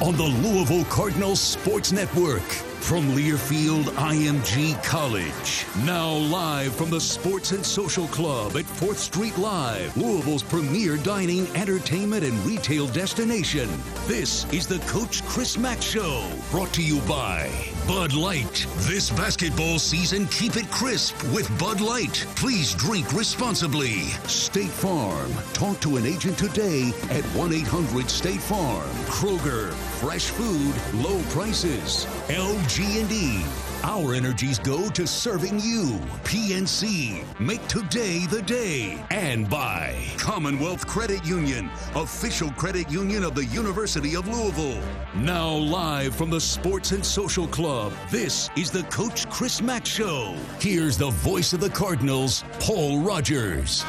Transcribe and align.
On 0.00 0.16
the 0.16 0.22
Louisville 0.22 0.84
Cardinals 0.84 1.40
Sports 1.40 1.90
Network 1.90 2.42
from 2.42 3.02
Learfield 3.16 3.84
IMG 3.96 4.80
College. 4.84 5.66
Now 5.84 6.12
live 6.12 6.72
from 6.74 6.90
the 6.90 7.00
Sports 7.00 7.50
and 7.50 7.66
Social 7.66 8.06
Club 8.06 8.56
at 8.56 8.64
4th 8.64 8.96
Street 8.96 9.36
Live, 9.38 9.96
Louisville's 9.96 10.44
premier 10.44 10.96
dining, 10.98 11.48
entertainment, 11.56 12.22
and 12.22 12.38
retail 12.46 12.86
destination. 12.86 13.68
This 14.06 14.50
is 14.52 14.68
the 14.68 14.78
Coach 14.90 15.24
Chris 15.24 15.58
Mack 15.58 15.82
Show, 15.82 16.30
brought 16.52 16.72
to 16.74 16.82
you 16.82 17.00
by 17.00 17.50
Bud 17.88 18.12
Light. 18.12 18.66
This 18.80 19.08
basketball 19.08 19.78
season, 19.78 20.26
keep 20.26 20.56
it 20.56 20.70
crisp 20.70 21.16
with 21.32 21.48
Bud 21.58 21.80
Light. 21.80 22.26
Please 22.36 22.74
drink 22.74 23.14
responsibly. 23.14 24.00
State 24.28 24.68
Farm. 24.68 25.32
Talk 25.54 25.80
to 25.80 25.96
an 25.96 26.04
agent 26.04 26.36
today 26.36 26.92
at 27.08 27.24
1 27.34 27.54
800 27.54 28.10
State 28.10 28.42
Farm. 28.42 28.90
Kroger. 29.06 29.72
Fresh 30.02 30.26
food, 30.26 30.74
low 31.02 31.22
prices. 31.30 32.04
LG&E. 32.28 33.67
Our 33.84 34.12
energies 34.14 34.58
go 34.58 34.88
to 34.90 35.06
serving 35.06 35.60
you. 35.60 36.00
PNC. 36.24 37.22
Make 37.38 37.64
today 37.68 38.26
the 38.26 38.42
day. 38.42 38.98
And 39.10 39.48
by 39.48 39.96
Commonwealth 40.16 40.84
Credit 40.88 41.24
Union, 41.24 41.70
official 41.94 42.50
credit 42.52 42.90
union 42.90 43.22
of 43.22 43.36
the 43.36 43.44
University 43.46 44.16
of 44.16 44.26
Louisville. 44.26 44.82
Now 45.14 45.50
live 45.52 46.16
from 46.16 46.28
the 46.28 46.40
Sports 46.40 46.90
and 46.90 47.06
Social 47.06 47.46
Club, 47.46 47.92
this 48.10 48.50
is 48.56 48.72
the 48.72 48.82
Coach 48.84 49.30
Chris 49.30 49.62
Mack 49.62 49.86
Show. 49.86 50.34
Here's 50.58 50.98
the 50.98 51.10
voice 51.10 51.52
of 51.52 51.60
the 51.60 51.70
Cardinals, 51.70 52.42
Paul 52.58 53.00
Rogers. 53.00 53.84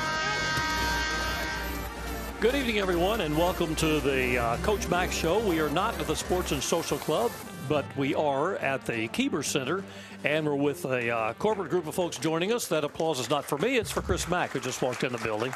Good 2.40 2.56
evening, 2.56 2.78
everyone, 2.78 3.22
and 3.22 3.36
welcome 3.36 3.76
to 3.76 4.00
the 4.00 4.38
uh, 4.38 4.58
Coach 4.58 4.88
Mack 4.88 5.12
Show. 5.12 5.40
We 5.40 5.60
are 5.60 5.70
not 5.70 6.00
at 6.00 6.08
the 6.08 6.16
Sports 6.16 6.54
and 6.54 6.64
Social 6.64 6.98
Club, 6.98 7.32
but 7.70 7.86
we 7.96 8.16
are 8.16 8.56
at 8.56 8.84
the 8.88 9.08
Keeber 9.10 9.46
Center, 9.46 9.84
and 10.24 10.44
we're 10.44 10.56
with 10.56 10.84
a 10.86 11.16
uh, 11.16 11.34
corporate 11.34 11.70
group 11.70 11.86
of 11.86 11.94
folks 11.94 12.18
joining 12.18 12.52
us. 12.52 12.68
That 12.68 12.84
applause 12.84 13.20
is 13.20 13.30
not 13.30 13.46
for 13.46 13.60
me, 13.60 13.78
it's 13.78 13.92
for 13.92 14.02
Chris 14.02 14.28
Mack, 14.28 14.50
who 14.50 14.60
just 14.60 14.82
walked 14.82 15.04
in 15.04 15.12
the 15.12 15.20
building. 15.20 15.54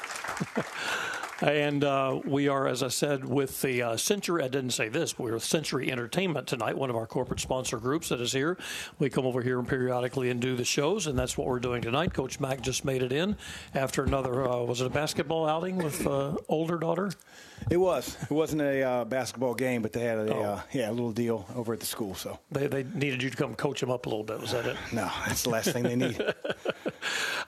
And 1.42 1.84
uh, 1.84 2.22
we 2.24 2.48
are, 2.48 2.68
as 2.68 2.84
I 2.84 2.88
said, 2.88 3.26
with 3.26 3.62
the 3.62 3.82
uh, 3.82 3.98
Century. 3.98 4.44
I 4.44 4.48
didn't 4.48 4.70
say 4.70 4.88
this, 4.88 5.12
but 5.12 5.24
we're 5.24 5.34
with 5.34 5.44
Century 5.44 5.92
Entertainment 5.92 6.48
tonight, 6.48 6.78
one 6.78 6.90
of 6.90 6.96
our 6.96 7.06
corporate 7.06 7.42
sponsor 7.42 7.78
groups 7.80 8.10
that 8.10 8.22
is 8.22 8.32
here. 8.32 8.58
We 8.98 9.10
come 9.10 9.26
over 9.26 9.42
here 9.42 9.60
and 9.60 9.68
periodically 9.68 10.30
and 10.30 10.40
do 10.40 10.56
the 10.56 10.64
shows, 10.64 11.06
and 11.06 11.20
that's 11.20 11.38
what 11.38 11.48
we're 11.48 11.60
doing 11.60 11.82
tonight. 11.82 12.14
Coach 12.14 12.40
Mack 12.40 12.62
just 12.62 12.86
made 12.86 13.04
it 13.04 13.12
in 13.12 13.36
after 13.74 14.06
another, 14.06 14.48
uh, 14.48 14.64
was 14.64 14.80
it 14.80 14.88
a 14.88 14.90
basketball 14.90 15.46
outing 15.46 15.76
with 15.76 16.08
uh, 16.08 16.38
older 16.48 16.78
daughter? 16.78 17.12
It 17.70 17.78
was. 17.78 18.18
It 18.24 18.32
wasn't 18.32 18.62
a 18.62 18.82
uh, 18.84 19.06
basketball 19.06 19.54
game, 19.56 19.82
but 19.82 19.94
they 19.94 20.02
had 20.02 20.18
a 20.18 20.34
Oh. 20.36 20.42
uh, 20.44 20.62
yeah 20.74 20.90
a 20.90 20.92
little 20.92 21.12
deal 21.12 21.46
over 21.56 21.74
at 21.74 21.80
the 21.80 21.86
school. 21.86 22.14
So 22.16 22.40
They, 22.52 22.68
they 22.68 22.84
needed 22.84 23.24
you 23.24 23.30
to 23.30 23.38
come 23.38 23.56
coach 23.56 23.80
them 23.80 23.90
up 23.92 24.06
a 24.06 24.10
little 24.10 24.24
bit. 24.26 24.40
Was 24.40 24.52
that 24.52 24.66
it? 24.66 24.78
no, 24.94 25.10
that's 25.28 25.44
the 25.44 25.50
last 25.50 25.72
thing 25.72 25.84
they 25.84 25.96
need. 25.96 26.20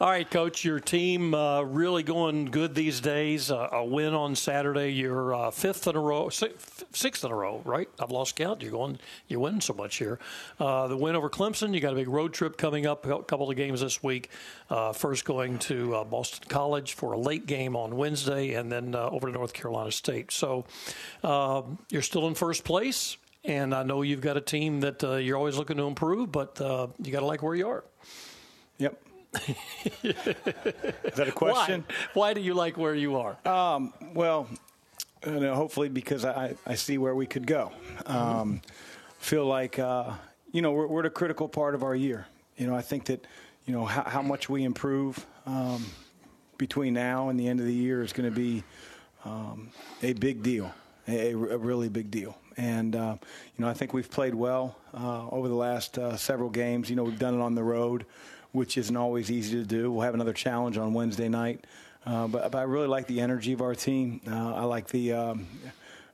All 0.02 0.10
right, 0.10 0.30
Coach, 0.30 0.66
your 0.66 0.82
team 0.82 1.34
uh, 1.34 1.62
really 1.62 2.04
going 2.04 2.46
good 2.46 2.76
these 2.76 3.00
days. 3.00 3.50
Uh, 3.50 3.70
a 3.72 3.86
win 3.86 4.14
on 4.14 4.36
Saturday. 4.36 4.90
You're 4.92 5.34
uh, 5.34 5.52
fifth 5.52 5.88
in 5.88 5.96
a 5.96 6.00
row, 6.02 6.28
si- 6.28 6.52
sixth 6.92 7.24
in 7.24 7.32
a 7.32 7.36
row, 7.36 7.62
right? 7.64 7.88
I've 7.98 8.12
lost 8.12 8.36
count. 8.36 8.62
You're 8.62 8.72
going, 8.72 9.00
you're 9.30 9.40
winning 9.40 9.62
so 9.62 9.74
much 9.74 9.96
here. 9.96 10.20
Uh, 10.60 10.88
the 10.90 10.98
win 10.98 11.16
over 11.16 11.30
Clemson. 11.30 11.74
You 11.74 11.80
got 11.80 11.94
a 11.94 11.96
big 11.96 12.10
road 12.10 12.34
trip 12.34 12.58
coming 12.58 12.86
up. 12.86 13.06
A 13.06 13.24
couple 13.24 13.50
of 13.50 13.56
games 13.56 13.80
this 13.80 14.04
week. 14.04 14.30
Uh, 14.70 14.92
first 14.92 15.24
going 15.24 15.60
to 15.60 15.96
uh, 15.96 16.04
Boston 16.04 16.44
College 16.50 16.94
for 16.94 17.14
a 17.14 17.18
late 17.18 17.46
game 17.46 17.78
on 17.78 17.96
Wednesday, 17.96 18.54
and 18.56 18.70
then 18.70 18.96
uh, 18.96 19.10
over 19.10 19.28
to 19.28 19.34
North 19.34 19.54
Carolina 19.54 19.92
State. 19.96 20.32
So 20.32 20.66
um, 21.24 21.80
you're 21.90 22.02
still 22.02 22.28
in 22.28 22.36
first 22.36 22.64
place. 22.64 23.18
And 23.44 23.76
I 23.76 23.84
know 23.84 24.02
you've 24.02 24.22
got 24.22 24.38
a 24.38 24.42
team 24.42 24.82
that 24.82 25.04
uh, 25.04 25.16
you're 25.16 25.38
always 25.38 25.58
looking 25.58 25.78
to 25.78 25.84
improve, 25.84 26.32
but 26.32 26.60
uh, 26.60 26.88
you 27.02 27.12
got 27.12 27.20
to 27.20 27.28
like 27.28 27.44
where 27.44 27.54
you 27.54 27.68
are. 27.68 27.84
Yep. 28.80 29.02
Is 30.04 30.14
that 31.16 31.28
a 31.28 31.32
question? 31.32 31.86
Why? 31.88 32.30
Why 32.30 32.34
do 32.34 32.42
you 32.42 32.54
like 32.54 32.78
where 32.78 32.96
you 32.96 33.18
are? 33.18 33.38
Well, 34.14 34.48
you 35.26 35.40
know, 35.40 35.56
hopefully 35.56 35.90
because 35.90 36.26
I, 36.26 36.56
I 36.66 36.76
see 36.76 36.98
where 36.98 37.16
we 37.16 37.26
could 37.26 37.46
go. 37.48 37.72
Um, 38.06 38.62
feel 39.20 39.46
like 39.46 39.80
uh, 39.80 40.14
you 40.52 40.62
know 40.62 40.72
we're, 40.72 40.88
we're 40.88 41.00
at 41.02 41.06
a 41.08 41.12
critical 41.12 41.48
part 41.48 41.76
of 41.76 41.84
our 41.84 41.96
year. 41.96 42.28
You 42.58 42.68
know, 42.68 42.76
I 42.76 42.82
think 42.82 43.06
that 43.06 43.26
you 43.66 43.74
know 43.74 43.86
how, 43.86 44.04
how 44.04 44.22
much 44.22 44.50
we 44.50 44.64
improve 44.64 45.26
um, 45.46 45.86
between 46.58 46.94
now 46.94 47.30
and 47.30 47.40
the 47.40 47.48
end 47.48 47.60
of 47.60 47.66
the 47.66 47.74
year 47.74 48.02
is 48.02 48.14
going 48.14 48.30
to 48.30 48.36
be 48.36 48.64
um, 49.26 49.70
a 50.02 50.14
big 50.14 50.44
deal, 50.44 50.72
a, 51.08 51.32
a 51.32 51.58
really 51.58 51.90
big 51.90 52.12
deal. 52.12 52.38
And 52.58 52.96
uh, 52.96 53.18
you 53.58 53.66
know, 53.66 53.70
I 53.70 53.74
think 53.74 53.94
we've 53.94 54.10
played 54.10 54.34
well 54.34 54.78
uh, 54.94 55.28
over 55.30 55.48
the 55.48 55.56
last 55.56 55.98
uh, 55.98 56.16
several 56.16 56.50
games. 56.50 56.90
You 56.90 56.96
know, 56.96 57.04
we've 57.04 57.20
done 57.20 57.34
it 57.34 57.42
on 57.42 57.56
the 57.56 57.64
road, 57.64 58.06
which 58.54 58.78
isn't 58.78 58.96
always 58.96 59.30
easy 59.30 59.58
to 59.58 59.66
do. 59.66 59.92
We'll 59.92 60.06
have 60.06 60.14
another 60.14 60.34
challenge 60.34 60.78
on 60.78 60.94
Wednesday 60.94 61.28
night. 61.28 61.66
Uh, 62.06 62.28
but, 62.28 62.52
but 62.52 62.60
I 62.60 62.64
really 62.64 62.88
like 62.88 63.08
the 63.08 63.20
energy 63.20 63.52
of 63.52 63.62
our 63.62 63.76
team. 63.76 64.22
Uh, 64.30 64.54
I 64.54 64.64
like 64.64 64.88
the 64.88 65.14
um, 65.14 65.48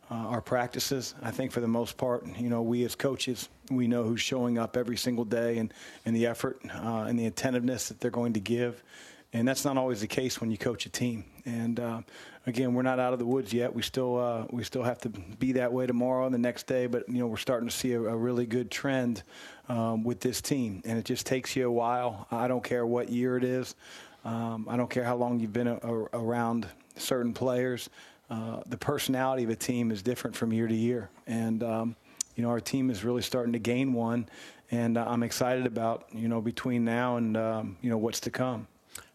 uh, 0.10 0.16
our 0.16 0.42
practices. 0.42 1.14
I 1.22 1.32
think 1.32 1.52
for 1.52 1.60
the 1.60 1.68
most 1.68 1.98
part, 1.98 2.26
you 2.38 2.50
know, 2.50 2.62
we 2.62 2.84
as 2.86 2.96
coaches, 2.96 3.50
we 3.70 3.88
know 3.88 4.04
who's 4.04 4.22
showing 4.22 4.58
up 4.58 4.76
every 4.78 4.98
single 4.98 5.26
day 5.26 5.58
and, 5.58 5.74
and 6.06 6.16
the 6.16 6.26
effort 6.26 6.60
and 6.64 7.20
the 7.20 7.28
attentiveness 7.28 7.90
that 7.90 8.00
they're 8.00 8.12
going 8.12 8.34
to 8.34 8.40
give 8.40 8.84
and 9.34 9.48
that's 9.48 9.64
not 9.64 9.78
always 9.78 10.02
the 10.02 10.08
case 10.08 10.42
when 10.42 10.52
you 10.52 10.58
coach 10.58 10.86
a 10.86 10.90
team. 10.90 11.24
And 11.46 11.80
uh, 11.80 12.02
again, 12.46 12.74
we're 12.74 12.82
not 12.82 13.00
out 13.00 13.14
of 13.14 13.20
the 13.20 13.26
woods 13.26 13.54
yet. 13.54 13.74
We 13.74 13.82
still 13.82 14.20
uh, 14.20 14.46
we 14.50 14.64
still 14.64 14.84
have 14.84 15.00
to 15.00 15.10
be 15.10 15.54
that 15.54 15.72
way 15.72 15.88
tomorrow 15.88 16.26
and 16.26 16.34
the 16.34 16.40
next 16.40 16.68
day. 16.68 16.88
But 16.88 17.08
you 17.08 17.20
know, 17.20 17.28
we're 17.28 17.38
starting 17.38 17.70
to 17.70 17.76
see 17.76 17.94
a, 17.94 18.02
a 18.02 18.16
really 18.16 18.46
good 18.46 18.70
trend 18.70 19.24
um, 19.70 20.04
with 20.04 20.20
this 20.20 20.42
team, 20.42 20.82
and 20.86 20.98
it 21.00 21.06
just 21.06 21.26
takes 21.26 21.56
you 21.56 21.68
a 21.68 21.72
while. 21.72 22.28
I 22.32 22.48
don't 22.48 22.64
care 22.64 22.86
what 22.86 23.10
year 23.10 23.38
it 23.38 23.44
is. 23.44 23.76
Um, 24.26 24.68
I 24.70 24.78
don't 24.78 24.90
care 24.90 25.04
how 25.04 25.16
long 25.16 25.40
you've 25.40 25.54
been 25.54 25.68
a, 25.68 25.78
a, 25.78 25.94
around 26.14 26.68
certain 26.96 27.34
players. 27.34 27.90
Uh, 28.30 28.62
the 28.68 28.78
personality 28.78 29.44
of 29.44 29.50
a 29.50 29.56
team 29.56 29.92
is 29.92 30.02
different 30.02 30.36
from 30.36 30.54
year 30.54 30.68
to 30.68 30.76
year, 30.76 31.10
and 31.26 31.64
um, 31.64 31.96
you 32.36 32.44
know 32.44 32.50
our 32.50 32.60
team 32.60 32.90
is 32.90 33.04
really 33.04 33.22
starting 33.22 33.54
to 33.54 33.60
gain 33.60 33.94
one, 33.94 34.28
and 34.72 34.98
uh, 34.98 35.06
I'm 35.08 35.24
excited 35.24 35.66
about 35.66 36.06
you 36.12 36.28
know 36.28 36.42
between 36.42 36.84
now 36.84 37.16
and 37.16 37.38
um, 37.38 37.78
you 37.82 37.90
know 37.90 37.98
what's 37.98 38.20
to 38.22 38.30
come. 38.30 38.68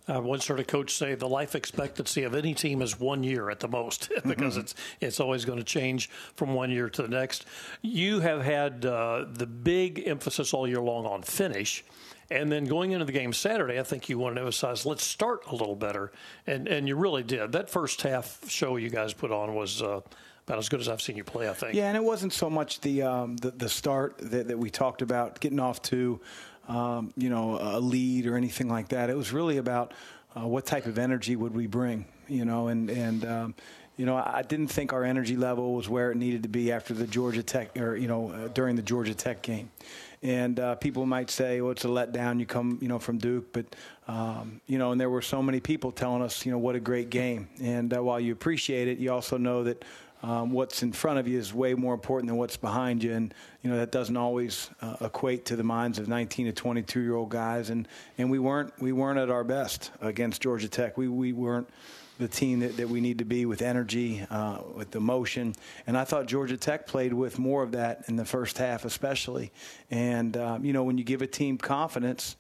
I 0.09 0.19
once 0.19 0.47
heard 0.47 0.61
a 0.61 0.65
coach 0.65 0.95
say 0.95 1.15
the 1.15 1.29
life 1.29 1.55
expectancy 1.55 2.23
of 2.23 2.35
any 2.35 2.55
team 2.55 2.81
is 2.81 2.99
one 2.99 3.25
year 3.25 3.51
at 3.51 3.61
the 3.61 3.69
most 3.69 4.11
because 4.27 4.55
mm-hmm. 4.55 4.61
it's 4.61 4.75
it's 5.01 5.21
always 5.21 5.45
going 5.45 5.59
to 5.59 5.65
change 5.65 6.09
from 6.35 6.55
one 6.55 6.71
year 6.71 6.89
to 6.89 7.03
the 7.03 7.09
next. 7.09 7.45
You 7.83 8.21
have 8.21 8.43
had 8.43 8.85
uh, 8.85 9.25
the 9.29 9.47
big 9.47 10.07
emphasis 10.07 10.55
all 10.55 10.69
year 10.69 10.81
long 10.81 11.07
on 11.07 11.23
finish. 11.23 11.85
And 12.29 12.51
then 12.51 12.65
going 12.65 12.91
into 12.91 13.05
the 13.05 13.13
game 13.13 13.33
Saturday, 13.33 13.79
I 13.79 13.85
think 13.85 14.09
you 14.09 14.19
wanted 14.19 14.37
to 14.37 14.41
emphasize 14.41 14.85
let's 14.85 15.05
start 15.05 15.47
a 15.47 15.55
little 15.55 15.77
better, 15.77 16.11
and 16.45 16.67
and 16.67 16.89
you 16.89 16.97
really 16.97 17.23
did. 17.23 17.53
That 17.53 17.71
first 17.71 18.03
half 18.03 18.41
show 18.49 18.77
you 18.77 18.91
guys 18.91 19.13
put 19.13 19.31
on 19.31 19.55
was 19.55 19.81
uh, 19.81 20.01
about 20.47 20.59
as 20.59 20.69
good 20.69 20.81
as 20.81 20.89
I've 20.89 21.03
seen 21.03 21.17
you 21.17 21.23
play. 21.23 21.49
I 21.49 21.53
think. 21.53 21.75
Yeah, 21.75 21.87
and 21.87 21.97
it 21.97 22.03
wasn't 22.03 22.33
so 22.33 22.51
much 22.51 22.81
the 22.81 23.03
um, 23.03 23.37
the, 23.37 23.53
the, 23.53 23.69
start 23.69 24.19
that, 24.19 24.49
that 24.49 24.59
we 24.59 24.71
talked 24.71 25.03
about 25.03 25.39
getting 25.39 25.61
off 25.61 25.83
to 25.83 26.21
um, 26.69 27.13
you 27.17 27.31
know, 27.31 27.59
a 27.61 27.81
lead 27.81 28.27
or 28.27 28.37
anything 28.37 28.69
like 28.69 28.89
that. 28.89 29.11
It 29.11 29.17
was 29.17 29.33
really 29.33 29.59
about 29.59 29.93
uh, 30.37 30.47
what 30.47 30.67
type 30.67 30.87
of 30.87 30.99
energy 30.99 31.37
would 31.37 31.55
we 31.55 31.67
bring, 31.67 32.07
you 32.29 32.45
know, 32.45 32.69
and 32.69 32.91
and 32.91 33.25
um, 33.25 33.55
you 33.97 34.05
know, 34.05 34.17
I 34.17 34.43
didn't 34.43 34.69
think 34.69 34.93
our 34.93 35.05
energy 35.05 35.37
level 35.37 35.75
was 35.75 35.89
where 35.89 36.11
it 36.11 36.17
needed 36.17 36.43
to 36.43 36.51
be 36.51 36.71
after 36.71 36.93
the 36.93 37.07
Georgia 37.07 37.43
Tech 37.43 37.77
or 37.79 37.97
you 37.97 38.09
know 38.09 38.31
uh, 38.31 38.49
during 38.49 38.77
the 38.77 38.83
Georgia 38.83 39.15
Tech 39.15 39.43
game. 39.43 39.71
And 40.23 40.59
uh, 40.59 40.75
people 40.75 41.07
might 41.07 41.31
say, 41.31 41.61
"Well, 41.61 41.73
it's 41.73 41.85
a 41.85 41.89
letdown. 41.89 42.39
You 42.41 42.47
come, 42.47 42.79
you 42.83 42.89
know, 42.89 42.99
from 42.99 43.19
Duke." 43.19 43.53
But 43.53 43.75
um, 44.09 44.61
you 44.67 44.79
know, 44.79 44.93
and 44.93 45.01
there 45.01 45.11
were 45.11 45.23
so 45.23 45.43
many 45.43 45.61
people 45.61 45.93
telling 45.93 46.23
us, 46.23 46.45
you 46.45 46.53
know, 46.53 46.59
what 46.59 46.75
a 46.75 46.81
great 46.81 47.11
game. 47.11 47.49
And 47.61 47.95
uh, 47.95 48.03
while 48.03 48.21
you 48.21 48.33
appreciate 48.33 48.89
it, 48.89 48.99
you 48.99 49.13
also 49.13 49.39
know 49.39 49.65
that 49.65 49.85
um, 50.27 50.51
what's 50.51 50.83
in 50.83 50.91
front 50.91 51.21
of 51.21 51.29
you 51.29 51.39
is 51.39 51.55
way 51.55 51.75
more 51.75 51.95
important 51.95 52.29
than 52.29 52.37
what's 52.37 52.57
behind 52.57 53.05
you, 53.05 53.13
and 53.13 53.33
you 53.63 53.71
know 53.71 53.77
that 53.77 53.93
doesn't 53.93 54.17
always 54.17 54.71
uh, 54.83 54.97
equate 55.01 55.45
to 55.47 55.57
the 55.57 55.63
minds 55.63 56.01
of 56.01 56.09
19 56.09 56.47
to 56.47 56.53
22 56.53 57.01
year 57.01 57.15
old 57.15 57.29
guys. 57.29 57.71
And 57.71 57.87
and 58.19 58.29
we 58.29 58.41
weren't 58.41 58.73
we 58.81 58.91
weren't 58.91 59.21
at 59.21 59.31
our 59.31 59.45
best 59.45 59.93
against 60.01 60.43
Georgia 60.43 60.69
Tech. 60.69 60.99
We 60.99 61.07
we 61.07 61.33
weren't 61.33 61.69
the 62.19 62.27
team 62.27 62.61
that, 62.61 62.77
that 62.77 62.89
we 62.89 63.01
need 63.01 63.19
to 63.19 63.25
be 63.25 63.47
with 63.47 63.63
energy, 63.63 64.27
uh, 64.29 64.63
with 64.75 64.97
emotion. 64.97 65.55
And 65.87 65.97
I 65.97 66.05
thought 66.05 66.27
Georgia 66.27 66.57
Tech 66.57 66.89
played 66.89 67.13
with 67.13 67.39
more 67.39 67.63
of 67.63 67.73
that 67.73 68.05
in 68.09 68.17
the 68.17 68.25
first 68.25 68.59
half, 68.59 68.85
especially. 68.85 69.53
And, 69.91 70.37
um, 70.37 70.65
you 70.65 70.73
know, 70.73 70.83
when 70.83 70.97
you 70.97 71.05
give 71.05 71.21
a 71.21 71.27
team 71.27 71.59
confidence, 71.59 72.37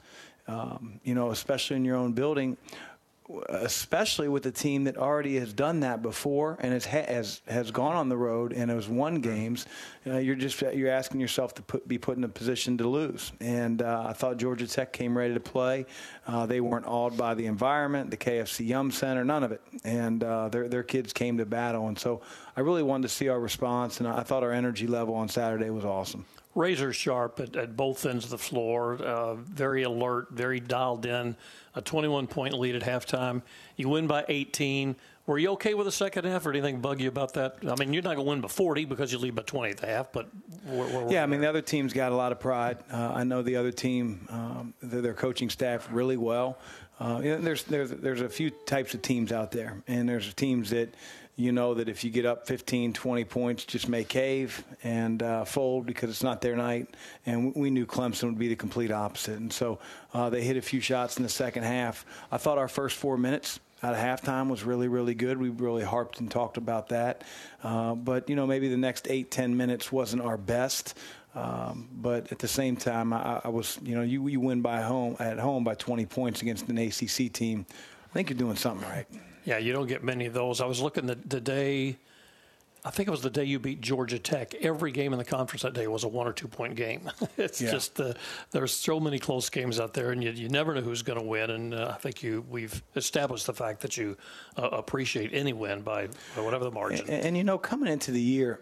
um, 0.48 0.98
you 1.04 1.14
know, 1.14 1.30
especially 1.30 1.76
in 1.76 1.84
your 1.84 1.96
own 1.96 2.14
building, 2.14 2.56
especially 3.48 4.28
with 4.28 4.46
a 4.46 4.50
team 4.50 4.84
that 4.84 4.96
already 4.96 5.38
has 5.38 5.52
done 5.52 5.80
that 5.80 6.02
before 6.02 6.56
and 6.60 6.72
has 6.72 6.84
has 6.84 7.40
has 7.46 7.70
gone 7.70 7.96
on 7.96 8.08
the 8.08 8.16
road 8.16 8.52
and 8.52 8.70
has 8.70 8.88
won 8.88 9.20
games, 9.20 9.66
uh, 10.06 10.18
you're 10.18 10.36
just 10.36 10.60
you're 10.62 10.90
asking 10.90 11.20
yourself 11.20 11.54
to 11.54 11.62
put, 11.62 11.86
be 11.88 11.98
put 11.98 12.16
in 12.16 12.24
a 12.24 12.28
position 12.28 12.78
to 12.78 12.88
lose. 12.88 13.32
And 13.40 13.82
uh, 13.82 14.06
I 14.08 14.12
thought 14.12 14.36
Georgia 14.36 14.66
Tech 14.66 14.92
came 14.92 15.16
ready 15.16 15.34
to 15.34 15.40
play. 15.40 15.86
Uh, 16.26 16.46
they 16.46 16.60
weren't 16.60 16.86
awed 16.86 17.16
by 17.16 17.34
the 17.34 17.46
environment, 17.46 18.10
the 18.10 18.16
KFC 18.16 18.66
Yum 18.66 18.90
Center, 18.90 19.24
none 19.24 19.42
of 19.42 19.52
it. 19.52 19.60
And 19.84 20.22
uh, 20.22 20.48
their 20.48 20.68
their 20.68 20.82
kids 20.82 21.12
came 21.12 21.38
to 21.38 21.46
battle. 21.46 21.88
And 21.88 21.98
so 21.98 22.22
I 22.56 22.60
really 22.60 22.82
wanted 22.82 23.08
to 23.08 23.14
see 23.14 23.28
our 23.28 23.40
response, 23.40 23.98
and 24.00 24.08
I 24.08 24.22
thought 24.22 24.42
our 24.42 24.52
energy 24.52 24.86
level 24.86 25.14
on 25.14 25.28
Saturday 25.28 25.70
was 25.70 25.84
awesome 25.84 26.24
razor 26.56 26.90
sharp 26.90 27.38
at, 27.38 27.54
at, 27.54 27.76
both 27.76 28.06
ends 28.06 28.24
of 28.24 28.30
the 28.30 28.38
floor, 28.38 28.94
uh, 28.94 29.34
very 29.34 29.82
alert, 29.82 30.28
very 30.30 30.58
dialed 30.58 31.04
in 31.04 31.36
a 31.76 31.82
21 31.82 32.26
point 32.26 32.54
lead 32.58 32.74
at 32.74 32.82
halftime. 32.82 33.42
You 33.76 33.88
win 33.88 34.06
by 34.06 34.24
18. 34.28 34.96
Were 35.26 35.38
you 35.38 35.50
okay 35.52 35.74
with 35.74 35.86
the 35.86 35.92
second 35.92 36.24
half, 36.24 36.46
or 36.46 36.50
anything 36.50 36.80
bug 36.80 37.00
you 37.00 37.08
about 37.08 37.34
that? 37.34 37.56
I 37.68 37.74
mean, 37.78 37.92
you're 37.92 38.02
not 38.02 38.14
going 38.14 38.24
to 38.24 38.30
win 38.30 38.40
by 38.40 38.48
40 38.48 38.84
because 38.84 39.12
you 39.12 39.18
lead 39.18 39.34
by 39.34 39.42
20 39.42 39.70
at 39.72 39.76
the 39.78 39.86
half, 39.86 40.12
but 40.12 40.28
yeah, 41.08 41.22
I 41.22 41.26
mean, 41.26 41.40
the 41.40 41.48
other 41.48 41.62
team's 41.62 41.92
got 41.92 42.12
a 42.12 42.16
lot 42.16 42.30
of 42.32 42.38
pride. 42.38 42.78
Uh, 42.90 43.12
I 43.14 43.24
know 43.24 43.42
the 43.42 43.56
other 43.56 43.72
team, 43.72 44.26
um, 44.30 44.74
their 44.80 45.14
coaching 45.14 45.50
staff 45.50 45.88
really 45.90 46.16
well. 46.16 46.58
Uh, 46.98 47.20
you 47.22 47.30
know, 47.30 47.40
there's 47.40 47.64
there's 47.64 47.90
there's 47.90 48.20
a 48.22 48.28
few 48.28 48.50
types 48.50 48.94
of 48.94 49.02
teams 49.02 49.32
out 49.32 49.50
there, 49.50 49.82
and 49.86 50.08
there's 50.08 50.32
teams 50.34 50.70
that 50.70 50.94
you 51.36 51.52
know 51.52 51.74
that 51.74 51.88
if 51.88 52.02
you 52.02 52.10
get 52.10 52.24
up 52.24 52.46
15, 52.46 52.94
20 52.94 53.24
points, 53.24 53.64
just 53.66 53.88
may 53.88 54.04
cave 54.04 54.64
and 54.82 55.22
uh, 55.22 55.44
fold 55.44 55.84
because 55.84 56.08
it's 56.08 56.22
not 56.22 56.40
their 56.40 56.56
night. 56.56 56.96
And 57.26 57.54
we 57.54 57.68
knew 57.68 57.86
Clemson 57.86 58.24
would 58.24 58.38
be 58.38 58.48
the 58.48 58.56
complete 58.56 58.90
opposite. 58.90 59.38
And 59.38 59.52
so 59.52 59.78
uh, 60.14 60.30
they 60.30 60.42
hit 60.42 60.56
a 60.56 60.62
few 60.62 60.80
shots 60.80 61.18
in 61.18 61.22
the 61.22 61.28
second 61.28 61.64
half. 61.64 62.06
I 62.32 62.38
thought 62.38 62.56
our 62.56 62.68
first 62.68 62.96
four 62.96 63.18
minutes 63.18 63.60
out 63.82 63.92
of 63.92 63.98
halftime 63.98 64.48
was 64.48 64.64
really, 64.64 64.88
really 64.88 65.14
good. 65.14 65.36
We 65.36 65.50
really 65.50 65.84
harped 65.84 66.20
and 66.20 66.30
talked 66.30 66.56
about 66.56 66.88
that. 66.88 67.22
Uh, 67.62 67.94
but, 67.94 68.30
you 68.30 68.34
know, 68.34 68.46
maybe 68.46 68.68
the 68.68 68.78
next 68.78 69.06
eight, 69.10 69.30
ten 69.30 69.58
minutes 69.58 69.92
wasn't 69.92 70.22
our 70.22 70.38
best. 70.38 70.96
Um, 71.34 71.90
but 71.92 72.32
at 72.32 72.38
the 72.38 72.48
same 72.48 72.76
time, 72.76 73.12
I, 73.12 73.42
I, 73.44 73.48
was, 73.48 73.78
you 73.82 73.94
know, 73.94 74.00
you, 74.00 74.26
you 74.26 74.40
win 74.40 74.62
by 74.62 74.80
home 74.80 75.16
at 75.20 75.38
home 75.38 75.64
by 75.64 75.74
20 75.74 76.06
points 76.06 76.40
against 76.40 76.66
an 76.68 76.78
ACC 76.78 77.30
team. 77.30 77.66
I 78.10 78.14
think 78.14 78.30
you're 78.30 78.38
doing 78.38 78.56
something 78.56 78.88
right. 78.88 79.06
Yeah, 79.46 79.58
you 79.58 79.72
don't 79.72 79.86
get 79.86 80.04
many 80.04 80.26
of 80.26 80.34
those. 80.34 80.60
I 80.60 80.66
was 80.66 80.82
looking 80.82 81.06
the, 81.06 81.14
the 81.14 81.40
day, 81.40 81.96
I 82.84 82.90
think 82.90 83.06
it 83.06 83.12
was 83.12 83.22
the 83.22 83.30
day 83.30 83.44
you 83.44 83.60
beat 83.60 83.80
Georgia 83.80 84.18
Tech. 84.18 84.56
Every 84.56 84.90
game 84.90 85.12
in 85.12 85.18
the 85.20 85.24
conference 85.24 85.62
that 85.62 85.72
day 85.72 85.86
was 85.86 86.02
a 86.02 86.08
one 86.08 86.26
or 86.26 86.32
two 86.32 86.48
point 86.48 86.74
game. 86.74 87.08
it's 87.38 87.62
yeah. 87.62 87.70
just 87.70 87.94
the, 87.94 88.16
there's 88.50 88.72
so 88.72 88.98
many 88.98 89.20
close 89.20 89.48
games 89.48 89.78
out 89.78 89.94
there, 89.94 90.10
and 90.10 90.22
you, 90.22 90.32
you 90.32 90.48
never 90.48 90.74
know 90.74 90.80
who's 90.80 91.02
going 91.02 91.18
to 91.18 91.24
win. 91.24 91.50
And 91.50 91.74
uh, 91.74 91.92
I 91.94 91.98
think 91.98 92.24
you 92.24 92.44
we've 92.50 92.82
established 92.96 93.46
the 93.46 93.54
fact 93.54 93.80
that 93.82 93.96
you 93.96 94.16
uh, 94.58 94.68
appreciate 94.72 95.30
any 95.32 95.52
win 95.52 95.82
by, 95.82 96.08
by 96.34 96.42
whatever 96.42 96.64
the 96.64 96.72
margin. 96.72 97.08
And, 97.08 97.26
and, 97.26 97.36
you 97.36 97.44
know, 97.44 97.56
coming 97.56 97.90
into 97.90 98.10
the 98.10 98.20
year, 98.20 98.60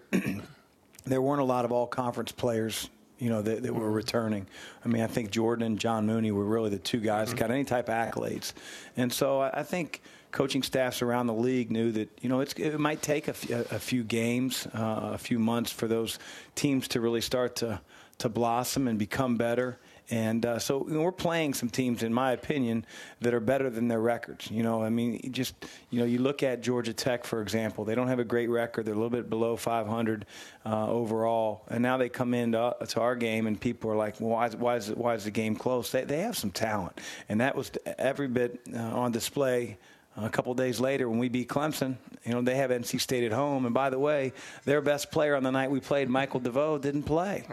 there 1.07 1.23
weren't 1.23 1.41
a 1.41 1.45
lot 1.45 1.65
of 1.65 1.73
all 1.73 1.87
conference 1.87 2.31
players 2.31 2.91
you 3.19 3.31
know, 3.31 3.41
that, 3.41 3.63
that 3.63 3.73
were 3.73 3.87
mm-hmm. 3.87 3.95
returning. 3.95 4.47
I 4.85 4.89
mean, 4.89 5.03
I 5.03 5.07
think 5.07 5.31
Jordan 5.31 5.65
and 5.65 5.79
John 5.79 6.05
Mooney 6.05 6.33
were 6.33 6.45
really 6.45 6.71
the 6.71 6.79
two 6.79 7.01
guys 7.01 7.31
that 7.31 7.39
got 7.39 7.51
any 7.51 7.65
type 7.65 7.89
of 7.89 7.95
accolades. 7.95 8.53
And 8.97 9.13
so 9.13 9.41
I, 9.41 9.61
I 9.61 9.63
think 9.63 10.03
coaching 10.35 10.65
staffs 10.65 11.01
around 11.01 11.29
the 11.29 11.35
league 11.35 11.71
knew 11.71 11.93
that 11.93 12.11
you 12.21 12.29
know 12.29 12.41
it 12.41 12.79
might 12.81 13.01
take 13.01 13.29
a, 13.29 13.31
f- 13.31 13.73
a 13.73 13.79
few 13.79 14.03
games, 14.03 14.67
uh, 14.75 15.13
a 15.15 15.19
few 15.19 15.39
months 15.39 15.71
for 15.71 15.87
those 15.87 16.19
teams 16.57 16.89
to 16.89 17.01
really 17.01 17.23
start 17.23 17.57
to 17.57 17.81
to 18.19 18.29
blossom 18.29 18.87
and 18.87 18.99
become 18.99 19.37
better. 19.37 19.79
And 20.11 20.45
uh, 20.45 20.59
so 20.59 20.87
you 20.87 20.95
know, 20.95 21.03
we're 21.03 21.13
playing 21.13 21.55
some 21.55 21.71
teams, 21.71 22.03
in 22.03 22.13
my 22.13 22.33
opinion, 22.33 22.85
that 23.21 23.33
are 23.33 23.41
better 23.41 23.71
than 23.71 23.89
their 23.89 24.01
records. 24.01 24.51
You 24.51 24.63
know, 24.63 24.83
I 24.83 24.91
mean, 24.91 25.33
just 25.33 25.55
you 25.91 26.01
know, 26.01 26.05
you 26.05 26.19
look 26.19 26.43
at 26.43 26.61
Georgia 26.63 26.93
Tech, 26.93 27.25
for 27.25 27.41
example. 27.41 27.85
They 27.85 27.95
don't 27.95 28.09
have 28.09 28.19
a 28.19 28.25
great 28.25 28.51
record; 28.51 28.85
they're 28.85 28.93
a 28.93 28.97
little 28.97 29.09
bit 29.11 29.31
below 29.31 29.57
500 29.57 30.27
uh, 30.67 30.91
overall. 30.91 31.65
And 31.69 31.81
now 31.81 31.97
they 31.97 32.09
come 32.09 32.35
into 32.35 32.75
to 32.89 33.01
our 33.01 33.15
game, 33.15 33.47
and 33.47 33.59
people 33.59 33.89
are 33.91 33.97
like, 33.97 34.21
"Well, 34.21 34.31
why 34.31 34.47
is, 34.49 34.57
why 34.57 34.77
is, 34.77 34.91
why 34.91 35.15
is 35.15 35.25
the 35.25 35.31
game 35.31 35.55
close?" 35.55 35.93
They, 35.93 36.05
they 36.05 36.21
have 36.23 36.37
some 36.37 36.51
talent, 36.51 37.01
and 37.29 37.41
that 37.41 37.55
was 37.55 37.71
every 37.99 38.29
bit 38.29 38.61
uh, 38.75 38.79
on 38.79 39.13
display 39.13 39.79
a 40.17 40.29
couple 40.29 40.55
days 40.55 40.81
later 40.81 41.09
when 41.09 41.19
we 41.19 41.29
beat 41.29 41.49
Clemson, 41.49 41.97
you 42.25 42.33
know, 42.33 42.43
they 42.43 42.57
have 42.57 42.71
NC 42.71 43.01
State 43.01 43.25
at 43.25 43.33
home. 43.33 43.67
And 43.67 43.75
by 43.75 43.91
the 43.91 43.99
way, 43.99 44.33
their 44.65 44.81
best 44.81 45.11
player 45.11 45.35
on 45.35 45.43
the 45.43 45.51
night 45.51 45.71
we 45.71 45.81
played, 45.81 46.09
Michael 46.09 46.41
DeVoe, 46.41 46.79
didn't 46.79 47.03
play. 47.03 47.45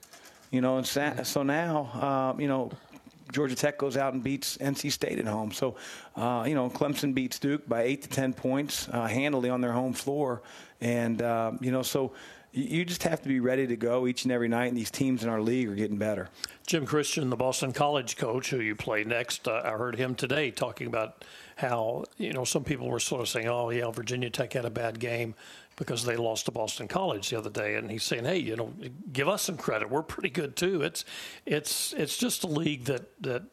you 0.50 0.60
know, 0.60 0.78
and 0.78 0.86
so 0.86 1.42
now, 1.42 2.34
uh, 2.36 2.40
you 2.40 2.48
know, 2.48 2.70
Georgia 3.32 3.54
Tech 3.54 3.78
goes 3.78 3.96
out 3.96 4.12
and 4.12 4.22
beats 4.22 4.56
NC 4.58 4.90
State 4.92 5.18
at 5.18 5.26
home. 5.26 5.52
So, 5.52 5.76
uh, 6.16 6.44
you 6.46 6.54
know, 6.54 6.68
Clemson 6.68 7.14
beats 7.14 7.38
Duke 7.38 7.68
by 7.68 7.82
eight 7.82 8.02
to 8.02 8.08
ten 8.08 8.32
points 8.32 8.88
uh, 8.88 9.06
handily 9.06 9.50
on 9.50 9.60
their 9.60 9.72
home 9.72 9.92
floor, 9.92 10.42
and 10.80 11.22
uh, 11.22 11.52
you 11.60 11.70
know, 11.70 11.82
so 11.82 12.12
you 12.52 12.84
just 12.84 13.04
have 13.04 13.22
to 13.22 13.28
be 13.28 13.38
ready 13.38 13.66
to 13.68 13.76
go 13.76 14.06
each 14.06 14.24
and 14.24 14.32
every 14.32 14.48
night. 14.48 14.66
And 14.66 14.76
these 14.76 14.90
teams 14.90 15.22
in 15.22 15.28
our 15.28 15.40
league 15.40 15.68
are 15.68 15.74
getting 15.74 15.98
better. 15.98 16.28
Jim 16.66 16.84
Christian, 16.84 17.30
the 17.30 17.36
Boston 17.36 17.72
College 17.72 18.16
coach, 18.16 18.50
who 18.50 18.58
you 18.60 18.74
play 18.74 19.04
next, 19.04 19.46
uh, 19.46 19.62
I 19.64 19.70
heard 19.70 19.96
him 19.96 20.14
today 20.14 20.50
talking 20.50 20.86
about 20.86 21.24
how 21.60 22.04
you 22.16 22.32
know 22.32 22.44
some 22.44 22.64
people 22.64 22.88
were 22.88 23.00
sort 23.00 23.20
of 23.20 23.28
saying, 23.28 23.48
"Oh, 23.48 23.70
yeah, 23.70 23.90
Virginia 23.90 24.30
Tech 24.30 24.52
had 24.52 24.64
a 24.64 24.70
bad 24.70 24.98
game." 24.98 25.34
Because 25.76 26.04
they 26.04 26.16
lost 26.16 26.44
to 26.44 26.50
Boston 26.50 26.88
College 26.88 27.30
the 27.30 27.38
other 27.38 27.48
day, 27.48 27.76
and 27.76 27.90
he's 27.90 28.02
saying, 28.02 28.24
"Hey, 28.24 28.36
you 28.36 28.54
know, 28.54 28.74
give 29.12 29.28
us 29.28 29.42
some 29.42 29.56
credit. 29.56 29.88
We're 29.88 30.02
pretty 30.02 30.28
good 30.28 30.54
too. 30.54 30.82
It's, 30.82 31.06
it's, 31.46 31.94
it's 31.94 32.18
just 32.18 32.44
a 32.44 32.46
league 32.46 32.84
that 32.84 33.08
that 33.22 33.44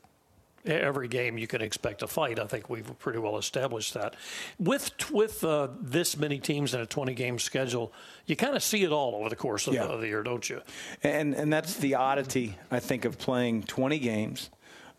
every 0.67 1.07
game 1.07 1.37
you 1.37 1.47
can 1.47 1.61
expect 1.61 2.01
a 2.01 2.07
fight. 2.07 2.39
I 2.39 2.45
think 2.45 2.69
we've 2.69 2.97
pretty 2.99 3.19
well 3.19 3.37
established 3.37 3.93
that. 3.93 4.15
With 4.59 4.91
with 5.11 5.43
uh, 5.43 5.69
this 5.79 6.17
many 6.17 6.39
teams 6.39 6.73
in 6.73 6.81
a 6.81 6.85
20 6.85 7.13
game 7.13 7.39
schedule, 7.39 7.93
you 8.25 8.35
kind 8.35 8.55
of 8.55 8.63
see 8.63 8.83
it 8.83 8.91
all 8.91 9.15
over 9.15 9.29
the 9.29 9.35
course 9.35 9.67
of, 9.67 9.73
yeah. 9.73 9.85
the, 9.85 9.93
of, 9.93 10.01
the, 10.01 10.07
year, 10.07 10.23
don't 10.23 10.49
you? 10.49 10.61
And 11.03 11.33
and 11.33 11.51
that's 11.51 11.75
the 11.75 11.95
oddity 11.95 12.57
I 12.71 12.79
think 12.79 13.05
of 13.05 13.17
playing 13.17 13.63
20 13.63 13.99
games 13.99 14.49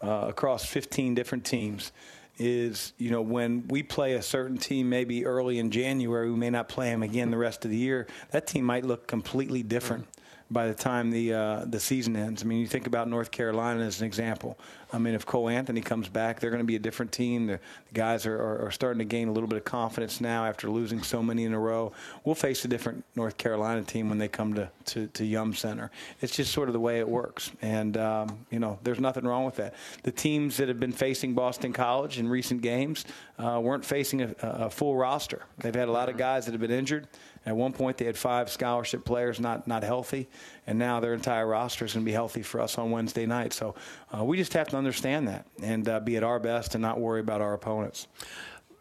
uh, 0.02 0.26
across 0.28 0.64
15 0.64 1.14
different 1.14 1.44
teams 1.44 1.92
is, 2.38 2.92
you 2.98 3.10
know, 3.10 3.22
when 3.22 3.66
we 3.68 3.82
play 3.82 4.14
a 4.14 4.22
certain 4.22 4.56
team 4.56 4.88
maybe 4.88 5.26
early 5.26 5.58
in 5.58 5.70
January, 5.70 6.30
we 6.30 6.36
may 6.36 6.50
not 6.50 6.68
play 6.68 6.90
them 6.90 7.02
again 7.02 7.30
the 7.30 7.36
rest 7.38 7.64
of 7.64 7.70
the 7.70 7.76
year. 7.76 8.06
That 8.30 8.46
team 8.46 8.64
might 8.64 8.84
look 8.84 9.06
completely 9.06 9.62
different 9.62 10.06
by 10.50 10.66
the 10.66 10.74
time 10.74 11.10
the 11.10 11.34
uh, 11.34 11.64
the 11.66 11.80
season 11.80 12.16
ends. 12.16 12.42
I 12.42 12.46
mean, 12.46 12.60
you 12.60 12.66
think 12.66 12.86
about 12.86 13.08
North 13.08 13.30
Carolina 13.30 13.80
as 13.80 14.00
an 14.00 14.06
example. 14.06 14.58
I 14.92 14.98
mean, 14.98 15.14
if 15.14 15.26
Cole 15.26 15.48
Anthony 15.48 15.80
comes 15.80 16.08
back, 16.08 16.40
they're 16.40 16.50
going 16.50 16.62
to 16.62 16.66
be 16.66 16.76
a 16.76 16.80
different 16.80 17.12
team. 17.12 17.46
The, 17.46 17.60
the 17.88 17.94
guys 17.94 18.24
are, 18.26 18.36
are, 18.36 18.66
are, 18.66 18.70
starting 18.70 18.98
to 19.00 19.04
gain 19.04 19.28
a 19.28 19.32
little 19.32 19.48
bit 19.48 19.58
of 19.58 19.64
confidence 19.64 20.20
now 20.20 20.46
after 20.46 20.70
losing 20.70 21.02
so 21.02 21.22
many 21.22 21.44
in 21.44 21.52
a 21.52 21.58
row. 21.58 21.92
We'll 22.24 22.34
face 22.34 22.64
a 22.64 22.68
different 22.68 23.04
North 23.14 23.36
Carolina 23.36 23.82
team 23.82 24.08
when 24.08 24.18
they 24.18 24.28
come 24.28 24.54
to, 24.54 24.70
to, 24.86 25.06
to 25.08 25.24
Yum 25.24 25.52
Center. 25.54 25.90
It's 26.22 26.34
just 26.34 26.52
sort 26.52 26.68
of 26.68 26.72
the 26.72 26.80
way 26.80 27.00
it 27.00 27.08
works. 27.08 27.50
And, 27.60 27.96
um, 27.96 28.46
you 28.50 28.58
know, 28.58 28.78
there's 28.82 29.00
nothing 29.00 29.24
wrong 29.24 29.44
with 29.44 29.56
that. 29.56 29.74
The 30.04 30.12
teams 30.12 30.56
that 30.56 30.68
have 30.68 30.80
been 30.80 30.92
facing 30.92 31.34
Boston 31.34 31.72
College 31.72 32.18
in 32.18 32.28
recent 32.28 32.62
games 32.62 33.04
uh, 33.38 33.60
weren't 33.62 33.84
facing 33.84 34.22
a, 34.22 34.34
a 34.40 34.70
full 34.70 34.96
roster. 34.96 35.42
They've 35.58 35.74
had 35.74 35.88
a 35.88 35.92
lot 35.92 36.08
of 36.08 36.16
guys 36.16 36.46
that 36.46 36.52
have 36.52 36.60
been 36.60 36.70
injured. 36.70 37.08
At 37.46 37.56
one 37.56 37.72
point, 37.72 37.96
they 37.96 38.04
had 38.04 38.18
five 38.18 38.50
scholarship 38.50 39.04
players 39.04 39.40
not, 39.40 39.66
not 39.66 39.82
healthy, 39.82 40.28
and 40.68 40.78
now 40.78 41.00
their 41.00 41.14
entire 41.14 41.46
roster 41.46 41.86
is 41.86 41.94
going 41.94 42.04
to 42.04 42.08
be 42.08 42.12
healthy 42.12 42.42
for 42.42 42.60
us 42.60 42.76
on 42.76 42.90
Wednesday 42.90 43.24
night. 43.24 43.54
So 43.54 43.74
uh, 44.14 44.22
we 44.22 44.36
just 44.36 44.52
have 44.52 44.68
to 44.68 44.76
understand 44.76 45.26
that 45.26 45.46
and 45.62 45.88
uh, 45.88 45.98
be 45.98 46.18
at 46.18 46.22
our 46.22 46.38
best 46.38 46.74
and 46.74 46.82
not 46.82 47.00
worry 47.00 47.20
about 47.20 47.40
our 47.40 47.54
opponents. 47.54 48.06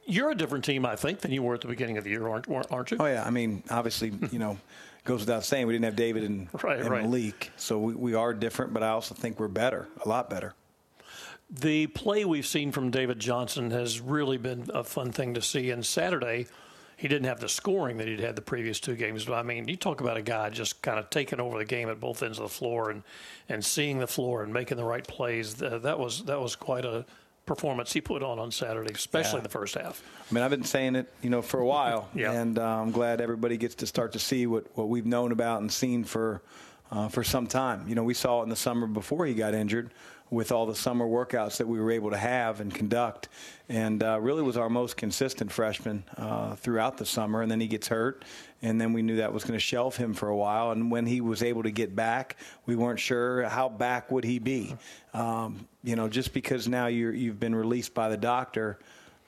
You're 0.06 0.32
a 0.32 0.36
different 0.36 0.66
team, 0.66 0.86
I 0.86 0.98
think, 0.98 1.22
than 1.22 1.32
you 1.32 1.42
were 1.42 1.56
at 1.56 1.62
the 1.62 1.70
beginning 1.70 1.98
of 1.98 2.04
the 2.04 2.10
year, 2.10 2.28
aren't, 2.28 2.50
aren't 2.70 2.92
you? 2.92 2.98
Oh, 3.00 3.06
yeah. 3.06 3.24
I 3.26 3.30
mean, 3.30 3.64
obviously, 3.70 4.12
you 4.32 4.38
know, 4.38 4.52
it 4.52 5.06
goes 5.06 5.22
without 5.22 5.46
saying 5.46 5.66
we 5.66 5.74
didn't 5.74 5.86
have 5.86 5.96
David 5.96 6.26
and, 6.26 6.50
right, 6.62 6.82
and 6.82 6.90
right. 6.90 7.04
Malik, 7.04 7.52
so 7.56 7.80
we, 7.80 7.96
we 7.96 8.14
are 8.14 8.34
different, 8.34 8.74
but 8.74 8.84
I 8.84 8.90
also 8.90 9.16
think 9.16 9.40
we're 9.40 9.48
better, 9.48 9.88
a 10.04 10.10
lot 10.10 10.30
better. 10.30 10.56
The 11.50 11.88
play 11.88 12.26
we've 12.26 12.46
seen 12.46 12.74
from 12.74 12.92
David 12.92 13.20
Johnson 13.20 13.72
has 13.72 14.02
really 14.02 14.38
been 14.38 14.70
a 14.74 14.84
fun 14.84 15.14
thing 15.14 15.34
to 15.36 15.42
see. 15.42 15.72
And 15.72 15.86
Saturday, 15.86 16.48
he 16.98 17.08
didn't 17.08 17.28
have 17.28 17.40
the 17.40 17.48
scoring 17.48 17.98
that 17.98 18.08
he'd 18.08 18.20
had 18.20 18.36
the 18.36 18.42
previous 18.42 18.80
two 18.80 18.96
games. 18.96 19.26
But 19.26 19.36
I 19.36 19.44
mean, 19.44 19.68
you 19.68 19.78
talk 19.78 20.02
about 20.02 20.18
a 20.18 20.22
guy 20.22 20.50
just 20.50 20.82
kind 20.82 20.98
of 20.98 21.10
taking 21.12 21.40
over 21.40 21.60
the 21.60 21.66
game 21.66 21.90
at 21.90 22.00
both 22.00 22.24
ends 22.24 22.40
of 22.40 22.44
the 22.46 22.50
floor 22.50 22.90
and, 22.90 23.04
and 23.48 23.64
seeing 23.64 24.00
the 24.00 24.08
floor 24.08 24.44
and 24.44 24.52
making 24.52 24.78
the 24.78 24.84
right 24.84 25.08
plays. 25.08 25.56
That 25.56 26.00
was 26.00 26.24
that 26.24 26.42
was 26.42 26.56
quite 26.56 26.86
a 26.86 27.06
performance 27.46 27.94
he 27.94 28.02
put 28.02 28.24
on 28.24 28.40
on 28.40 28.52
Saturday, 28.52 28.92
especially 28.94 29.38
yeah. 29.38 29.44
the 29.44 29.50
first 29.50 29.76
half. 29.76 30.04
I 30.30 30.34
mean, 30.34 30.44
I've 30.44 30.52
been 30.52 30.64
saying 30.64 30.96
it, 30.96 31.14
you 31.22 31.30
know, 31.30 31.44
for 31.44 31.60
a 31.60 31.66
while, 31.66 32.10
yeah. 32.16 32.32
and 32.32 32.58
uh, 32.58 32.82
I'm 32.82 32.92
glad 32.92 33.22
everybody 33.22 33.58
gets 33.58 33.76
to 33.76 33.88
start 33.88 34.14
to 34.14 34.20
see 34.20 34.48
what, 34.48 34.66
what 34.76 34.90
we've 34.90 35.06
known 35.06 35.32
about 35.32 35.62
and 35.62 35.72
seen 35.72 36.04
for 36.04 36.42
uh, 36.92 37.10
for 37.10 37.24
some 37.24 37.46
time. 37.46 37.88
You 37.88 37.94
know, 37.94 38.04
we 38.04 38.16
saw 38.16 38.40
it 38.40 38.44
in 38.44 38.50
the 38.50 38.56
summer 38.56 38.88
before 38.88 39.26
he 39.26 39.36
got 39.36 39.54
injured 39.54 39.92
with 40.30 40.52
all 40.52 40.66
the 40.66 40.76
summer 40.76 41.06
workouts 41.06 41.58
that 41.58 41.68
we 41.68 41.80
were 41.80 41.92
able 41.92 42.10
to 42.10 42.18
have 42.18 42.60
and 42.60 42.74
conduct, 42.74 43.30
and 43.70 44.04
uh, 44.04 44.20
really 44.20 44.44
was 44.44 44.58
our 44.58 44.70
most 44.70 44.98
consistent 44.98 45.52
freshman 45.52 46.04
uh, 46.18 46.56
throughout 46.56 46.98
the 46.98 47.06
summer. 47.06 47.42
And 47.42 47.50
then 47.50 47.60
he 47.60 47.68
gets 47.68 47.88
hurt, 47.88 48.26
and 48.62 48.80
then 48.80 48.94
we 48.94 49.02
knew 49.02 49.18
that 49.18 49.32
was 49.32 49.44
going 49.44 49.54
to 49.54 49.60
shelf 49.60 49.96
him 49.96 50.14
for 50.14 50.30
a 50.30 50.36
while. 50.36 50.72
And 50.72 50.92
when 50.92 51.06
he 51.06 51.22
was 51.22 51.44
able 51.44 51.64
to 51.64 51.72
get 51.72 51.96
back, 51.96 52.38
we 52.66 52.76
weren't 52.76 53.00
sure 53.00 53.44
how 53.44 53.70
back 53.70 54.12
would 54.12 54.24
he 54.24 54.40
be. 54.40 54.76
Um, 55.14 55.68
you 55.84 55.96
know, 55.96 56.10
just 56.10 56.34
because 56.34 56.68
now 56.68 56.88
you've 56.88 57.40
been 57.40 57.56
released 57.56 57.94
by 57.94 58.10
the 58.10 58.18
doctor 58.18 58.80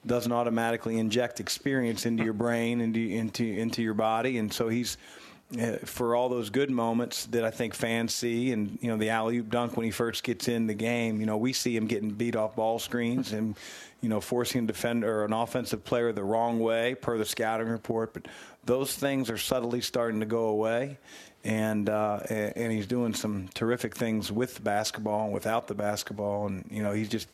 doesn't 0.06 0.32
automatically 0.32 0.98
inject 0.98 1.40
experience 1.40 2.06
into 2.06 2.24
your 2.24 2.32
brain 2.32 2.80
into 2.80 3.00
into 3.00 3.44
into 3.44 3.82
your 3.82 3.94
body, 3.94 4.38
and 4.38 4.52
so 4.52 4.68
he's 4.68 4.96
for 5.84 6.14
all 6.14 6.28
those 6.28 6.48
good 6.50 6.70
moments 6.70 7.26
that 7.26 7.44
I 7.44 7.50
think 7.50 7.74
fans 7.74 8.14
see, 8.14 8.52
and 8.52 8.78
you 8.80 8.88
know 8.88 8.96
the 8.96 9.10
alley 9.10 9.38
oop 9.38 9.50
dunk 9.50 9.76
when 9.76 9.84
he 9.84 9.90
first 9.90 10.22
gets 10.22 10.46
in 10.48 10.66
the 10.66 10.74
game. 10.74 11.20
You 11.20 11.26
know 11.26 11.36
we 11.36 11.52
see 11.52 11.76
him 11.76 11.86
getting 11.86 12.10
beat 12.10 12.36
off 12.36 12.54
ball 12.54 12.78
screens 12.78 13.32
and 13.32 13.56
you 14.00 14.08
know 14.08 14.20
forcing 14.20 14.64
a 14.64 14.66
defender 14.66 15.20
or 15.20 15.24
an 15.24 15.32
offensive 15.32 15.84
player 15.84 16.12
the 16.12 16.22
wrong 16.22 16.60
way 16.60 16.94
per 16.94 17.18
the 17.18 17.24
scouting 17.24 17.68
report. 17.68 18.14
But 18.14 18.28
those 18.64 18.94
things 18.94 19.28
are 19.28 19.38
subtly 19.38 19.80
starting 19.80 20.20
to 20.20 20.26
go 20.26 20.44
away, 20.44 20.98
and 21.42 21.88
uh, 21.88 22.20
and 22.28 22.70
he's 22.70 22.86
doing 22.86 23.12
some 23.12 23.48
terrific 23.52 23.96
things 23.96 24.30
with 24.30 24.54
the 24.54 24.62
basketball 24.62 25.24
and 25.24 25.32
without 25.32 25.66
the 25.66 25.74
basketball, 25.74 26.46
and 26.46 26.64
you 26.70 26.82
know 26.82 26.92
he's 26.92 27.08
just 27.08 27.26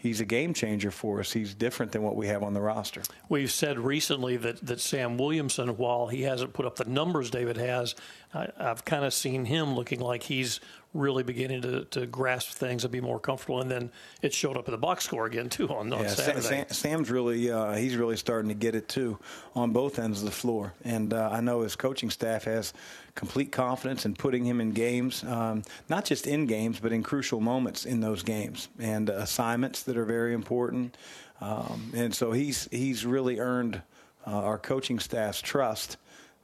he's 0.00 0.20
a 0.20 0.24
game 0.24 0.54
changer 0.54 0.90
for 0.90 1.20
us. 1.20 1.32
He's 1.32 1.54
different 1.54 1.92
than 1.92 2.02
what 2.02 2.16
we 2.16 2.26
have 2.26 2.42
on 2.42 2.54
the 2.54 2.60
roster. 2.60 3.02
We've 3.28 3.50
said 3.50 3.78
recently 3.78 4.36
that, 4.38 4.64
that 4.66 4.80
Sam 4.80 5.18
Williamson, 5.18 5.76
while 5.76 6.08
he 6.08 6.22
hasn't 6.22 6.54
put 6.54 6.66
up 6.66 6.76
the 6.76 6.86
numbers 6.86 7.30
David 7.30 7.58
has, 7.58 7.94
I, 8.32 8.48
have 8.58 8.84
kind 8.84 9.04
of 9.04 9.12
seen 9.12 9.44
him 9.44 9.74
looking 9.74 10.00
like 10.00 10.24
he's 10.24 10.60
really 10.92 11.22
beginning 11.22 11.62
to, 11.62 11.84
to 11.84 12.06
grasp 12.06 12.50
things 12.50 12.84
and 12.84 12.90
be 12.90 13.00
more 13.00 13.20
comfortable. 13.20 13.60
And 13.60 13.70
then 13.70 13.90
it 14.22 14.34
showed 14.34 14.56
up 14.56 14.66
in 14.66 14.72
the 14.72 14.78
box 14.78 15.04
score 15.04 15.26
again 15.26 15.48
too 15.48 15.68
on, 15.68 15.92
on 15.92 16.02
yeah, 16.02 16.08
Saturday. 16.08 16.40
Sam, 16.40 16.66
Sam's 16.68 17.10
really 17.10 17.50
uh, 17.50 17.74
he's 17.74 17.96
really 17.96 18.16
starting 18.16 18.48
to 18.48 18.54
get 18.54 18.74
it 18.74 18.88
too 18.88 19.18
on 19.54 19.72
both 19.72 19.98
ends 19.98 20.20
of 20.20 20.24
the 20.24 20.32
floor. 20.32 20.74
And 20.84 21.12
uh, 21.14 21.30
I 21.32 21.40
know 21.40 21.60
his 21.60 21.76
coaching 21.76 22.10
staff 22.10 22.44
has 22.44 22.72
complete 23.14 23.52
confidence 23.52 24.04
in 24.04 24.14
putting 24.14 24.44
him 24.44 24.60
in 24.60 24.72
games, 24.72 25.22
um, 25.24 25.62
not 25.88 26.04
just 26.04 26.26
in 26.26 26.46
games, 26.46 26.80
but 26.80 26.92
in 26.92 27.02
crucial 27.02 27.40
moments 27.40 27.86
in 27.86 28.00
those 28.00 28.22
games 28.22 28.68
and 28.78 29.10
uh, 29.10 29.14
assignments 29.14 29.84
that 29.84 29.96
are 29.96 30.04
very 30.04 30.34
important. 30.34 30.96
Um, 31.40 31.92
and 31.94 32.14
so 32.14 32.32
he's 32.32 32.68
he's 32.70 33.06
really 33.06 33.38
earned 33.38 33.80
uh, 34.26 34.30
our 34.30 34.58
coaching 34.58 34.98
staff's 34.98 35.40
trust 35.40 35.96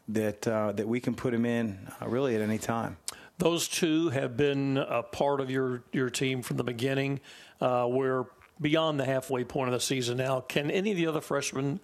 that 0.08 0.46
uh, 0.46 0.72
that 0.72 0.86
we 0.86 1.00
can 1.00 1.14
put 1.14 1.34
him 1.34 1.44
in 1.44 1.78
uh, 2.00 2.08
really 2.08 2.36
at 2.36 2.40
any 2.40 2.58
time. 2.58 2.96
Those 3.38 3.68
two 3.68 4.08
have 4.08 4.36
been 4.36 4.78
a 4.78 5.02
part 5.02 5.40
of 5.40 5.50
your 5.50 5.82
your 5.92 6.08
team 6.08 6.42
from 6.42 6.56
the 6.56 6.64
beginning. 6.64 7.20
Uh, 7.60 7.86
we're 7.88 8.24
beyond 8.60 8.98
the 8.98 9.04
halfway 9.04 9.44
point 9.44 9.68
of 9.68 9.74
the 9.74 9.80
season 9.80 10.16
now. 10.16 10.40
Can 10.40 10.70
any 10.70 10.90
of 10.90 10.96
the 10.96 11.06
other 11.06 11.20
freshmen, 11.20 11.80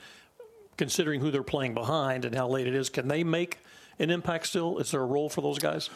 considering 0.77 1.21
who 1.21 1.31
they're 1.31 1.43
playing 1.43 1.75
behind 1.75 2.25
and 2.25 2.35
how 2.35 2.49
late 2.49 2.67
it 2.67 2.75
is, 2.75 2.89
can 2.89 3.09
they 3.09 3.23
make 3.23 3.59
an 3.99 4.11
impact 4.11 4.47
still? 4.47 4.79
Is 4.79 4.91
there 4.91 5.03
a 5.03 5.07
role 5.07 5.29
for 5.29 5.43
those 5.43 5.59
guys? 5.59 5.91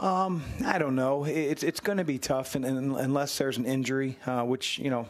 Um, 0.00 0.42
I 0.64 0.78
don't 0.78 0.94
know. 0.94 1.24
It's 1.24 1.62
it's 1.62 1.80
going 1.80 1.98
to 1.98 2.04
be 2.04 2.18
tough, 2.18 2.54
and, 2.54 2.64
and, 2.64 2.96
unless 2.96 3.36
there's 3.36 3.58
an 3.58 3.66
injury, 3.66 4.16
uh, 4.24 4.42
which 4.44 4.78
you 4.78 4.88
know, 4.88 5.06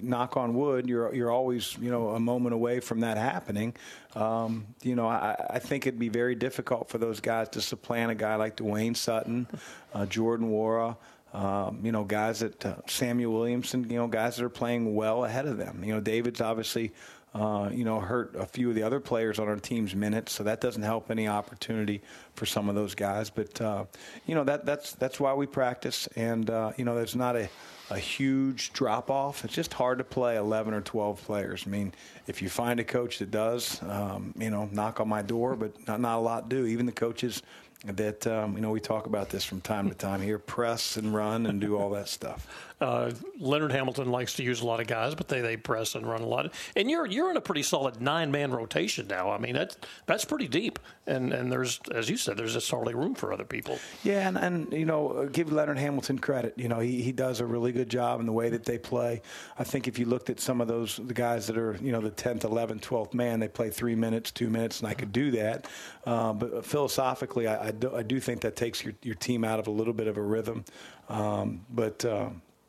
knock 0.00 0.36
on 0.36 0.54
wood, 0.54 0.88
you're 0.88 1.12
you're 1.12 1.32
always 1.32 1.76
you 1.78 1.90
know 1.90 2.10
a 2.10 2.20
moment 2.20 2.54
away 2.54 2.78
from 2.78 3.00
that 3.00 3.16
happening. 3.16 3.74
Um, 4.14 4.68
you 4.82 4.94
know, 4.94 5.08
I, 5.08 5.34
I, 5.50 5.58
think 5.58 5.88
it'd 5.88 5.98
be 5.98 6.08
very 6.08 6.36
difficult 6.36 6.88
for 6.88 6.98
those 6.98 7.18
guys 7.18 7.48
to 7.50 7.60
supplant 7.60 8.12
a 8.12 8.14
guy 8.14 8.36
like 8.36 8.56
Dwayne 8.56 8.96
Sutton, 8.96 9.48
uh, 9.92 10.06
Jordan 10.06 10.50
Nwora. 10.50 10.96
Um, 11.34 11.80
you 11.82 11.90
know, 11.90 12.04
guys 12.04 12.38
that 12.38 12.64
uh, 12.64 12.76
Samuell 12.86 13.32
Williamson, 13.32 13.90
you 13.90 13.96
know, 13.96 14.06
guys 14.06 14.36
that 14.36 14.44
are 14.44 14.48
playing 14.48 14.94
well 14.94 15.24
ahead 15.24 15.46
of 15.46 15.58
them. 15.58 15.82
You 15.84 15.94
know, 15.94 16.00
David's 16.00 16.40
obviously 16.40 16.92
uh, 17.34 17.68
you 17.72 17.84
know, 17.84 18.00
hurt 18.00 18.34
a 18.36 18.46
few 18.46 18.70
of 18.70 18.74
the 18.74 18.82
other 18.82 19.00
players 19.00 19.38
on 19.38 19.48
our 19.48 19.56
team's 19.56 19.94
minutes, 19.94 20.32
so 20.32 20.42
that 20.44 20.60
doesn't 20.60 20.82
help 20.82 21.10
any 21.10 21.28
opportunity 21.28 22.00
for 22.34 22.46
some 22.46 22.68
of 22.68 22.74
those 22.74 22.94
guys. 22.94 23.30
But 23.30 23.60
uh, 23.60 23.84
you 24.26 24.34
know, 24.34 24.44
that 24.44 24.64
that's 24.64 24.92
that's 24.92 25.20
why 25.20 25.34
we 25.34 25.46
practice, 25.46 26.08
and 26.16 26.48
uh, 26.48 26.72
you 26.76 26.84
know, 26.84 26.94
there's 26.94 27.16
not 27.16 27.36
a 27.36 27.48
a 27.90 27.98
huge 27.98 28.72
drop 28.72 29.10
off. 29.10 29.44
It's 29.44 29.54
just 29.54 29.72
hard 29.72 29.98
to 29.98 30.04
play 30.04 30.36
11 30.36 30.74
or 30.74 30.82
12 30.82 31.22
players. 31.24 31.64
I 31.66 31.70
mean, 31.70 31.94
if 32.26 32.42
you 32.42 32.50
find 32.50 32.78
a 32.80 32.84
coach 32.84 33.18
that 33.18 33.30
does, 33.30 33.82
um, 33.82 34.34
you 34.36 34.50
know, 34.50 34.68
knock 34.72 35.00
on 35.00 35.08
my 35.08 35.22
door, 35.22 35.56
but 35.56 35.72
not, 35.88 35.98
not 35.98 36.18
a 36.18 36.20
lot 36.20 36.48
do. 36.50 36.66
Even 36.66 36.84
the 36.84 36.92
coaches 36.92 37.42
that 37.84 38.26
um, 38.26 38.56
you 38.56 38.60
know 38.60 38.70
we 38.70 38.80
talk 38.80 39.06
about 39.06 39.30
this 39.30 39.44
from 39.44 39.60
time 39.60 39.88
to 39.88 39.94
time 39.94 40.20
here 40.20 40.38
press 40.38 40.96
and 40.96 41.14
run 41.14 41.46
and 41.46 41.60
do 41.60 41.76
all 41.76 41.90
that 41.90 42.08
stuff 42.08 42.67
uh, 42.80 43.10
Leonard 43.38 43.72
Hamilton 43.72 44.10
likes 44.10 44.34
to 44.34 44.42
use 44.42 44.60
a 44.60 44.66
lot 44.66 44.80
of 44.80 44.86
guys, 44.86 45.14
but 45.14 45.28
they, 45.28 45.40
they 45.40 45.56
press 45.56 45.94
and 45.94 46.06
run 46.06 46.22
a 46.22 46.26
lot. 46.26 46.52
And 46.76 46.90
you're 46.90 47.06
you're 47.06 47.30
in 47.30 47.36
a 47.36 47.40
pretty 47.40 47.62
solid 47.62 48.00
nine 48.00 48.30
man 48.30 48.52
rotation 48.52 49.08
now. 49.08 49.30
I 49.30 49.38
mean 49.38 49.54
that's 49.54 49.76
that's 50.06 50.24
pretty 50.24 50.48
deep, 50.48 50.78
and 51.06 51.32
and 51.32 51.50
there's 51.50 51.80
as 51.92 52.08
you 52.08 52.16
said, 52.16 52.36
there's 52.36 52.54
just 52.54 52.70
hardly 52.70 52.94
room 52.94 53.14
for 53.14 53.32
other 53.32 53.44
people. 53.44 53.78
Yeah, 54.04 54.28
and, 54.28 54.36
and 54.36 54.72
you 54.72 54.84
know 54.84 55.28
give 55.32 55.52
Leonard 55.52 55.78
Hamilton 55.78 56.18
credit. 56.18 56.54
You 56.56 56.68
know 56.68 56.78
he 56.78 57.02
he 57.02 57.12
does 57.12 57.40
a 57.40 57.46
really 57.46 57.72
good 57.72 57.88
job 57.88 58.20
in 58.20 58.26
the 58.26 58.32
way 58.32 58.48
that 58.50 58.64
they 58.64 58.78
play. 58.78 59.22
I 59.58 59.64
think 59.64 59.88
if 59.88 59.98
you 59.98 60.06
looked 60.06 60.30
at 60.30 60.38
some 60.38 60.60
of 60.60 60.68
those 60.68 61.00
the 61.02 61.14
guys 61.14 61.46
that 61.48 61.58
are 61.58 61.76
you 61.82 61.90
know 61.90 62.00
the 62.00 62.10
10th, 62.10 62.40
11th, 62.40 62.80
12th 62.80 63.14
man, 63.14 63.40
they 63.40 63.48
play 63.48 63.70
three 63.70 63.94
minutes, 63.94 64.30
two 64.30 64.50
minutes, 64.50 64.80
and 64.80 64.88
I 64.88 64.94
could 64.94 65.12
do 65.12 65.30
that. 65.32 65.66
Uh, 66.06 66.32
but 66.32 66.64
philosophically, 66.64 67.46
I, 67.46 67.68
I, 67.68 67.70
do, 67.72 67.94
I 67.94 68.02
do 68.02 68.20
think 68.20 68.40
that 68.42 68.56
takes 68.56 68.84
your 68.84 68.94
your 69.02 69.16
team 69.16 69.44
out 69.44 69.58
of 69.58 69.66
a 69.66 69.70
little 69.70 69.92
bit 69.92 70.06
of 70.06 70.16
a 70.16 70.22
rhythm. 70.22 70.64
Um, 71.08 71.64
but 71.70 72.04
uh, 72.04 72.28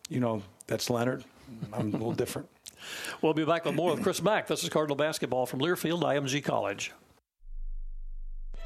you 0.09 0.19
know, 0.19 0.41
that's 0.67 0.89
Leonard. 0.89 1.23
I'm 1.73 1.87
a 1.89 1.91
little 1.91 2.13
different. 2.13 2.49
We'll 3.21 3.33
be 3.33 3.43
back 3.43 3.65
with 3.65 3.75
more 3.75 3.91
with 3.91 4.03
Chris 4.03 4.21
Mack. 4.21 4.47
This 4.47 4.63
is 4.63 4.69
Cardinal 4.69 4.95
Basketball 4.95 5.45
from 5.45 5.59
Learfield 5.59 6.01
IMG 6.01 6.41
College. 6.41 6.93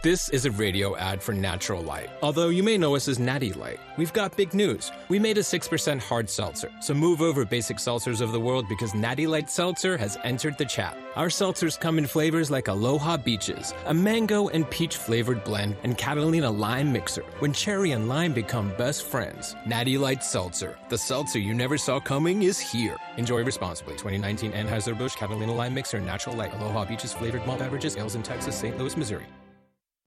This 0.04 0.28
is 0.28 0.44
a 0.44 0.52
radio 0.52 0.98
ad 0.98 1.24
for 1.24 1.34
Natural 1.34 1.82
Light. 1.82 2.10
Although 2.22 2.50
you 2.50 2.62
may 2.62 2.78
know 2.78 2.94
us 2.94 3.08
as 3.08 3.20
Natty 3.20 3.54
Light, 3.54 3.80
we've 3.96 4.12
got 4.12 4.36
big 4.36 4.54
news. 4.54 4.92
We 5.08 5.18
made 5.18 5.38
a 5.38 5.42
6% 5.42 6.02
hard 6.02 6.30
seltzer. 6.30 6.70
So 6.82 6.94
move 6.94 7.22
over 7.22 7.46
basic 7.46 7.78
seltzers 7.78 8.20
of 8.20 8.34
the 8.34 8.40
world 8.42 8.68
because 8.68 8.94
Natty 8.94 9.28
Light 9.28 9.50
Seltzer 9.50 9.96
has 9.98 10.18
entered 10.26 10.58
the 10.58 10.66
chat. 10.66 10.98
Our 11.16 11.30
seltzers 11.30 11.80
come 11.80 11.98
in 11.98 12.06
flavors 12.06 12.52
like 12.52 12.68
Aloha 12.68 13.16
Beaches, 13.16 13.74
a 13.86 13.94
mango 13.94 14.50
and 14.50 14.70
peach 14.70 14.98
flavored 14.98 15.42
blend, 15.46 15.78
and 15.84 15.98
Catalina 15.98 16.52
Lime 16.52 16.92
Mixer, 16.92 17.24
when 17.40 17.54
cherry 17.54 17.92
and 17.92 18.10
lime 18.10 18.34
become 18.34 18.74
best 18.78 19.06
friends. 19.06 19.56
Natty 19.66 19.98
Light 19.98 20.22
Seltzer. 20.22 20.78
The 20.90 20.98
seltzer 20.98 21.40
you 21.40 21.54
never 21.54 21.78
saw 21.78 22.02
coming 22.02 22.44
is 22.44 22.60
here. 22.60 22.98
Enjoy 23.16 23.42
responsibly. 23.46 23.94
2019 23.94 24.52
Anheuser-Busch 24.52 25.16
Catalina 25.16 25.56
Lime 25.56 25.74
Mixer, 25.74 26.02
Natural 26.02 26.36
Light, 26.36 26.54
Aloha 26.56 26.84
Beaches 26.84 27.14
flavored 27.14 27.48
malt 27.48 27.60
beverages, 27.60 27.96
ales 27.96 28.16
in 28.16 28.22
Texas, 28.22 28.54
St. 28.54 28.78
Louis, 28.78 28.98
Missouri. 28.98 29.28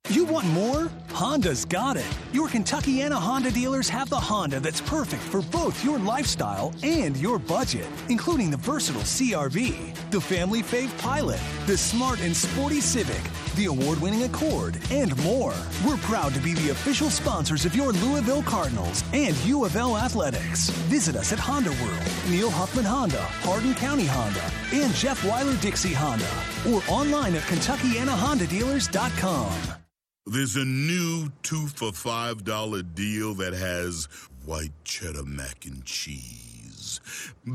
You 0.09 0.25
want 0.25 0.47
more? 0.47 0.89
Honda's 1.09 1.65
got 1.65 1.97
it. 1.97 2.07
Your 2.33 2.47
Kentuckiana 2.47 3.17
Honda 3.17 3.51
dealers 3.51 3.89
have 3.89 4.09
the 4.09 4.21
Honda 4.21 4.61
that's 4.61 4.81
perfect 4.81 5.21
for 5.21 5.43
both 5.43 5.85
your 5.85 5.99
lifestyle 5.99 6.73
and 6.85 7.17
your 7.17 7.41
budget, 7.41 7.89
including 8.09 8.53
the 8.53 8.57
versatile 8.57 9.03
CRV, 9.03 9.97
the 10.13 10.21
family 10.21 10.63
fave 10.63 10.97
Pilot, 10.99 11.41
the 11.67 11.77
smart 11.77 12.21
and 12.21 12.37
sporty 12.37 12.81
Civic, 12.81 13.21
the 13.57 13.65
award 13.65 14.01
winning 14.01 14.23
Accord, 14.23 14.79
and 14.93 15.17
more. 15.25 15.57
We're 15.85 15.97
proud 15.97 16.33
to 16.35 16.41
be 16.41 16.55
the 16.55 16.71
official 16.71 17.11
sponsors 17.11 17.65
of 17.65 17.75
your 17.75 17.91
Louisville 17.91 18.45
Cardinals 18.45 19.03
and 19.13 19.37
U 19.39 19.65
of 19.65 19.75
L 19.75 19.99
Athletics. 19.99 20.71
Visit 20.87 21.17
us 21.17 21.33
at 21.33 21.41
Honda 21.41 21.73
World, 21.83 22.13
Neil 22.31 22.51
Huffman 22.51 22.85
Honda, 22.85 23.23
Hardin 23.43 23.75
County 23.75 24.07
Honda, 24.07 24.53
and 24.73 24.95
Jeff 24.95 25.21
Wyler 25.23 25.61
Dixie 25.61 25.95
Honda, 25.95 26.31
or 26.71 26.81
online 26.89 27.35
at 27.35 27.43
KentuckianaHondaDealers.com. 27.43 29.53
There's 30.29 30.57
a 30.57 30.65
new 30.65 31.31
two 31.45 31.69
for 31.69 31.93
five 31.93 32.43
dollar 32.43 32.83
deal 32.83 33.33
that 33.35 33.53
has 33.53 34.09
white 34.45 34.73
cheddar 34.83 35.23
mac 35.25 35.67
and 35.67 35.85
cheese, 35.85 37.01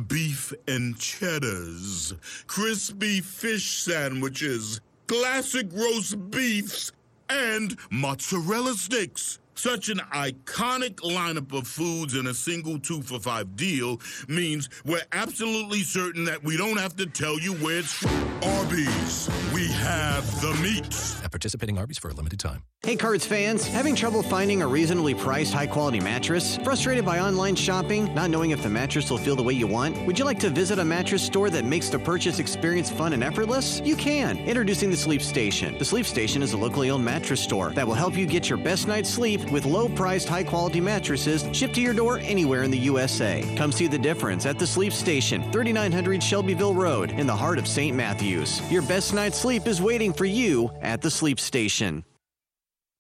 beef 0.08 0.54
and 0.70 0.98
cheddars, 0.98 2.14
crispy 2.48 3.20
fish 3.20 3.74
sandwiches, 3.84 4.80
classic 5.08 5.68
roast 5.74 6.32
beefs, 6.32 6.94
and 7.28 7.76
mozzarella 7.90 8.74
sticks. 8.76 9.40
Such 9.56 9.90
an 9.90 10.00
iconic 10.14 10.96
lineup 10.98 11.56
of 11.56 11.68
foods 11.68 12.16
in 12.16 12.28
a 12.28 12.34
single 12.34 12.80
two 12.80 13.02
for 13.02 13.20
five 13.20 13.56
deal 13.56 14.00
means 14.28 14.70
we're 14.86 15.02
absolutely 15.12 15.82
certain 15.82 16.24
that 16.26 16.44
we 16.44 16.58
don't 16.58 16.78
have 16.78 16.96
to 16.98 17.06
tell 17.06 17.40
you 17.40 17.54
where 17.56 17.80
it's 17.80 17.92
from. 17.92 18.12
Arby's, 18.44 19.30
we 19.54 19.68
have 19.68 20.42
the 20.42 20.54
meats. 20.64 21.22
At 21.24 21.32
participating 21.32 21.78
Arby's 21.78 22.00
for 22.00 22.10
a 22.10 22.14
limited 22.14 22.40
time. 22.40 22.64
Hey, 22.84 22.96
Cards 22.96 23.28
fans, 23.28 23.68
having 23.68 23.94
trouble 23.96 24.24
finding 24.24 24.64
a 24.64 24.68
reasonably 24.68 25.14
priced, 25.14 25.54
high 25.54 25.68
quality 25.68 26.00
mattress? 26.00 26.58
Frustrated 26.64 27.06
by 27.06 27.20
online 27.20 27.56
shopping, 27.56 28.12
not 28.16 28.32
knowing 28.32 28.50
if 28.50 28.64
the 28.64 28.70
mattress 28.70 29.12
will 29.12 29.20
feel 29.20 29.36
the 29.36 29.44
way 29.44 29.54
you 29.54 29.68
want? 29.68 30.04
Would 30.08 30.18
you 30.18 30.26
like 30.26 30.40
to 30.40 30.50
visit 30.50 30.80
a 30.80 30.86
mattress 30.86 31.22
store 31.24 31.52
that 31.52 31.64
makes 31.64 31.90
the 31.90 32.00
purchase 32.00 32.40
experience 32.40 32.90
fun 32.90 33.14
and 33.14 33.24
effortless? 33.24 33.82
You 33.82 33.96
can. 33.96 34.40
Introducing 34.40 34.90
the 34.90 34.98
Sleep 34.98 35.22
Station. 35.22 35.78
The 35.78 35.86
Sleep 35.86 36.08
Station 36.08 36.42
is 36.42 36.54
a 36.54 36.58
locally 36.58 36.90
owned 36.90 37.06
mattress 37.06 37.42
store 37.42 37.70
that 37.72 37.86
will 37.86 37.94
help 37.94 38.18
you 38.18 38.26
get 38.26 38.50
your 38.50 38.58
best 38.58 38.88
night's 38.88 39.10
sleep 39.10 39.51
with 39.52 39.66
low 39.66 39.90
priced, 39.90 40.28
high 40.28 40.44
quality 40.44 40.82
mattresses 40.82 41.46
shipped 41.52 41.76
to 41.76 41.82
your 41.82 41.94
door 41.94 42.20
anywhere 42.20 42.64
in 42.64 42.72
the 42.72 42.78
USA. 42.78 43.44
Come 43.58 43.72
see 43.72 43.88
the 43.88 44.00
difference 44.00 44.46
at 44.46 44.58
the 44.58 44.68
Sleep 44.68 44.94
Station, 44.94 45.52
3900 45.52 46.24
Shelbyville 46.24 46.76
Road, 46.76 47.12
in 47.12 47.28
the 47.28 47.36
heart 47.36 47.60
of 47.60 47.68
St. 47.68 47.96
Matthews. 47.96 48.62
Your 48.72 48.82
best 48.84 49.14
night's 49.14 49.38
sleep 49.38 49.68
is 49.68 49.82
waiting 49.82 50.14
for 50.14 50.26
you 50.26 50.72
at 50.82 51.02
the 51.02 51.12
Sleep 51.12 51.40
Station. 51.40 52.04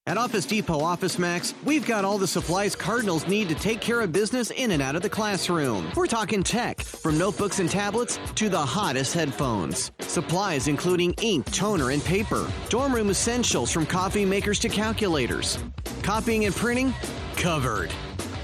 At 0.07 0.17
Office 0.17 0.47
Depot 0.47 0.79
Office 0.79 1.19
Max, 1.19 1.53
we've 1.63 1.85
got 1.85 2.03
all 2.03 2.17
the 2.17 2.25
supplies 2.25 2.75
Cardinals 2.75 3.27
need 3.27 3.47
to 3.49 3.55
take 3.55 3.79
care 3.81 4.01
of 4.01 4.11
business 4.11 4.49
in 4.49 4.71
and 4.71 4.81
out 4.81 4.95
of 4.95 5.03
the 5.03 5.09
classroom. 5.09 5.91
We're 5.95 6.07
talking 6.07 6.41
tech, 6.41 6.81
from 6.81 7.19
notebooks 7.19 7.59
and 7.59 7.69
tablets 7.69 8.17
to 8.33 8.49
the 8.49 8.57
hottest 8.59 9.13
headphones. 9.13 9.91
Supplies 9.99 10.67
including 10.67 11.13
ink, 11.21 11.45
toner, 11.51 11.91
and 11.91 12.03
paper. 12.03 12.51
Dorm 12.69 12.95
room 12.95 13.11
essentials 13.11 13.71
from 13.71 13.85
coffee 13.85 14.25
makers 14.25 14.57
to 14.61 14.69
calculators. 14.69 15.59
Copying 16.01 16.45
and 16.45 16.55
printing? 16.55 16.95
Covered. 17.35 17.91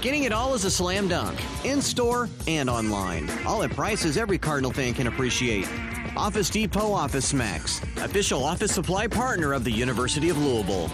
Getting 0.00 0.22
it 0.22 0.32
all 0.32 0.54
is 0.54 0.64
a 0.64 0.70
slam 0.70 1.08
dunk, 1.08 1.40
in 1.64 1.82
store 1.82 2.28
and 2.46 2.70
online. 2.70 3.28
All 3.44 3.64
at 3.64 3.72
prices 3.72 4.16
every 4.16 4.38
Cardinal 4.38 4.70
fan 4.70 4.94
can 4.94 5.08
appreciate. 5.08 5.68
Office 6.16 6.50
Depot 6.50 6.92
Office 6.92 7.34
Max, 7.34 7.82
official 7.96 8.44
office 8.44 8.72
supply 8.72 9.08
partner 9.08 9.52
of 9.52 9.64
the 9.64 9.72
University 9.72 10.28
of 10.28 10.38
Louisville. 10.38 10.88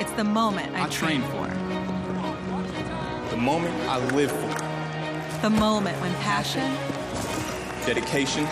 It's 0.00 0.12
the 0.12 0.24
moment 0.24 0.74
I, 0.74 0.84
I 0.84 0.88
train 0.88 1.20
for. 1.20 1.46
The 3.28 3.36
moment 3.36 3.74
I 3.86 3.98
live 4.14 4.32
for. 4.32 5.42
The 5.42 5.50
moment 5.50 6.00
when 6.00 6.14
passion, 6.14 6.74
dedication, 7.84 8.46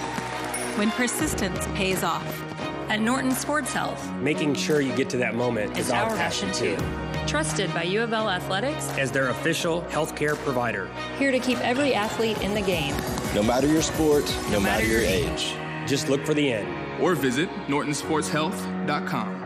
when 0.77 0.91
persistence 0.91 1.67
pays 1.69 2.03
off. 2.05 2.45
At 2.91 3.01
Norton 3.01 3.33
Sports 3.33 3.73
Health, 3.73 4.13
making 4.17 4.57
sure 4.57 4.83
you 4.83 4.95
get 4.95 5.09
to 5.09 5.17
that 5.19 5.35
moment 5.35 5.73
is, 5.79 5.87
is 5.87 5.91
our 5.91 6.09
passion 6.17 6.53
too. 6.53 6.77
Trusted 7.27 7.73
by 7.73 7.85
U 7.85 8.03
of 8.03 8.13
L 8.13 8.29
Athletics 8.29 8.91
as 8.99 9.11
their 9.11 9.29
official 9.29 9.83
healthcare 9.91 10.37
provider. 10.37 10.91
Here 11.19 11.31
to 11.31 11.39
keep 11.39 11.59
every 11.61 11.95
athlete 11.95 12.43
in 12.43 12.53
the 12.53 12.63
game. 12.63 12.95
No 13.35 13.43
matter 13.43 13.67
your 13.67 13.83
sport, 13.83 14.25
no, 14.45 14.53
no 14.53 14.61
matter, 14.61 14.85
matter 14.85 14.87
your 14.87 15.01
age. 15.01 15.55
Just 15.87 16.11
look 16.11 16.27
for 16.27 16.35
the 16.35 16.53
end. 16.53 17.03
Or 17.03 17.15
visit 17.15 17.49
nortonsportshealth.com. 17.69 19.38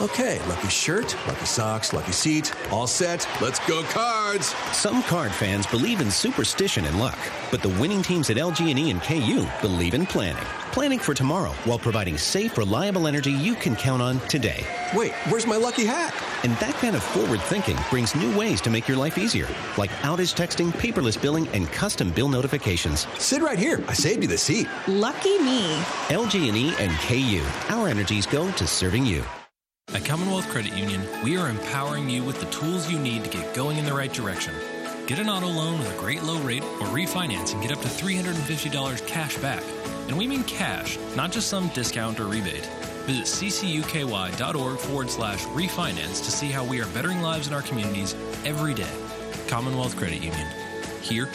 Okay, 0.00 0.38
lucky 0.46 0.68
shirt, 0.68 1.16
lucky 1.26 1.44
socks, 1.44 1.92
lucky 1.92 2.12
seat, 2.12 2.54
all 2.70 2.86
set. 2.86 3.28
Let's 3.40 3.58
go 3.66 3.82
cards. 3.82 4.54
Some 4.72 5.02
card 5.02 5.32
fans 5.32 5.66
believe 5.66 6.00
in 6.00 6.08
superstition 6.08 6.84
and 6.84 7.00
luck, 7.00 7.18
but 7.50 7.62
the 7.62 7.70
winning 7.80 8.00
teams 8.00 8.30
at 8.30 8.36
LG&E 8.36 8.90
and 8.92 9.02
KU 9.02 9.44
believe 9.60 9.94
in 9.94 10.06
planning. 10.06 10.44
Planning 10.70 11.00
for 11.00 11.14
tomorrow 11.14 11.50
while 11.64 11.80
providing 11.80 12.16
safe, 12.16 12.56
reliable 12.56 13.08
energy 13.08 13.32
you 13.32 13.56
can 13.56 13.74
count 13.74 14.00
on 14.00 14.20
today. 14.28 14.64
Wait, 14.94 15.14
where's 15.30 15.48
my 15.48 15.56
lucky 15.56 15.84
hat? 15.84 16.14
And 16.44 16.52
that 16.58 16.74
kind 16.74 16.94
of 16.94 17.02
forward 17.02 17.40
thinking 17.40 17.76
brings 17.90 18.14
new 18.14 18.38
ways 18.38 18.60
to 18.60 18.70
make 18.70 18.86
your 18.86 18.96
life 18.96 19.18
easier, 19.18 19.48
like 19.76 19.90
outage 20.02 20.36
texting, 20.36 20.70
paperless 20.70 21.20
billing, 21.20 21.48
and 21.48 21.66
custom 21.72 22.12
bill 22.12 22.28
notifications. 22.28 23.08
Sit 23.18 23.42
right 23.42 23.58
here. 23.58 23.82
I 23.88 23.94
saved 23.94 24.22
you 24.22 24.28
the 24.28 24.38
seat. 24.38 24.68
Lucky 24.86 25.38
me. 25.40 25.74
LG&E 26.06 26.72
and 26.78 26.92
KU. 27.00 27.74
Our 27.74 27.88
energies 27.88 28.26
go 28.26 28.48
to 28.52 28.64
serving 28.64 29.04
you. 29.04 29.24
At 29.94 30.04
Commonwealth 30.04 30.46
Credit 30.50 30.76
Union, 30.76 31.00
we 31.24 31.38
are 31.38 31.48
empowering 31.48 32.10
you 32.10 32.22
with 32.22 32.38
the 32.40 32.50
tools 32.50 32.90
you 32.90 32.98
need 32.98 33.24
to 33.24 33.30
get 33.30 33.54
going 33.54 33.78
in 33.78 33.86
the 33.86 33.92
right 33.94 34.12
direction. 34.12 34.52
Get 35.06 35.18
an 35.18 35.30
auto 35.30 35.46
loan 35.46 35.78
with 35.78 35.96
a 35.96 35.98
great 35.98 36.22
low 36.22 36.38
rate 36.40 36.62
or 36.62 36.88
refinance 36.88 37.54
and 37.54 37.62
get 37.62 37.72
up 37.72 37.80
to 37.80 37.88
$350 37.88 39.06
cash 39.06 39.38
back. 39.38 39.62
And 40.08 40.18
we 40.18 40.26
mean 40.26 40.44
cash, 40.44 40.98
not 41.16 41.32
just 41.32 41.48
some 41.48 41.68
discount 41.68 42.20
or 42.20 42.26
rebate. 42.26 42.66
Visit 43.06 43.24
ccuky.org 43.24 44.78
forward 44.78 45.08
slash 45.08 45.42
refinance 45.46 46.22
to 46.22 46.30
see 46.30 46.48
how 46.48 46.64
we 46.64 46.82
are 46.82 46.86
bettering 46.88 47.22
lives 47.22 47.48
in 47.48 47.54
our 47.54 47.62
communities 47.62 48.14
every 48.44 48.74
day. 48.74 48.92
Commonwealth 49.46 49.96
Credit 49.96 50.22
Union. 50.22 50.48
Here, 51.00 51.30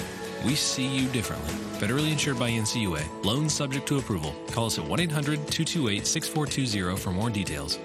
we 0.46 0.54
see 0.54 0.86
you 0.86 1.08
differently. 1.08 1.54
Federally 1.80 2.12
insured 2.12 2.38
by 2.38 2.52
NCUA. 2.52 3.26
Loans 3.26 3.52
subject 3.52 3.88
to 3.88 3.98
approval. 3.98 4.36
Call 4.52 4.68
us 4.68 4.78
at 4.78 4.86
1 4.86 5.00
800 5.00 5.38
228 5.48 6.06
6420 6.06 6.98
for 6.98 7.10
more 7.10 7.32
details. 7.32 7.80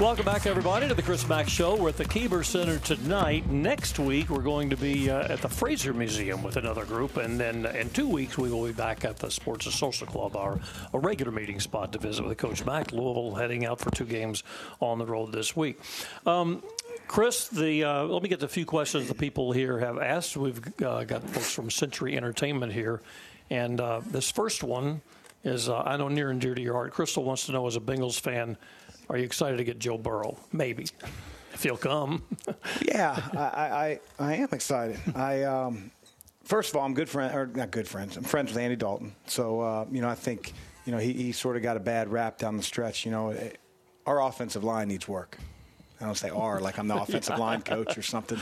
Welcome 0.00 0.24
back, 0.24 0.46
everybody, 0.46 0.88
to 0.88 0.94
the 0.94 1.02
Chris 1.02 1.28
Mack 1.28 1.46
Show. 1.46 1.76
We're 1.76 1.90
at 1.90 1.98
the 1.98 2.06
Keeber 2.06 2.42
Center 2.42 2.78
tonight. 2.78 3.50
Next 3.50 3.98
week, 3.98 4.30
we're 4.30 4.40
going 4.40 4.70
to 4.70 4.76
be 4.78 5.10
uh, 5.10 5.30
at 5.30 5.42
the 5.42 5.48
Frazier 5.50 5.92
Museum 5.92 6.42
with 6.42 6.56
another 6.56 6.86
group, 6.86 7.18
and 7.18 7.38
then 7.38 7.66
in 7.66 7.90
two 7.90 8.08
weeks, 8.08 8.38
we 8.38 8.50
will 8.50 8.64
be 8.64 8.72
back 8.72 9.04
at 9.04 9.18
the 9.18 9.30
Sports 9.30 9.66
and 9.66 9.74
Social 9.74 10.06
Club, 10.06 10.36
our 10.36 10.58
a 10.94 10.98
regular 10.98 11.30
meeting 11.30 11.60
spot 11.60 11.92
to 11.92 11.98
visit 11.98 12.24
with 12.24 12.38
Coach 12.38 12.64
Mack. 12.64 12.92
Louisville 12.92 13.34
heading 13.34 13.66
out 13.66 13.78
for 13.78 13.90
two 13.90 14.06
games 14.06 14.42
on 14.80 14.96
the 14.96 15.04
road 15.04 15.32
this 15.32 15.54
week. 15.54 15.78
Um, 16.24 16.62
Chris, 17.06 17.48
the 17.48 17.84
uh, 17.84 18.04
let 18.04 18.22
me 18.22 18.30
get 18.30 18.40
to 18.40 18.46
a 18.46 18.48
few 18.48 18.64
questions 18.64 19.06
the 19.06 19.14
people 19.14 19.52
here 19.52 19.80
have 19.80 19.98
asked. 19.98 20.34
We've 20.34 20.62
uh, 20.82 21.04
got 21.04 21.28
folks 21.28 21.52
from 21.52 21.70
Century 21.70 22.16
Entertainment 22.16 22.72
here, 22.72 23.02
and 23.50 23.78
uh, 23.78 24.00
this 24.06 24.30
first 24.30 24.64
one 24.64 25.02
is 25.44 25.68
uh, 25.68 25.82
I 25.82 25.98
know 25.98 26.08
near 26.08 26.30
and 26.30 26.40
dear 26.40 26.54
to 26.54 26.62
your 26.62 26.72
heart. 26.74 26.92
Crystal 26.92 27.22
wants 27.22 27.44
to 27.46 27.52
know, 27.52 27.66
as 27.66 27.76
a 27.76 27.80
Bengals 27.80 28.18
fan, 28.18 28.56
are 29.10 29.18
you 29.18 29.24
excited 29.24 29.56
to 29.56 29.64
get 29.64 29.78
Joe 29.78 29.98
Burrow? 29.98 30.38
Maybe, 30.52 30.86
if 31.52 31.64
he'll 31.64 31.76
come. 31.76 32.22
yeah, 32.82 33.20
I, 33.32 33.38
I, 33.38 34.00
I 34.20 34.34
am 34.36 34.48
excited. 34.52 34.98
I 35.16 35.42
um, 35.42 35.90
first 36.44 36.70
of 36.70 36.76
all, 36.76 36.86
I'm 36.86 36.94
good 36.94 37.08
friend 37.08 37.34
or 37.34 37.46
not 37.46 37.72
good 37.72 37.88
friends. 37.88 38.16
I'm 38.16 38.22
friends 38.22 38.52
with 38.52 38.58
Andy 38.58 38.76
Dalton, 38.76 39.14
so 39.26 39.60
uh, 39.60 39.86
you 39.90 40.00
know 40.00 40.08
I 40.08 40.14
think 40.14 40.52
you 40.86 40.92
know 40.92 40.98
he, 40.98 41.12
he 41.12 41.32
sort 41.32 41.56
of 41.56 41.62
got 41.62 41.76
a 41.76 41.80
bad 41.80 42.08
rap 42.08 42.38
down 42.38 42.56
the 42.56 42.62
stretch. 42.62 43.04
You 43.04 43.10
know, 43.10 43.30
it, 43.30 43.58
our 44.06 44.22
offensive 44.22 44.62
line 44.62 44.88
needs 44.88 45.08
work. 45.08 45.38
I 46.00 46.04
don't 46.04 46.16
say 46.16 46.30
are 46.30 46.60
like 46.60 46.78
I'm 46.78 46.88
the 46.88 46.96
offensive 47.02 47.38
line 47.38 47.62
coach 47.62 47.98
or 47.98 48.02
something. 48.02 48.38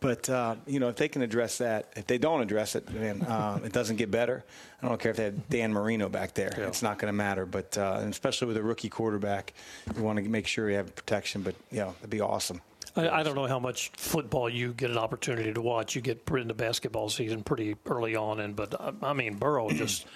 But 0.00 0.28
uh, 0.28 0.56
you 0.66 0.80
know, 0.80 0.88
if 0.88 0.96
they 0.96 1.08
can 1.08 1.22
address 1.22 1.58
that, 1.58 1.92
if 1.96 2.06
they 2.06 2.18
don't 2.18 2.40
address 2.40 2.74
it, 2.74 2.86
then 2.86 3.22
uh, 3.22 3.60
it 3.64 3.72
doesn't 3.72 3.96
get 3.96 4.10
better. 4.10 4.44
I 4.82 4.88
don't 4.88 5.00
care 5.00 5.10
if 5.10 5.16
they 5.16 5.24
have 5.24 5.48
Dan 5.48 5.72
Marino 5.72 6.08
back 6.08 6.34
there; 6.34 6.52
yeah. 6.56 6.66
it's 6.66 6.82
not 6.82 6.98
going 6.98 7.08
to 7.08 7.16
matter. 7.16 7.46
But 7.46 7.76
uh, 7.78 8.00
especially 8.02 8.48
with 8.48 8.56
a 8.56 8.62
rookie 8.62 8.88
quarterback, 8.88 9.54
you 9.96 10.02
want 10.02 10.18
to 10.18 10.28
make 10.28 10.46
sure 10.46 10.68
you 10.68 10.76
have 10.76 10.94
protection. 10.94 11.42
But 11.42 11.54
yeah, 11.70 11.78
you 11.78 11.84
know, 11.84 11.94
it'd 12.00 12.10
be 12.10 12.20
awesome. 12.20 12.60
I, 12.96 13.22
don't 13.22 13.34
know 13.34 13.46
how 13.46 13.58
much 13.58 13.90
football 13.94 14.48
you 14.48 14.72
get 14.72 14.90
an 14.90 14.96
opportunity 14.96 15.52
to 15.52 15.60
watch. 15.60 15.94
You 15.94 16.00
get 16.00 16.22
into 16.32 16.54
basketball 16.54 17.10
season 17.10 17.42
pretty 17.42 17.76
early 17.84 18.16
on, 18.16 18.40
and 18.40 18.56
but 18.56 18.74
I 19.02 19.12
mean 19.12 19.36
Burrow 19.36 19.68
just 19.70 20.06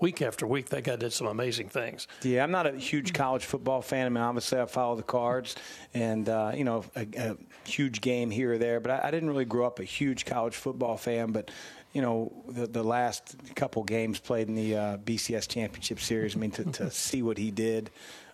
week 0.00 0.22
after 0.22 0.46
week, 0.46 0.68
that 0.70 0.84
guy 0.84 0.96
did 0.96 1.12
some 1.12 1.26
amazing 1.26 1.68
things. 1.68 2.06
Yeah, 2.22 2.42
I'm 2.42 2.50
not 2.50 2.66
a 2.66 2.72
huge 2.72 3.12
college 3.12 3.44
football 3.44 3.82
fan. 3.82 4.06
I 4.06 4.08
mean, 4.08 4.22
obviously, 4.22 4.60
I 4.60 4.66
follow 4.66 4.96
the 4.96 5.02
cards 5.02 5.56
and, 5.92 6.28
uh, 6.28 6.52
you 6.54 6.64
know, 6.64 6.84
a, 6.96 7.06
a, 7.16 7.36
huge 7.64 8.02
game 8.02 8.30
here 8.30 8.52
or 8.52 8.58
there, 8.58 8.78
but 8.78 8.90
I, 8.90 9.08
I, 9.08 9.10
didn't 9.10 9.30
really 9.30 9.46
grow 9.46 9.66
up 9.66 9.78
a 9.78 9.84
huge 9.84 10.26
college 10.26 10.54
football 10.54 10.98
fan. 10.98 11.32
But, 11.32 11.50
you 11.94 12.02
know, 12.02 12.32
the, 12.48 12.66
the 12.66 12.82
last 12.82 13.36
couple 13.54 13.82
games 13.84 14.18
played 14.18 14.48
in 14.48 14.54
the 14.54 14.76
uh, 14.76 14.96
BCS 14.98 15.48
Championship 15.48 16.00
Series, 16.00 16.36
I 16.36 16.38
mean, 16.38 16.50
to, 16.52 16.64
to 16.64 16.90
see 16.92 17.22
what 17.22 17.38
he 17.38 17.50
did, 17.50 17.90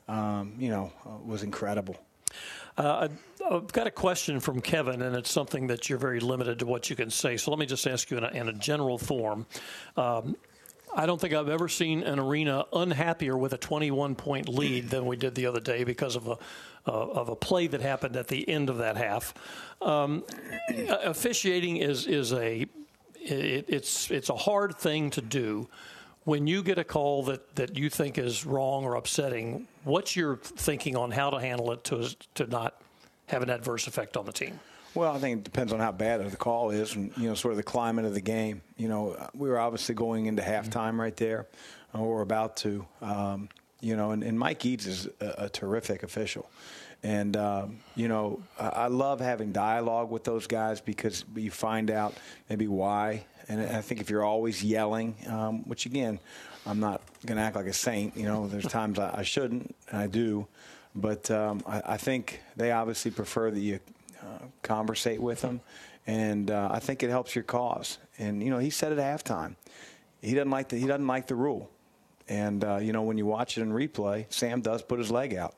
um, 0.08 0.54
you 0.58 0.70
know, 0.70 0.92
uh, 1.06 1.10
was 1.24 1.42
incredible. 1.42 1.96
Uh, 2.76 3.08
I've 3.50 3.72
got 3.72 3.86
a 3.86 3.90
question 3.90 4.40
from 4.40 4.60
Kevin, 4.60 5.02
and 5.02 5.16
it's 5.16 5.30
something 5.30 5.66
that 5.68 5.88
you're 5.88 5.98
very 5.98 6.20
limited 6.20 6.60
to 6.60 6.66
what 6.66 6.88
you 6.88 6.96
can 6.96 7.10
say. 7.10 7.36
So 7.36 7.50
let 7.50 7.58
me 7.58 7.66
just 7.66 7.86
ask 7.86 8.10
you 8.10 8.18
in 8.18 8.24
a, 8.24 8.28
in 8.28 8.48
a 8.48 8.52
general 8.52 8.96
form. 8.96 9.46
Um, 9.96 10.36
I 10.94 11.06
don't 11.06 11.20
think 11.20 11.34
I've 11.34 11.48
ever 11.48 11.68
seen 11.68 12.02
an 12.02 12.18
arena 12.18 12.64
unhappier 12.72 13.36
with 13.36 13.52
a 13.52 13.58
21 13.58 14.14
point 14.16 14.48
lead 14.48 14.90
than 14.90 15.06
we 15.06 15.16
did 15.16 15.34
the 15.34 15.46
other 15.46 15.60
day 15.60 15.84
because 15.84 16.16
of 16.16 16.26
a 16.28 16.36
uh, 16.86 16.92
of 16.92 17.28
a 17.28 17.36
play 17.36 17.66
that 17.66 17.80
happened 17.80 18.16
at 18.16 18.28
the 18.28 18.48
end 18.48 18.70
of 18.70 18.78
that 18.78 18.96
half. 18.96 19.34
Um, 19.82 20.24
officiating 21.02 21.76
is 21.76 22.06
is 22.06 22.32
a 22.32 22.66
it, 23.14 23.66
it's 23.68 24.10
it's 24.10 24.30
a 24.30 24.36
hard 24.36 24.76
thing 24.76 25.10
to 25.10 25.20
do. 25.20 25.68
When 26.24 26.46
you 26.46 26.62
get 26.62 26.78
a 26.78 26.84
call 26.84 27.24
that, 27.24 27.56
that 27.56 27.76
you 27.76 27.88
think 27.88 28.18
is 28.18 28.44
wrong 28.44 28.84
or 28.84 28.94
upsetting, 28.94 29.66
what's 29.84 30.16
your 30.16 30.36
thinking 30.36 30.96
on 30.96 31.10
how 31.10 31.30
to 31.30 31.40
handle 31.40 31.72
it 31.72 31.84
to 31.84 32.14
to 32.34 32.46
not 32.46 32.80
have 33.26 33.42
an 33.42 33.50
adverse 33.50 33.86
effect 33.86 34.16
on 34.16 34.26
the 34.26 34.32
team? 34.32 34.58
Well, 34.94 35.14
I 35.14 35.18
think 35.18 35.38
it 35.38 35.44
depends 35.44 35.72
on 35.72 35.78
how 35.78 35.92
bad 35.92 36.28
the 36.28 36.36
call 36.36 36.70
is, 36.70 36.96
and 36.96 37.12
you 37.16 37.28
know, 37.28 37.34
sort 37.34 37.52
of 37.52 37.56
the 37.56 37.62
climate 37.62 38.04
of 38.04 38.14
the 38.14 38.20
game. 38.20 38.62
You 38.76 38.88
know, 38.88 39.28
we 39.34 39.48
were 39.48 39.58
obviously 39.58 39.94
going 39.94 40.26
into 40.26 40.42
halftime 40.42 40.98
right 40.98 41.16
there, 41.16 41.46
or 41.94 42.22
about 42.22 42.56
to. 42.58 42.86
Um, 43.00 43.48
you 43.80 43.96
know, 43.96 44.10
and, 44.10 44.22
and, 44.22 44.38
Mike 44.38 44.66
Eads 44.66 44.86
is 44.86 45.08
a, 45.20 45.44
a 45.44 45.48
terrific 45.48 46.02
official, 46.02 46.50
and 47.02 47.36
um, 47.36 47.78
you 47.94 48.08
know, 48.08 48.42
I, 48.58 48.68
I, 48.68 48.86
love 48.88 49.20
having 49.20 49.52
dialogue 49.52 50.10
with 50.10 50.24
those 50.24 50.46
guys 50.46 50.82
because 50.82 51.24
you 51.34 51.50
find 51.50 51.90
out 51.90 52.14
maybe 52.50 52.66
why. 52.66 53.24
And 53.48 53.60
I 53.62 53.80
think 53.80 54.00
if 54.00 54.10
you're 54.10 54.24
always 54.24 54.62
yelling, 54.62 55.16
um, 55.26 55.66
which 55.66 55.86
again, 55.86 56.20
I'm 56.66 56.78
not 56.78 57.00
going 57.26 57.36
to 57.36 57.42
act 57.42 57.56
like 57.56 57.66
a 57.66 57.72
saint. 57.72 58.16
You 58.16 58.24
know, 58.24 58.46
there's 58.46 58.66
times 58.66 58.98
I, 58.98 59.20
I 59.20 59.22
shouldn't, 59.22 59.74
and 59.88 59.98
I 59.98 60.06
do. 60.06 60.46
But 60.94 61.30
um, 61.30 61.62
I, 61.66 61.82
I, 61.86 61.96
think 61.96 62.40
they 62.56 62.72
obviously 62.72 63.10
prefer 63.10 63.50
that 63.50 63.60
you 63.60 63.80
conversate 64.70 65.20
with 65.20 65.40
them, 65.40 65.60
and 66.06 66.50
uh, 66.50 66.68
I 66.70 66.78
think 66.78 67.02
it 67.02 67.10
helps 67.10 67.34
your 67.34 67.42
cause. 67.44 67.98
And 68.18 68.40
you 68.42 68.50
know, 68.50 68.58
he 68.58 68.70
said 68.70 68.96
at 68.96 68.98
halftime, 68.98 69.56
he 70.22 70.34
doesn't 70.34 70.50
like 70.50 70.68
the 70.68 70.78
he 70.78 70.86
doesn't 70.86 71.06
like 71.06 71.26
the 71.26 71.34
rule, 71.34 71.68
and 72.28 72.64
uh, 72.64 72.76
you 72.76 72.92
know 72.92 73.02
when 73.02 73.18
you 73.18 73.26
watch 73.26 73.58
it 73.58 73.62
in 73.62 73.72
replay, 73.72 74.32
Sam 74.32 74.60
does 74.60 74.82
put 74.82 75.00
his 75.00 75.10
leg 75.10 75.34
out, 75.34 75.56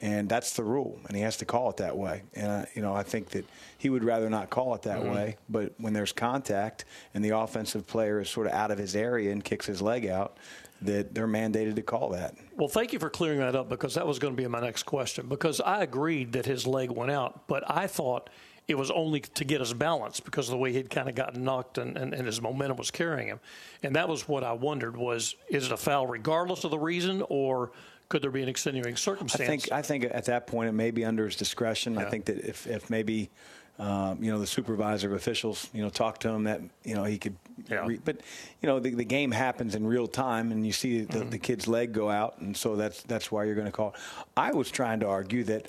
and 0.00 0.28
that's 0.28 0.54
the 0.54 0.64
rule, 0.64 0.98
and 1.06 1.16
he 1.16 1.22
has 1.22 1.36
to 1.36 1.44
call 1.44 1.70
it 1.70 1.76
that 1.76 1.96
way. 1.96 2.22
And 2.34 2.46
uh, 2.48 2.64
you 2.74 2.82
know, 2.82 2.94
I 2.94 3.04
think 3.04 3.28
that 3.30 3.44
he 3.78 3.90
would 3.90 4.02
rather 4.02 4.28
not 4.28 4.50
call 4.50 4.74
it 4.74 4.82
that 4.82 5.02
mm-hmm. 5.02 5.14
way. 5.14 5.36
But 5.48 5.74
when 5.78 5.92
there's 5.92 6.12
contact 6.12 6.84
and 7.14 7.24
the 7.24 7.36
offensive 7.36 7.86
player 7.86 8.20
is 8.20 8.28
sort 8.28 8.48
of 8.48 8.54
out 8.54 8.72
of 8.72 8.78
his 8.78 8.96
area 8.96 9.30
and 9.30 9.44
kicks 9.44 9.66
his 9.66 9.80
leg 9.80 10.06
out, 10.06 10.36
that 10.82 11.14
they're 11.14 11.28
mandated 11.28 11.76
to 11.76 11.82
call 11.82 12.10
that. 12.10 12.34
Well, 12.56 12.68
thank 12.68 12.92
you 12.92 12.98
for 12.98 13.10
clearing 13.10 13.40
that 13.40 13.56
up 13.56 13.68
because 13.68 13.94
that 13.94 14.06
was 14.06 14.18
going 14.18 14.34
to 14.34 14.40
be 14.40 14.46
my 14.48 14.60
next 14.60 14.84
question. 14.84 15.28
Because 15.28 15.60
I 15.60 15.82
agreed 15.82 16.32
that 16.32 16.46
his 16.46 16.66
leg 16.66 16.90
went 16.90 17.10
out, 17.10 17.48
but 17.48 17.68
I 17.68 17.86
thought 17.86 18.30
it 18.68 18.76
was 18.76 18.90
only 18.90 19.20
to 19.20 19.44
get 19.44 19.60
his 19.60 19.72
balance 19.72 20.20
because 20.20 20.48
of 20.48 20.52
the 20.52 20.58
way 20.58 20.72
he'd 20.72 20.90
kind 20.90 21.08
of 21.08 21.14
gotten 21.14 21.42
knocked 21.42 21.78
and, 21.78 21.96
and, 21.96 22.12
and, 22.12 22.26
his 22.26 22.40
momentum 22.40 22.76
was 22.76 22.90
carrying 22.90 23.28
him. 23.28 23.40
And 23.82 23.96
that 23.96 24.08
was 24.08 24.28
what 24.28 24.44
I 24.44 24.52
wondered 24.52 24.96
was 24.96 25.34
is 25.48 25.66
it 25.66 25.72
a 25.72 25.76
foul 25.76 26.06
regardless 26.06 26.64
of 26.64 26.70
the 26.70 26.78
reason 26.78 27.24
or 27.30 27.72
could 28.10 28.22
there 28.22 28.30
be 28.30 28.42
an 28.42 28.48
extenuating 28.48 28.96
circumstance? 28.96 29.42
I 29.42 29.46
think 29.46 29.72
I 29.72 29.82
think 29.82 30.04
at 30.04 30.26
that 30.26 30.46
point 30.46 30.68
it 30.68 30.72
may 30.72 30.90
be 30.90 31.04
under 31.04 31.24
his 31.24 31.36
discretion. 31.36 31.94
Yeah. 31.94 32.00
I 32.00 32.10
think 32.10 32.26
that 32.26 32.38
if, 32.38 32.66
if 32.66 32.90
maybe– 32.90 33.30
um, 33.78 34.22
you 34.22 34.32
know, 34.32 34.40
the 34.40 34.46
supervisor 34.46 35.14
officials, 35.14 35.70
you 35.72 35.82
know, 35.82 35.88
talk 35.88 36.18
to 36.20 36.28
him 36.28 36.44
that, 36.44 36.60
you 36.82 36.94
know, 36.94 37.04
he 37.04 37.16
could. 37.16 37.36
Yeah. 37.68 37.86
Re- 37.86 38.00
but, 38.04 38.20
you 38.60 38.68
know, 38.68 38.80
the, 38.80 38.90
the 38.90 39.04
game 39.04 39.30
happens 39.30 39.76
in 39.76 39.86
real 39.86 40.08
time 40.08 40.50
and 40.50 40.66
you 40.66 40.72
see 40.72 41.02
the, 41.02 41.18
mm-hmm. 41.18 41.30
the 41.30 41.38
kid's 41.38 41.68
leg 41.68 41.92
go 41.92 42.10
out. 42.10 42.38
And 42.38 42.56
so 42.56 42.74
that's, 42.74 43.02
that's 43.02 43.30
why 43.30 43.44
you're 43.44 43.54
going 43.54 43.66
to 43.66 43.72
call. 43.72 43.94
I 44.36 44.52
was 44.52 44.70
trying 44.70 45.00
to 45.00 45.06
argue 45.06 45.44
that 45.44 45.66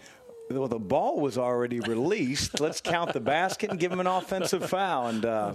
well, 0.51 0.67
the 0.67 0.79
ball 0.79 1.19
was 1.19 1.37
already 1.37 1.79
released. 1.79 2.59
Let's 2.59 2.81
count 2.81 3.13
the 3.13 3.19
basket 3.19 3.69
and 3.69 3.79
give 3.79 3.91
them 3.91 3.99
an 3.99 4.07
offensive 4.07 4.67
foul. 4.67 5.07
And 5.07 5.23
uh, 5.23 5.53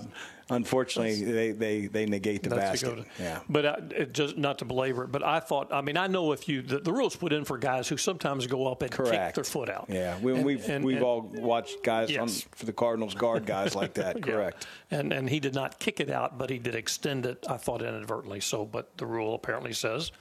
unfortunately, 0.50 1.24
they, 1.24 1.50
they, 1.50 1.86
they 1.88 2.06
negate 2.06 2.44
the 2.44 2.50
basket. 2.50 2.96
To, 2.96 3.04
yeah. 3.20 3.40
But 3.48 3.64
uh, 3.64 4.04
just 4.12 4.38
not 4.38 4.58
to 4.58 4.64
belabor 4.64 5.04
it, 5.04 5.12
but 5.12 5.24
I 5.24 5.40
thought, 5.40 5.72
I 5.72 5.80
mean, 5.80 5.96
I 5.96 6.06
know 6.06 6.30
if 6.30 6.48
you 6.48 6.62
the, 6.62 6.78
the 6.78 6.92
rules 6.92 7.16
put 7.16 7.32
in 7.32 7.44
for 7.44 7.58
guys 7.58 7.88
who 7.88 7.96
sometimes 7.96 8.46
go 8.46 8.70
up 8.70 8.82
and 8.82 8.90
Correct. 8.90 9.10
kick 9.12 9.34
their 9.34 9.44
foot 9.44 9.68
out. 9.68 9.86
Yeah, 9.88 10.16
we, 10.20 10.34
and, 10.34 10.44
we've 10.44 10.68
and, 10.68 10.84
we've 10.84 10.96
and, 10.96 11.04
all 11.04 11.22
watched 11.22 11.82
guys 11.82 12.10
yes. 12.10 12.20
on, 12.20 12.28
for 12.52 12.66
the 12.66 12.72
Cardinals 12.72 13.14
guard 13.14 13.46
guys 13.46 13.74
like 13.74 13.94
that. 13.94 14.22
Correct. 14.22 14.66
Yeah. 14.90 14.98
And 15.00 15.12
and 15.12 15.28
he 15.28 15.40
did 15.40 15.54
not 15.54 15.80
kick 15.80 15.98
it 15.98 16.10
out, 16.10 16.38
but 16.38 16.50
he 16.50 16.58
did 16.58 16.76
extend 16.76 17.26
it. 17.26 17.44
I 17.48 17.56
thought 17.56 17.82
inadvertently. 17.82 18.40
So, 18.40 18.64
but 18.64 18.96
the 18.96 19.06
rule 19.06 19.34
apparently 19.34 19.72
says 19.72 20.12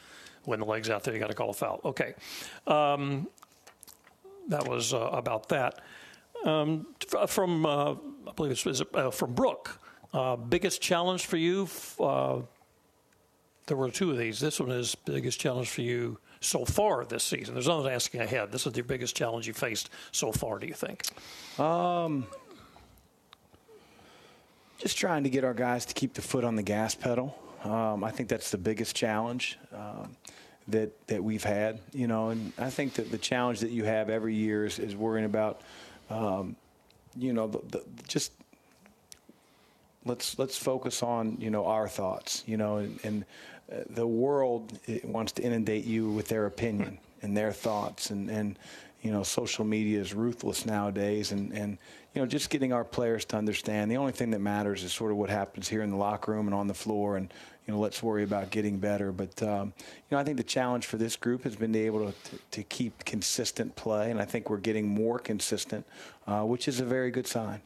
when 0.46 0.60
the 0.60 0.66
leg's 0.66 0.90
out 0.90 1.04
there, 1.04 1.14
you 1.14 1.20
got 1.20 1.28
to 1.28 1.36
call 1.36 1.52
a 1.52 1.54
foul. 1.54 1.80
Okay. 1.86 2.16
Um, 2.68 3.28
that 4.50 4.68
was 4.68 4.94
uh, 4.94 5.10
about 5.12 5.50
that. 5.50 5.82
Um, 6.46 6.88
from 7.28 7.66
uh, 7.66 7.92
I 7.92 8.32
believe 8.36 8.52
it's 8.52 8.82
uh, 8.94 9.12
from 9.12 9.34
Brooke. 9.34 9.80
Uh, 10.14 10.36
biggest 10.36 10.82
challenge 10.82 11.26
for 11.26 11.38
you? 11.38 11.68
Uh, 12.00 12.42
there 13.66 13.78
were 13.78 13.90
two 13.90 14.12
of 14.12 14.18
these. 14.18 14.40
This 14.40 14.60
one 14.60 14.72
is 14.72 14.94
biggest 14.96 15.40
challenge 15.40 15.70
for 15.70 15.82
you 15.82 16.20
so 16.42 16.66
far 16.66 17.06
this 17.06 17.24
season. 17.24 17.56
There's 17.56 17.68
nothing 17.68 17.92
asking 17.92 18.22
ahead. 18.22 18.52
This 18.52 18.68
is 18.68 18.74
the 18.74 18.82
biggest 18.82 19.16
challenge 19.16 19.48
you 19.48 19.54
faced 19.54 19.90
so 20.12 20.32
far. 20.32 20.60
Do 20.60 20.68
you 20.68 20.74
think? 20.74 21.04
Um, 21.60 22.28
just 24.78 24.98
trying 24.98 25.24
to 25.24 25.30
get 25.30 25.44
our 25.44 25.54
guys 25.54 25.86
to 25.86 25.94
keep 25.94 26.14
the 26.14 26.22
foot 26.22 26.44
on 26.44 26.56
the 26.56 26.64
gas 26.64 26.94
pedal. 26.94 27.38
Um, 27.64 28.04
I 28.04 28.12
think 28.12 28.28
that's 28.28 28.52
the 28.52 28.58
biggest 28.58 28.96
challenge. 28.96 29.58
Um, 29.74 30.18
that 30.68 31.08
that 31.08 31.24
we've 31.24 31.44
had. 31.44 31.80
You 31.94 32.08
know, 32.08 32.30
and 32.30 32.54
I 32.58 32.70
think 32.70 32.94
that 32.96 33.12
the 33.12 33.18
challenge 33.18 33.60
that 33.62 33.72
you 33.72 33.84
have 33.86 34.10
every 34.10 34.36
year 34.36 34.66
is, 34.66 34.80
is 34.80 34.96
worrying 34.96 35.26
about, 35.26 35.62
um, 36.10 36.56
you 37.18 37.34
know, 37.34 37.48
the, 37.48 37.60
the, 37.70 37.84
just 38.08 38.32
let's 40.06 40.38
let's 40.40 40.58
focus 40.58 41.04
on 41.04 41.38
you 41.40 41.50
know 41.50 41.66
our 41.66 41.88
thoughts. 41.88 42.44
You 42.46 42.58
know, 42.58 42.78
and, 42.78 43.00
and 43.04 43.26
uh, 43.72 43.78
the 43.90 44.08
world 44.08 44.78
wants 45.04 45.32
to 45.34 45.44
inundate 45.44 45.86
you 45.86 46.10
with 46.12 46.28
their 46.28 46.46
opinion 46.46 46.98
and 47.22 47.36
their 47.36 47.52
thoughts, 47.52 48.10
and 48.10 48.30
and 48.30 48.58
you 49.04 49.12
know, 49.12 49.22
social 49.22 49.66
media 49.66 50.00
is 50.00 50.14
ruthless 50.14 50.66
nowadays, 50.66 51.34
and 51.34 51.52
and 51.54 51.78
you 52.14 52.22
know, 52.22 52.26
just 52.26 52.50
getting 52.50 52.72
our 52.72 52.86
players 52.86 53.26
to 53.26 53.38
understand 53.38 53.92
the 53.92 53.98
only 53.98 54.14
thing 54.14 54.32
that 54.32 54.40
matters 54.40 54.84
is 54.84 54.94
sort 54.94 55.12
of 55.12 55.18
what 55.18 55.30
happens 55.30 55.68
here 55.68 55.82
in 55.82 55.90
the 55.90 55.98
locker 55.98 56.32
room 56.32 56.48
and 56.48 56.56
on 56.56 56.68
the 56.68 56.74
floor, 56.74 57.18
and 57.18 57.34
you 57.66 57.74
know, 57.74 57.80
let's 57.80 58.04
worry 58.04 58.24
about 58.24 58.50
getting 58.50 58.78
better. 58.78 59.12
But 59.12 59.42
um, 59.42 59.74
you 59.78 60.16
know, 60.16 60.18
I 60.18 60.24
think 60.24 60.38
the 60.38 60.44
challenge 60.44 60.86
for 60.86 60.98
this 60.98 61.16
group 61.16 61.44
has 61.44 61.56
been 61.56 61.72
to 61.74 61.80
be 61.80 61.86
able 61.86 62.12
to, 62.12 62.30
to, 62.30 62.38
to 62.52 62.64
keep 62.64 63.06
consistent 63.06 63.76
play, 63.76 64.12
and 64.12 64.22
I 64.22 64.26
think 64.26 64.50
we're 64.50 64.58
getting 64.58 64.88
more 64.88 65.20
consistent, 65.20 65.86
uh, 66.28 66.42
which 66.42 66.68
is 66.68 66.80
a 66.80 66.86
very 66.86 67.12
good 67.12 67.28
sign. 67.28 67.62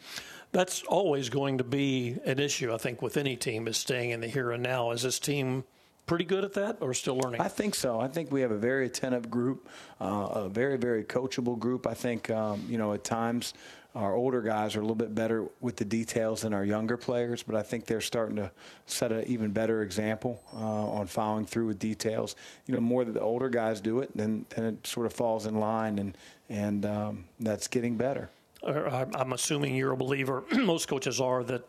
That's 0.52 0.84
always 0.84 1.30
going 1.30 1.58
to 1.58 1.64
be 1.64 2.18
an 2.26 2.40
issue, 2.40 2.74
I 2.74 2.78
think, 2.78 3.02
with 3.02 3.18
any 3.18 3.36
team 3.36 3.68
is 3.68 3.78
staying 3.78 4.12
in 4.12 4.22
the 4.22 4.28
here 4.28 4.52
and 4.52 4.64
now. 4.64 4.92
Is 4.92 5.02
this 5.02 5.20
team 5.20 5.66
pretty 6.06 6.24
good 6.24 6.46
at 6.46 6.54
that 6.54 6.78
or 6.80 6.94
still 6.94 7.18
learning? 7.18 7.42
I 7.42 7.50
think 7.50 7.76
so. 7.76 8.00
I 8.00 8.08
think 8.08 8.32
we 8.32 8.42
have 8.42 8.52
a 8.52 8.58
very 8.58 8.86
attentive 8.86 9.30
group, 9.30 9.68
uh, 10.00 10.30
a 10.34 10.50
very, 10.50 10.78
very 10.78 11.04
coachable 11.04 11.60
group. 11.60 11.86
I 11.86 11.94
think, 11.94 12.30
um, 12.30 12.66
you 12.70 12.78
know, 12.78 12.94
at 12.94 13.04
times 13.04 13.54
our 13.98 14.14
older 14.16 14.44
guys 14.44 14.76
are 14.76 14.80
a 14.80 14.84
little 14.84 14.96
bit 14.96 15.16
better 15.16 15.48
with 15.60 15.76
the 15.76 15.86
details 15.86 16.42
than 16.42 16.54
our 16.54 16.64
younger 16.64 16.98
players, 16.98 17.42
but 17.42 17.56
I 17.56 17.64
think 17.64 17.86
they're 17.86 18.00
starting 18.00 18.36
to 18.36 18.52
set 18.86 19.12
an 19.12 19.24
even 19.26 19.52
better 19.52 19.82
example 19.82 20.44
uh, 20.54 20.58
on 20.60 21.08
following 21.08 21.48
through 21.48 21.66
with 21.66 21.80
details. 21.80 22.36
You 22.68 22.76
know, 22.76 22.80
more 22.80 23.04
that 23.06 23.14
the 23.14 23.22
older 23.22 23.50
guys 23.50 23.82
do 23.82 24.00
it, 24.00 24.16
then, 24.16 24.46
then 24.50 24.66
it 24.66 24.86
sort 24.86 25.08
of 25.08 25.14
falls 25.14 25.48
in 25.48 25.60
line, 25.60 25.98
and 25.98 26.18
and 26.48 26.86
um, 26.86 27.26
that's 27.40 27.68
getting 27.68 27.98
better. 27.98 28.30
I'm 28.64 29.34
assuming 29.34 29.76
you're 29.76 29.94
a 29.94 29.98
believer. 29.98 30.44
Most 30.56 30.88
coaches 30.88 31.20
are 31.20 31.44
that 31.46 31.68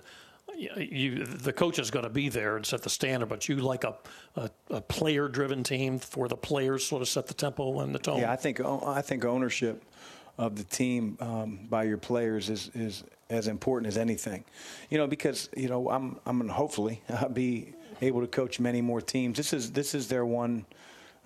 you 0.59 1.25
the 1.25 1.53
coach 1.53 1.79
is 1.79 1.91
going 1.91 2.03
to 2.03 2.11
be 2.11 2.29
there 2.29 2.57
and 2.57 2.67
set 2.67 2.83
the 2.83 2.91
standard, 2.91 3.29
but 3.29 3.49
you 3.49 3.57
like 3.57 3.85
a, 3.85 3.97
a, 4.37 4.51
a 4.71 4.81
player 4.81 5.29
driven 5.29 5.63
team 5.63 5.99
for 5.99 6.29
the 6.29 6.37
players 6.37 6.85
sort 6.85 7.01
of 7.01 7.09
set 7.09 7.27
the 7.27 7.35
tempo 7.35 7.81
and 7.81 7.95
the 7.95 7.99
tone. 7.99 8.21
Yeah, 8.21 8.33
I 8.33 8.37
think 8.37 8.61
I 8.61 9.01
think 9.01 9.25
ownership 9.25 9.83
of 10.39 10.57
the 10.57 10.65
team 10.65 11.19
um, 11.21 11.67
by 11.69 11.85
your 11.85 11.99
players 11.99 12.49
is 12.49 12.71
is 12.75 13.05
as 13.29 13.49
important 13.49 13.89
as 13.89 13.99
anything. 13.99 14.45
You 14.89 14.99
know, 14.99 15.07
because 15.07 15.49
you 15.57 15.69
know 15.69 15.91
I'm 15.91 16.19
I'm 16.25 16.39
gonna 16.39 16.53
hopefully 16.53 17.03
I'll 17.11 17.29
be 17.29 17.75
able 18.01 18.21
to 18.21 18.29
coach 18.29 18.61
many 18.61 18.81
more 18.81 19.01
teams. 19.01 19.37
This 19.37 19.53
is 19.53 19.73
this 19.73 19.95
is 19.95 20.09
their 20.09 20.25
one. 20.25 20.65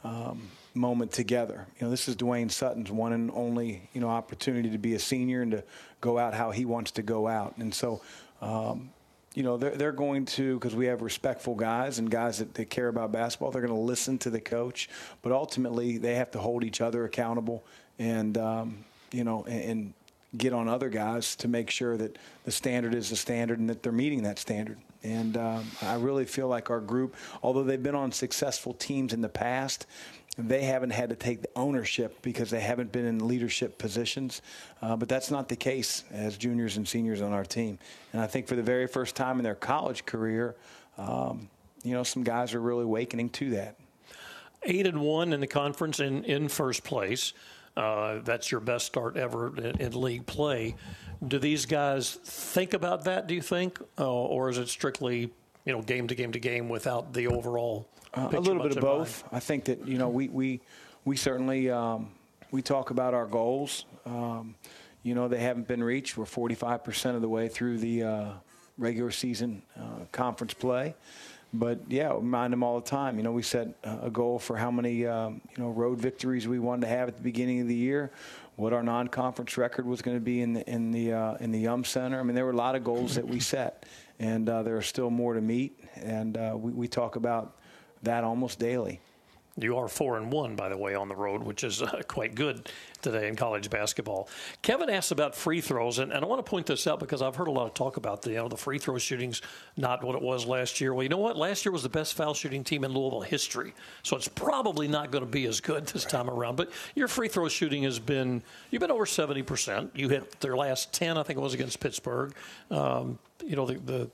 Um, 0.05 0.49
moment 0.75 1.13
together. 1.13 1.67
You 1.79 1.87
know, 1.87 1.91
this 1.91 2.09
is 2.09 2.17
Dwayne 2.17 2.51
Sutton's 2.51 2.91
one 2.91 3.13
and 3.13 3.31
only 3.33 3.89
you 3.93 4.01
know 4.01 4.09
opportunity 4.09 4.71
to 4.71 4.79
be 4.79 4.95
a 4.95 4.99
senior 4.99 5.43
and 5.43 5.53
to 5.53 5.65
go 6.01 6.19
out 6.19 6.35
how 6.35 6.51
he 6.51 6.65
wants 6.65 6.93
to 6.93 7.03
go 7.03 7.29
out. 7.29 7.57
And 7.59 7.75
so, 7.75 8.01
um, 8.41 8.91
you 9.35 9.43
know, 9.43 9.57
they're 9.57 9.77
they're 9.77 9.93
going 9.93 10.25
to 10.27 10.59
because 10.59 10.75
we 10.75 10.87
have 10.87 11.03
respectful 11.03 11.55
guys 11.55 11.99
and 11.99 12.11
guys 12.11 12.39
that, 12.39 12.55
that 12.55 12.71
care 12.71 12.89
about 12.89 13.13
basketball. 13.13 13.51
They're 13.51 13.63
going 13.63 13.75
to 13.75 13.81
listen 13.81 14.19
to 14.19 14.31
the 14.31 14.41
coach, 14.41 14.89
but 15.23 15.33
ultimately 15.33 15.99
they 15.99 16.15
have 16.15 16.31
to 16.33 16.39
hold 16.39 16.65
each 16.65 16.81
other 16.81 17.05
accountable 17.05 17.63
and 17.99 18.37
um, 18.39 18.85
you 19.13 19.25
know 19.25 19.45
and, 19.45 19.63
and 19.65 19.95
get 20.37 20.53
on 20.53 20.69
other 20.69 20.89
guys 20.89 21.37
to 21.37 21.49
make 21.49 21.71
sure 21.71 21.97
that 21.97 22.17
the 22.45 22.51
standard 22.51 22.95
is 22.95 23.11
the 23.11 23.17
standard 23.17 23.59
and 23.59 23.69
that 23.69 23.83
they're 23.83 23.93
meeting 23.93 24.23
that 24.23 24.39
standard. 24.39 24.79
And 25.05 25.37
um, 25.37 25.67
I 25.83 25.97
really 25.97 26.25
feel 26.25 26.49
like 26.49 26.71
our 26.71 26.81
group, 26.81 27.17
although 27.43 27.65
they've 27.65 27.83
been 27.83 27.95
on 27.95 28.13
successful 28.13 28.73
teams 28.75 29.13
in 29.13 29.21
the 29.21 29.29
past, 29.29 29.87
they 30.39 30.63
haven't 30.63 30.91
had 30.91 31.11
to 31.11 31.17
take 31.17 31.43
the 31.43 31.51
ownership 31.57 32.23
because 32.23 32.49
they 32.49 32.61
haven't 32.61 32.93
been 32.93 33.05
in 33.05 33.27
leadership 33.27 33.77
positions. 33.77 34.41
Uh, 34.81 34.97
but 34.97 35.09
that's 35.09 35.31
not 35.31 35.49
the 35.49 35.57
case 35.57 36.05
as 36.11 36.39
juniors 36.39 36.77
and 36.77 36.89
seniors 36.89 37.21
on 37.21 37.33
our 37.33 37.45
team. 37.45 37.79
And 38.13 38.23
I 38.23 38.27
think 38.27 38.47
for 38.47 38.57
the 38.57 38.63
very 38.63 38.87
first 38.87 39.15
time 39.15 39.39
in 39.39 39.45
their 39.45 39.55
college 39.55 40.07
career, 40.07 40.55
um, 40.97 41.51
you 41.83 41.93
know, 41.93 42.05
some 42.05 42.23
guys 42.23 42.55
are 42.55 42.61
really 42.61 42.85
awakening 42.85 43.31
to 43.31 43.51
that. 43.51 43.77
Eight 44.63 44.87
and 44.87 45.01
one 45.01 45.33
in 45.33 45.41
the 45.41 45.47
conference 45.47 46.01
in, 46.01 46.25
in 46.25 46.49
first 46.49 46.85
place. 46.85 47.35
Uh, 47.77 48.19
that's 48.23 48.51
your 48.51 48.61
best 48.61 48.87
start 48.87 49.17
ever 49.17 49.57
in, 49.57 49.81
in, 49.81 50.01
league 50.01 50.27
play. 50.27 50.75
Do 51.27 51.39
these 51.39 51.65
guys 51.65 52.19
think 52.23 52.75
about 52.75 53.05
that? 53.05 53.27
Do 53.27 53.35
you 53.35 53.41
think, 53.41 53.81
uh, 53.99 54.05
or 54.07 54.51
is 54.51 54.59
it 54.59 54.69
strictly 54.69 55.33
you 55.65 55.73
know 55.73 55.83
game 55.83 56.09
to 56.09 56.15
game 56.15 56.33
to 56.33 56.39
game 56.39 56.69
without 56.69 57.13
the 57.13 57.27
overall 57.29 57.89
uh, 58.15 58.29
a 58.33 58.41
little 58.41 58.63
bit 58.63 58.77
of 58.77 58.81
both. 58.81 59.23
Mind. 59.25 59.37
I 59.37 59.41
think 59.41 59.65
that 59.67 59.87
you 59.87 59.99
know 59.99 60.09
we 60.09 60.29
we 60.29 60.61
we 61.05 61.17
certainly 61.17 61.71
um, 61.71 62.11
we 62.51 62.63
talk 62.63 62.91
about 62.91 63.15
our 63.15 63.27
goals. 63.27 63.85
Um, 64.05 64.55
you 65.03 65.15
know 65.15 65.29
they 65.29 65.41
haven't 65.41 65.69
been 65.69 65.83
reached. 65.83 66.17
We're 66.17 66.25
45 66.25 66.85
percent 66.85 67.17
of 67.17 67.23
the 67.23 67.29
way 67.29 67.49
through 67.49 67.79
the 67.79 68.03
uh, 68.03 68.31
regular 68.79 69.11
season 69.11 69.63
uh, 69.79 70.05
conference 70.11 70.55
play. 70.55 70.95
But 71.55 71.81
yeah, 71.89 72.15
remind 72.15 72.53
them 72.53 72.63
all 72.63 72.81
the 72.81 72.89
time. 72.89 73.19
You 73.19 73.25
know, 73.25 73.33
we 73.33 73.43
set 73.43 73.69
a 73.85 74.09
goal 74.11 74.39
for 74.39 74.57
how 74.57 74.71
many 74.71 75.07
um, 75.07 75.43
you 75.55 75.63
know 75.63 75.71
road 75.71 76.01
victories 76.01 76.49
we 76.49 76.59
wanted 76.59 76.83
to 76.83 76.87
have 76.87 77.09
at 77.09 77.17
the 77.17 77.23
beginning 77.23 77.61
of 77.61 77.69
the 77.69 77.75
year, 77.75 78.11
what 78.57 78.73
our 78.73 78.83
non-conference 78.83 79.59
record 79.59 79.85
was 79.87 80.01
going 80.01 80.17
to 80.17 80.21
be 80.21 80.41
in 80.41 80.55
the 80.55 80.71
in 80.71 80.91
the 80.91 81.13
uh, 81.13 81.35
in 81.41 81.53
the 81.53 81.61
Yum 81.61 81.85
Center. 81.85 82.19
I 82.19 82.23
mean, 82.23 82.35
there 82.35 82.47
were 82.47 82.53
a 82.53 82.57
lot 82.57 82.75
of 82.75 82.85
goals 82.85 83.15
that 83.17 83.27
we 83.27 83.39
set, 83.39 83.85
and 84.19 84.49
uh, 84.49 84.63
there 84.63 84.77
are 84.77 84.83
still 84.83 85.11
more 85.11 85.35
to 85.35 85.43
meet. 85.43 85.79
And 85.97 86.37
uh, 86.39 86.57
we, 86.59 86.73
we 86.73 86.89
talk 86.89 87.17
about 87.17 87.59
that 88.03 88.25
almost 88.25 88.59
daily. 88.59 89.01
You 89.59 89.77
are 89.77 89.89
four 89.89 90.17
and 90.17 90.33
one, 90.33 90.57
by 90.57 90.71
the 90.71 90.79
way, 90.79 90.95
on 90.95 91.09
the 91.09 91.15
road, 91.15 91.43
which 91.43 91.63
is 91.63 91.83
uh, 91.83 92.01
quite 92.09 92.35
good 92.35 92.71
today 93.03 93.29
in 93.29 93.37
college 93.37 93.69
basketball. 93.69 94.29
Kevin 94.63 94.89
asked 94.89 95.13
about 95.13 95.35
free 95.35 95.61
throws, 95.61 95.99
and, 95.99 96.11
and, 96.11 96.25
I 96.25 96.29
want 96.29 96.45
to 96.45 96.49
point 96.49 96.67
this 96.67 96.87
out 96.87 97.01
because 97.01 97.21
I've 97.21 97.37
heard 97.37 97.49
a 97.49 97.51
lot 97.51 97.67
of 97.67 97.75
talk 97.75 97.99
about 97.99 98.23
the 98.23 98.31
you 98.31 98.37
know 98.37 98.49
the 98.49 98.57
free 98.57 98.79
throw 98.79 98.97
shootings 98.97 99.43
not 99.77 100.03
what 100.03 100.15
it 100.15 100.23
was 100.23 100.47
last 100.47 100.81
year. 100.81 100.95
Well, 100.95 101.03
you 101.03 101.11
know 101.11 101.19
what? 101.19 101.37
Last 101.37 101.67
year 101.67 101.73
was 101.73 101.83
the 101.83 101.91
best 101.91 102.15
foul 102.15 102.33
shooting 102.33 102.65
team 102.65 102.83
in 102.83 102.93
Louisville 102.93 103.21
history, 103.21 103.75
so 104.03 104.17
it's 104.17 104.29
probably 104.29 104.89
not 104.89 105.11
going 105.11 105.25
to 105.25 105.31
be 105.31 105.47
as 105.47 105.61
good 105.61 105.87
this 105.87 106.05
right. 106.05 106.11
time 106.13 106.31
around. 106.31 106.57
But 106.57 106.71
your 106.95 107.09
free 107.09 107.29
throw 107.29 107.49
shooting 107.49 107.83
has 107.83 107.99
been 107.99 108.43
you've 108.71 108.81
been 108.81 108.91
over 108.91 109.05
seventy 109.05 109.43
percent. 109.43 109.91
You 109.95 110.09
hit 110.09 110.41
their 110.41 110.57
last 110.57 110.95
ten, 110.95 111.19
I 111.19 111.25
think 111.25 111.39
it 111.39 111.43
was 111.43 111.55
against 111.55 111.79
Pittsburgh. 111.81 112.35
Um, 112.71 113.19
you 113.45 113.57
know 113.57 113.67
the, 113.67 113.75
the 113.75 114.11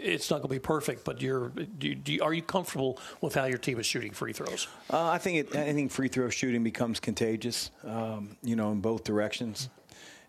it's 0.00 0.30
not 0.30 0.36
going 0.36 0.48
to 0.48 0.54
be 0.54 0.58
perfect, 0.58 1.04
but 1.04 1.20
you're 1.20 1.48
do, 1.50 1.94
do, 1.94 2.18
are 2.22 2.32
you 2.32 2.42
comfortable 2.42 2.98
with 3.20 3.34
how 3.34 3.44
your 3.44 3.58
team 3.58 3.78
is 3.78 3.86
shooting 3.86 4.12
free 4.12 4.32
throws? 4.32 4.68
Uh, 4.90 5.08
I 5.08 5.18
think 5.18 5.38
it, 5.38 5.56
I 5.56 5.72
think 5.72 5.90
free 5.90 6.08
throw 6.08 6.28
shooting 6.30 6.62
becomes 6.62 7.00
contagious, 7.00 7.70
um, 7.84 8.36
you 8.42 8.56
know, 8.56 8.72
in 8.72 8.80
both 8.80 9.04
directions, 9.04 9.68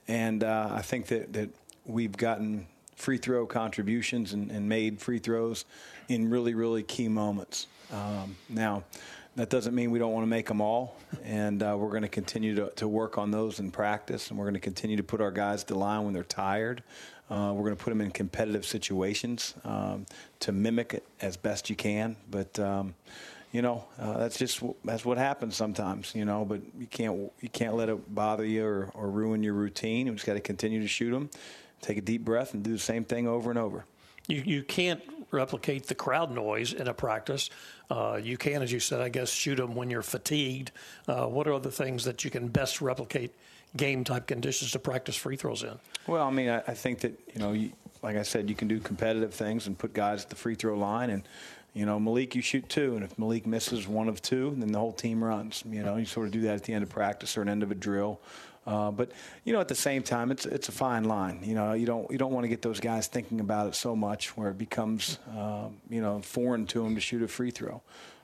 and 0.07 0.43
uh, 0.43 0.69
I 0.71 0.81
think 0.81 1.07
that 1.07 1.33
that 1.33 1.49
we've 1.85 2.15
gotten 2.15 2.67
free 2.95 3.17
throw 3.17 3.45
contributions 3.45 4.33
and, 4.33 4.51
and 4.51 4.69
made 4.69 5.01
free 5.01 5.19
throws 5.19 5.65
in 6.09 6.29
really 6.29 6.53
really 6.53 6.83
key 6.83 7.07
moments. 7.07 7.67
Um, 7.91 8.35
now. 8.49 8.83
That 9.35 9.49
doesn't 9.49 9.73
mean 9.73 9.89
we 9.89 9.97
don't 9.97 10.13
want 10.13 10.25
to 10.25 10.29
make 10.29 10.47
them 10.47 10.61
all, 10.61 10.95
and 11.23 11.63
uh, 11.63 11.75
we're 11.75 11.89
going 11.89 12.03
to 12.03 12.07
continue 12.07 12.53
to, 12.53 12.69
to 12.75 12.87
work 12.87 13.17
on 13.17 13.31
those 13.31 13.59
in 13.59 13.71
practice, 13.71 14.29
and 14.29 14.37
we're 14.37 14.45
going 14.45 14.53
to 14.53 14.59
continue 14.59 14.95
to 14.95 15.01
put 15.01 15.21
our 15.21 15.31
guys 15.31 15.63
to 15.63 15.75
line 15.75 16.03
when 16.03 16.13
they're 16.13 16.23
tired. 16.23 16.83
Uh, 17.33 17.51
we're 17.51 17.63
going 17.63 17.75
to 17.75 17.83
put 17.83 17.89
them 17.89 17.99
in 17.99 18.11
competitive 18.11 18.63
situations 18.63 19.55
um, 19.63 20.05
to 20.39 20.51
mimic 20.51 20.93
it 20.93 21.03
as 21.19 21.35
best 21.35 21.67
you 21.67 21.75
can. 21.75 22.15
But 22.29 22.59
um, 22.59 22.93
you 23.51 23.63
know, 23.63 23.85
uh, 23.99 24.19
that's 24.19 24.37
just 24.37 24.61
that's 24.85 25.03
what 25.03 25.17
happens 25.17 25.55
sometimes. 25.55 26.13
You 26.13 26.25
know, 26.25 26.45
but 26.45 26.61
you 26.77 26.85
can't 26.85 27.31
you 27.41 27.49
can't 27.49 27.73
let 27.73 27.89
it 27.89 28.13
bother 28.13 28.45
you 28.45 28.63
or, 28.63 28.91
or 28.93 29.09
ruin 29.09 29.41
your 29.41 29.55
routine. 29.55 30.05
You 30.05 30.13
just 30.13 30.27
got 30.27 30.33
to 30.33 30.41
continue 30.41 30.79
to 30.81 30.87
shoot 30.87 31.09
them, 31.09 31.31
take 31.81 31.97
a 31.97 32.01
deep 32.01 32.23
breath, 32.23 32.53
and 32.53 32.61
do 32.61 32.71
the 32.71 32.77
same 32.77 33.03
thing 33.03 33.27
over 33.27 33.49
and 33.49 33.57
over. 33.57 33.85
You 34.27 34.43
you 34.45 34.61
can't 34.61 35.01
replicate 35.31 35.87
the 35.87 35.95
crowd 35.95 36.31
noise 36.31 36.71
in 36.71 36.87
a 36.87 36.93
practice. 36.93 37.49
Uh, 37.89 38.19
you 38.21 38.37
can, 38.37 38.61
as 38.61 38.71
you 38.71 38.79
said, 38.79 39.01
I 39.01 39.09
guess, 39.09 39.31
shoot 39.31 39.55
them 39.55 39.73
when 39.73 39.89
you're 39.89 40.03
fatigued. 40.03 40.71
Uh, 41.07 41.25
what 41.25 41.47
are 41.47 41.59
the 41.59 41.71
things 41.71 42.05
that 42.05 42.23
you 42.23 42.29
can 42.29 42.47
best 42.47 42.79
replicate 42.79 43.33
game 43.75 44.03
type 44.03 44.27
conditions 44.27 44.71
to 44.71 44.79
practice 44.79 45.15
free 45.15 45.35
throws 45.35 45.63
in? 45.63 45.77
Well, 46.07 46.25
I 46.25 46.31
mean, 46.31 46.49
I, 46.49 46.57
I 46.59 46.73
think 46.73 46.99
that 46.99 47.19
you 47.33 47.39
know, 47.39 47.53
you, 47.53 47.71
like 48.01 48.15
I 48.15 48.23
said, 48.23 48.49
you 48.49 48.55
can 48.55 48.67
do 48.67 48.79
competitive 48.79 49.33
things 49.33 49.67
and 49.67 49.77
put 49.77 49.93
guys 49.93 50.23
at 50.23 50.29
the 50.29 50.35
free 50.35 50.55
throw 50.55 50.77
line, 50.77 51.09
and 51.09 51.23
you 51.73 51.85
know, 51.85 51.99
Malik, 51.99 52.35
you 52.35 52.41
shoot 52.41 52.67
two, 52.69 52.95
and 52.95 53.03
if 53.03 53.17
Malik 53.17 53.47
misses 53.47 53.87
one 53.87 54.07
of 54.07 54.21
two, 54.21 54.53
then 54.57 54.71
the 54.71 54.79
whole 54.79 54.93
team 54.93 55.23
runs. 55.23 55.63
You 55.67 55.83
know, 55.83 55.95
you 55.95 56.05
sort 56.05 56.27
of 56.27 56.31
do 56.31 56.41
that 56.41 56.55
at 56.55 56.63
the 56.63 56.73
end 56.73 56.83
of 56.83 56.89
practice 56.89 57.35
or 57.35 57.41
an 57.41 57.49
end 57.49 57.63
of 57.63 57.71
a 57.71 57.75
drill. 57.75 58.19
Uh, 58.65 58.91
but 58.91 59.11
you 59.43 59.51
know, 59.51 59.59
at 59.59 59.67
the 59.67 59.75
same 59.75 60.03
time, 60.03 60.31
it's 60.31 60.45
it's 60.45 60.69
a 60.69 60.71
fine 60.71 61.03
line. 61.03 61.39
You 61.43 61.55
know, 61.55 61.73
you 61.73 61.85
don't 61.85 62.09
you 62.11 62.17
don't 62.17 62.31
want 62.31 62.45
to 62.45 62.47
get 62.47 62.61
those 62.61 62.79
guys 62.79 63.07
thinking 63.07 63.39
about 63.39 63.67
it 63.67 63.75
so 63.75 63.95
much 63.95 64.37
where 64.37 64.49
it 64.49 64.57
becomes 64.57 65.19
uh, 65.35 65.67
you 65.89 66.01
know 66.01 66.21
foreign 66.21 66.65
to 66.67 66.83
them 66.83 66.95
to 66.95 67.01
shoot 67.01 67.21
a 67.23 67.27
free 67.27 67.51
throw. 67.51 67.81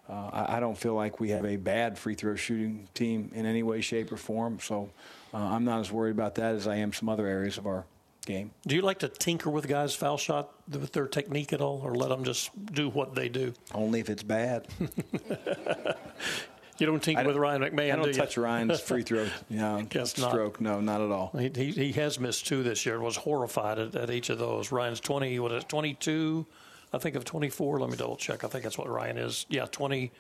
Uh, 0.08 0.30
I, 0.34 0.58
I, 0.58 0.60
don't 0.60 0.76
feel 0.76 0.96
like 0.96 1.20
we 1.20 1.30
have 1.30 1.46
a 1.46 1.56
bad 1.56 2.00
free 2.00 2.16
throw 2.16 2.36
shooting 2.36 2.88
team 2.96 3.30
in 3.36 3.46
any 3.46 3.62
way, 3.62 3.80
shape, 3.80 4.12
or 4.12 4.18
form. 4.18 4.58
So 4.60 4.90
uh, 5.34 5.38
I'm 5.38 5.66
not 5.66 5.80
as 5.80 5.92
worried 5.92 6.12
about 6.12 6.36
that 6.36 6.56
as 6.56 6.68
I 6.68 6.78
am 6.78 6.94
some 6.94 7.10
other 7.10 7.28
areas 7.28 7.58
of 7.58 7.68
our 7.68 7.86
game. 8.26 8.52
Do 8.68 8.76
you 8.76 8.82
like 8.82 9.00
to 9.00 9.08
tinker 9.08 9.50
with 9.50 9.68
guys' 9.68 9.96
foul 9.96 10.18
shot 10.18 10.52
with 10.70 10.92
their 10.92 11.08
technique 11.08 11.54
at 11.54 11.62
all, 11.62 11.82
or 11.84 11.96
let 11.96 12.10
them 12.10 12.24
just 12.24 12.52
do 12.74 12.90
what 12.90 13.16
they 13.16 13.30
do? 13.30 13.54
Only 13.74 14.00
if 14.00 14.10
it's 14.10 14.24
bad. 14.24 14.68
you 16.78 16.86
don't 16.86 17.02
tinker 17.02 17.24
with 17.26 17.36
Ryan 17.36 17.62
McMahon. 17.62 17.94
I 17.94 17.96
don't 17.96 18.06
do 18.06 18.14
touch 18.14 18.38
Ryan's 18.38 18.80
free 18.80 19.04
throw. 19.04 19.28
You 19.50 19.58
know, 19.58 19.88
stroke. 20.06 20.62
Not. 20.62 20.82
No, 20.82 20.82
not 20.82 21.02
at 21.02 21.12
all. 21.12 21.32
He, 21.38 21.52
he, 21.54 21.72
he, 21.72 21.92
has 21.94 22.20
missed 22.20 22.48
two 22.48 22.64
this 22.64 22.86
year. 22.86 23.00
Was 23.00 23.16
horrified 23.16 23.80
at, 23.80 23.96
at 23.96 24.12
each 24.12 24.30
of 24.30 24.38
those. 24.38 24.72
Ryan's 24.72 25.00
twenty. 25.00 25.40
What 25.40 25.52
is 25.52 25.64
twenty 25.64 25.96
two? 25.96 26.46
I 26.94 26.98
think 26.98 27.16
of 27.16 27.26
twenty 27.26 27.50
four. 27.50 27.80
Let 27.80 27.90
me 27.90 27.98
double 27.98 28.16
check. 28.16 28.44
I 28.44 28.48
think 28.48 28.64
that's 28.64 28.78
what 28.78 28.90
Ryan 28.90 29.18
is. 29.18 29.46
Yeah, 29.50 29.66
twenty. 29.66 30.12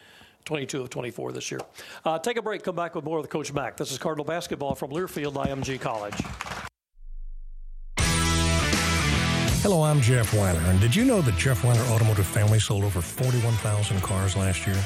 22 0.45 0.81
of 0.81 0.89
24 0.89 1.31
this 1.31 1.51
year. 1.51 1.61
Uh, 2.05 2.17
take 2.19 2.37
a 2.37 2.41
break, 2.41 2.63
come 2.63 2.75
back 2.75 2.95
with 2.95 3.03
more 3.05 3.17
of 3.17 3.23
the 3.23 3.29
Coach 3.29 3.53
Mack. 3.53 3.77
This 3.77 3.91
is 3.91 3.97
Cardinal 3.97 4.25
Basketball 4.25 4.75
from 4.75 4.91
Learfield 4.91 5.33
IMG 5.33 5.79
College. 5.79 6.15
Hello, 9.61 9.83
I'm 9.83 9.99
Jeff 9.99 10.31
Wyler, 10.31 10.63
and 10.69 10.79
did 10.79 10.95
you 10.95 11.03
know 11.03 11.21
that 11.21 11.37
Jeff 11.37 11.63
Wyler 11.63 11.91
Automotive 11.91 12.25
Family 12.25 12.59
sold 12.59 12.83
over 12.83 13.01
41,000 13.01 14.01
cars 14.01 14.37
last 14.37 14.65
year? 14.65 14.81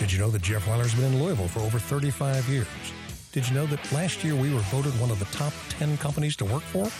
Did 0.00 0.12
you 0.12 0.18
know 0.18 0.28
that 0.30 0.42
Jeff 0.42 0.66
Wyler's 0.66 0.94
been 0.94 1.04
in 1.04 1.22
Louisville 1.22 1.48
for 1.48 1.60
over 1.60 1.78
35 1.78 2.48
years? 2.48 2.66
Did 3.32 3.48
you 3.48 3.54
know 3.54 3.66
that 3.66 3.92
last 3.92 4.24
year 4.24 4.34
we 4.34 4.52
were 4.52 4.60
voted 4.60 4.92
one 5.00 5.10
of 5.10 5.20
the 5.20 5.24
top 5.26 5.52
10 5.68 5.98
companies 5.98 6.34
to 6.36 6.44
work 6.44 6.62
for? 6.62 6.90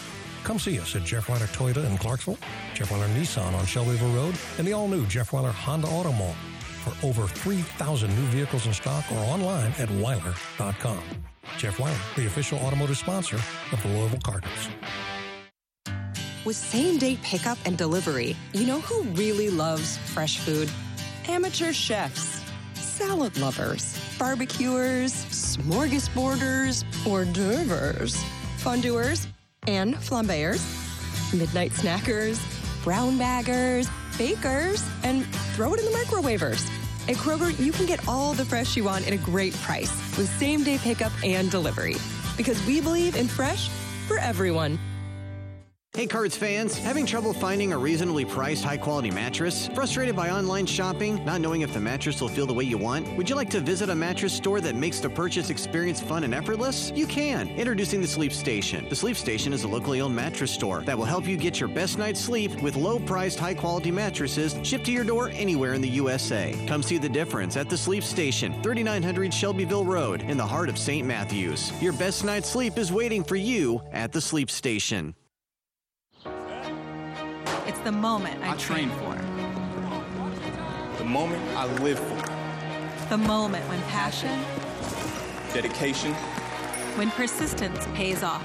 Come 0.45 0.61
see 0.61 0.79
us 0.79 0.95
at 0.95 1.05
Jeff 1.05 1.27
Wyler 1.27 1.49
Toyota 1.49 1.85
in 1.85 1.99
Clarksville, 1.99 2.39
Jeff 2.75 2.91
Wyler 2.91 3.13
Nissan 3.15 3.53
on 3.53 3.67
Shelbyville 3.67 4.13
Road, 4.13 4.37
and 4.59 4.67
the 4.67 4.73
all-new 4.73 5.05
Jeff 5.07 5.33
Wyler 5.33 5.51
Honda 5.51 5.89
Auto 5.89 6.13
Mall 6.13 6.37
for 6.79 7.07
over 7.07 7.27
3,000 7.27 8.09
new 8.09 8.27
vehicles 8.27 8.67
in 8.67 8.73
stock 8.73 9.05
or 9.13 9.19
online 9.19 9.73
at 9.79 9.89
Wyler.com. 9.89 11.03
Jeff 11.57 11.79
Wyler, 11.79 12.17
the 12.17 12.27
official 12.27 12.59
automotive 12.59 12.97
sponsor 12.97 13.37
of 13.73 13.83
the 13.83 13.89
Louisville 13.89 14.21
Cardinals. 14.25 14.69
With 16.45 16.57
same 16.57 16.99
day 16.99 17.19
pickup 17.23 17.59
and 17.67 17.77
delivery, 17.77 18.37
you 18.55 18.67
know 18.67 18.81
who 18.81 19.03
really 19.11 19.51
loves 19.51 19.99
fresh 19.99 20.39
food? 20.39 20.71
Amateur 21.29 21.73
chefs, 21.73 22.43
salad 22.75 23.39
lovers, 23.39 23.99
barbecuers, 24.19 25.13
smorgasborders, 25.13 26.85
hors 27.07 27.27
d'oeuvres, 27.27 28.17
fondeurs, 28.57 29.27
and 29.67 29.95
flambeurs, 29.97 30.63
midnight 31.35 31.73
snackers, 31.73 32.41
brown 32.83 33.19
baggers, 33.19 33.89
bakers, 34.19 34.85
and 35.05 35.25
throw 35.55 35.73
it 35.73 35.81
in 35.81 35.87
the 35.87 35.93
microwavers. 35.93 36.69
At 37.09 37.17
Kroger, 37.17 37.59
you 37.59 37.73
can 37.73 37.87
get 37.87 38.07
all 38.07 38.35
the 38.35 38.45
fresh 38.45 38.77
you 38.77 38.85
want 38.85 39.07
at 39.07 39.15
a 39.15 39.17
great 39.17 39.55
price 39.55 39.91
with 40.19 40.29
same 40.39 40.63
day 40.63 40.77
pickup 40.77 41.13
and 41.25 41.51
delivery. 41.51 41.97
Because 42.37 42.63
we 42.67 42.81
believe 42.81 43.17
in 43.17 43.29
fresh 43.29 43.71
for 44.07 44.19
everyone. 44.19 44.79
Hey 45.99 46.07
Cards 46.07 46.37
fans, 46.37 46.79
having 46.79 47.05
trouble 47.07 47.33
finding 47.33 47.73
a 47.73 47.77
reasonably 47.77 48.25
priced 48.25 48.63
high 48.63 48.77
quality 48.77 49.11
mattress? 49.11 49.67
Frustrated 49.75 50.15
by 50.15 50.31
online 50.31 50.65
shopping, 50.65 51.25
not 51.25 51.41
knowing 51.41 51.63
if 51.63 51.75
the 51.75 51.81
mattress 51.81 52.21
will 52.21 52.29
feel 52.29 52.47
the 52.47 52.55
way 52.55 52.63
you 52.63 52.79
want? 52.79 53.17
Would 53.17 53.29
you 53.29 53.35
like 53.35 53.51
to 53.51 53.59
visit 53.59 53.91
a 53.91 53.97
mattress 53.97 54.33
store 54.33 54.61
that 54.61 54.77
makes 54.77 55.01
the 55.01 55.11
purchase 55.11 55.51
experience 55.51 56.01
fun 56.01 56.23
and 56.23 56.33
effortless? 56.33 56.93
You 56.95 57.09
can. 57.09 57.49
Introducing 57.49 58.01
the 58.01 58.07
Sleep 58.07 58.33
Station. 58.33 58.89
The 58.89 58.95
Sleep 58.95 59.17
Station 59.17 59.53
is 59.53 59.65
a 59.65 59.67
locally 59.67 60.01
owned 60.01 60.15
mattress 60.15 60.53
store 60.53 60.83
that 60.83 60.97
will 60.97 61.05
help 61.05 61.27
you 61.27 61.37
get 61.37 61.59
your 61.59 61.69
best 61.69 61.99
night's 61.99 62.21
sleep 62.21 62.63
with 62.63 62.77
low 62.77 63.01
priced, 63.01 63.41
high 63.41 63.55
quality 63.55 63.91
mattresses 63.91 64.55
shipped 64.63 64.85
to 64.85 64.93
your 64.93 65.03
door 65.03 65.31
anywhere 65.31 65.75
in 65.75 65.81
the 65.81 65.89
USA. 65.89 66.55
Come 66.69 66.85
see 66.85 66.99
the 66.99 67.09
difference 67.09 67.57
at 67.57 67.69
the 67.69 67.77
Sleep 67.77 68.05
Station, 68.05 68.55
3900 68.63 69.35
Shelbyville 69.35 69.85
Road, 69.85 70.23
in 70.23 70.37
the 70.37 70.47
heart 70.47 70.69
of 70.69 70.79
St. 70.79 71.05
Matthews. 71.05 71.73
Your 71.83 71.93
best 71.95 72.23
night's 72.25 72.49
sleep 72.49 72.79
is 72.79 72.93
waiting 72.93 73.25
for 73.25 73.35
you 73.35 73.83
at 73.91 74.13
the 74.13 74.21
Sleep 74.21 74.49
Station. 74.49 75.17
It's 77.89 77.95
the 77.97 78.03
moment 78.03 78.43
I, 78.43 78.53
I 78.53 78.57
train 78.57 78.91
for. 78.91 79.15
The 80.99 81.05
moment 81.05 81.43
I 81.57 81.65
live 81.81 81.99
for. 81.99 83.09
The 83.09 83.17
moment 83.17 83.67
when 83.71 83.81
passion, 83.85 84.39
Dedication. 85.55 86.13
when 86.99 87.11
persistence 87.13 87.87
pays 87.95 88.23
off. 88.23 88.45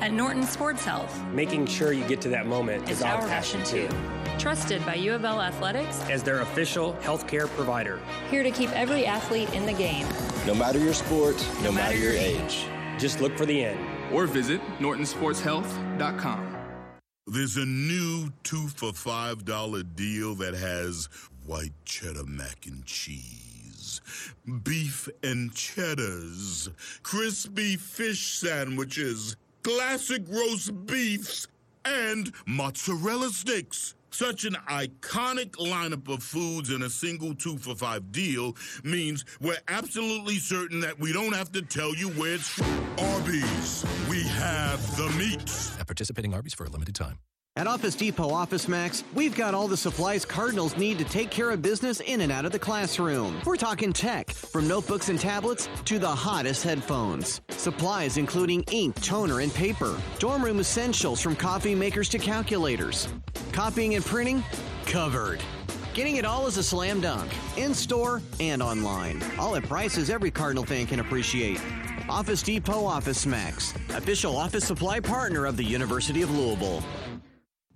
At 0.00 0.14
Norton 0.14 0.44
Sports 0.44 0.82
Health, 0.82 1.22
Making 1.26 1.66
sure 1.66 1.92
you 1.92 2.08
get 2.08 2.22
to 2.22 2.30
that 2.30 2.46
moment 2.46 2.88
is 2.88 3.02
our 3.02 3.16
our 3.16 3.28
passion 3.28 3.62
too. 3.64 3.86
Trusted 4.38 4.82
by 4.86 4.94
U 4.94 5.12
of 5.12 5.26
L 5.26 5.42
Athletics 5.42 6.00
As 6.08 6.22
their 6.22 6.40
official 6.40 6.94
healthcare 7.02 7.48
provider. 7.48 8.00
here 8.30 8.42
to 8.42 8.50
keep 8.50 8.70
every 8.74 9.04
athlete 9.04 9.52
in 9.52 9.66
the 9.66 9.74
game. 9.74 10.06
No 10.46 10.54
matter 10.54 10.78
your 10.78 10.94
sport, 10.94 11.36
no, 11.62 11.70
matter 11.70 11.98
your 11.98 12.14
age. 12.14 12.64
Just 12.98 13.20
look 13.20 13.36
for 13.36 13.44
the 13.44 13.62
end. 13.62 13.78
Or 14.10 14.24
visit 14.26 14.62
nortonsportshealth.com. 14.78 16.49
There's 17.32 17.56
a 17.56 17.64
new 17.64 18.32
two 18.42 18.66
for 18.66 18.92
five 18.92 19.44
dollar 19.44 19.84
deal 19.84 20.34
that 20.34 20.52
has 20.52 21.08
white 21.46 21.72
cheddar 21.84 22.24
mac 22.26 22.66
and 22.66 22.84
cheese, 22.84 24.00
beef 24.64 25.08
and 25.22 25.54
cheddars, 25.54 26.68
crispy 27.04 27.76
fish 27.76 28.32
sandwiches, 28.32 29.36
classic 29.62 30.24
roast 30.28 30.86
beefs, 30.86 31.46
and 31.84 32.32
mozzarella 32.46 33.30
sticks. 33.30 33.94
Such 34.12 34.44
an 34.44 34.54
iconic 34.68 35.52
lineup 35.52 36.12
of 36.12 36.22
foods 36.22 36.70
in 36.70 36.82
a 36.82 36.90
single 36.90 37.34
two 37.34 37.56
for 37.58 37.74
five 37.74 38.12
deal 38.12 38.56
means 38.82 39.24
we're 39.40 39.58
absolutely 39.68 40.36
certain 40.36 40.80
that 40.80 40.98
we 40.98 41.12
don't 41.12 41.34
have 41.34 41.52
to 41.52 41.62
tell 41.62 41.94
you 41.94 42.08
where 42.10 42.34
it's 42.34 42.48
from. 42.48 42.66
Arby's, 42.98 43.84
we 44.08 44.22
have 44.22 44.96
the 44.96 45.08
meats. 45.10 45.78
At 45.78 45.86
participating 45.86 46.34
Arby's 46.34 46.54
for 46.54 46.64
a 46.64 46.68
limited 46.68 46.94
time. 46.94 47.18
At 47.56 47.66
Office 47.66 47.96
Depot 47.96 48.30
Office 48.30 48.68
Max, 48.68 49.02
we've 49.12 49.34
got 49.34 49.54
all 49.54 49.66
the 49.66 49.76
supplies 49.76 50.24
Cardinals 50.24 50.76
need 50.76 50.98
to 50.98 51.04
take 51.04 51.30
care 51.30 51.50
of 51.50 51.60
business 51.60 51.98
in 52.00 52.20
and 52.20 52.30
out 52.30 52.44
of 52.44 52.52
the 52.52 52.58
classroom. 52.60 53.38
We're 53.44 53.56
talking 53.56 53.92
tech, 53.92 54.30
from 54.30 54.68
notebooks 54.68 55.08
and 55.08 55.18
tablets 55.18 55.68
to 55.86 55.98
the 55.98 56.08
hottest 56.08 56.62
headphones. 56.62 57.40
Supplies 57.48 58.18
including 58.18 58.62
ink, 58.70 58.94
toner, 59.02 59.40
and 59.40 59.52
paper. 59.52 60.00
Dorm 60.20 60.44
room 60.44 60.60
essentials 60.60 61.20
from 61.20 61.34
coffee 61.34 61.74
makers 61.74 62.08
to 62.10 62.18
calculators. 62.18 63.08
Copying 63.52 63.96
and 63.96 64.04
printing? 64.04 64.44
Covered. 64.86 65.40
Getting 65.92 66.16
it 66.16 66.24
all 66.24 66.46
is 66.46 66.56
a 66.56 66.62
slam 66.62 67.00
dunk, 67.00 67.32
in 67.56 67.74
store 67.74 68.22
and 68.38 68.62
online. 68.62 69.20
All 69.40 69.56
at 69.56 69.64
prices 69.64 70.08
every 70.08 70.30
Cardinal 70.30 70.64
fan 70.64 70.86
can 70.86 71.00
appreciate. 71.00 71.60
Office 72.08 72.42
Depot 72.42 72.84
Office 72.84 73.26
Max, 73.26 73.74
official 73.90 74.36
office 74.36 74.64
supply 74.64 75.00
partner 75.00 75.46
of 75.46 75.56
the 75.56 75.64
University 75.64 76.22
of 76.22 76.30
Louisville. 76.30 76.82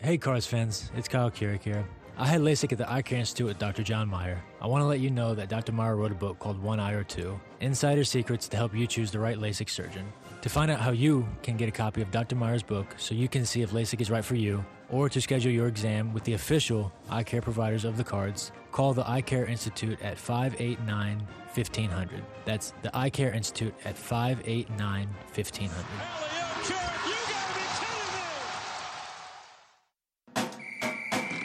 Hey, 0.00 0.18
Cards 0.18 0.46
fans, 0.46 0.90
it's 0.94 1.08
Kyle 1.08 1.30
Kuric 1.30 1.62
here. 1.62 1.82
I 2.18 2.26
had 2.26 2.42
LASIK 2.42 2.72
at 2.72 2.78
the 2.78 2.92
Eye 2.92 3.00
Care 3.00 3.20
Institute 3.20 3.46
with 3.46 3.58
Dr. 3.58 3.82
John 3.82 4.06
Meyer. 4.06 4.44
I 4.60 4.66
want 4.66 4.82
to 4.82 4.86
let 4.86 5.00
you 5.00 5.08
know 5.08 5.34
that 5.34 5.48
Dr. 5.48 5.72
Meyer 5.72 5.96
wrote 5.96 6.12
a 6.12 6.14
book 6.14 6.38
called 6.38 6.62
One 6.62 6.78
Eye 6.78 6.92
or 6.92 7.04
Two 7.04 7.40
Insider 7.60 8.04
Secrets 8.04 8.46
to 8.48 8.56
help 8.58 8.74
you 8.74 8.86
choose 8.86 9.10
the 9.10 9.18
right 9.18 9.38
LASIK 9.38 9.70
surgeon. 9.70 10.04
To 10.42 10.50
find 10.50 10.70
out 10.70 10.78
how 10.78 10.90
you 10.90 11.26
can 11.42 11.56
get 11.56 11.70
a 11.70 11.72
copy 11.72 12.02
of 12.02 12.10
Dr. 12.10 12.36
Meyer's 12.36 12.62
book 12.62 12.94
so 12.98 13.14
you 13.14 13.28
can 13.28 13.46
see 13.46 13.62
if 13.62 13.70
LASIK 13.70 14.02
is 14.02 14.10
right 14.10 14.24
for 14.24 14.34
you, 14.34 14.62
or 14.90 15.08
to 15.08 15.22
schedule 15.22 15.50
your 15.50 15.68
exam 15.68 16.12
with 16.12 16.24
the 16.24 16.34
official 16.34 16.92
eye 17.08 17.22
care 17.22 17.40
providers 17.40 17.86
of 17.86 17.96
the 17.96 18.04
cards, 18.04 18.52
call 18.72 18.92
the 18.92 19.08
Eye 19.08 19.22
Care 19.22 19.46
Institute 19.46 19.98
at 20.02 20.18
589 20.18 21.18
1500. 21.54 22.22
That's 22.44 22.74
the 22.82 22.94
Eye 22.94 23.08
Care 23.08 23.32
Institute 23.32 23.74
at 23.86 23.96
589 23.96 25.08
1500. 25.32 27.03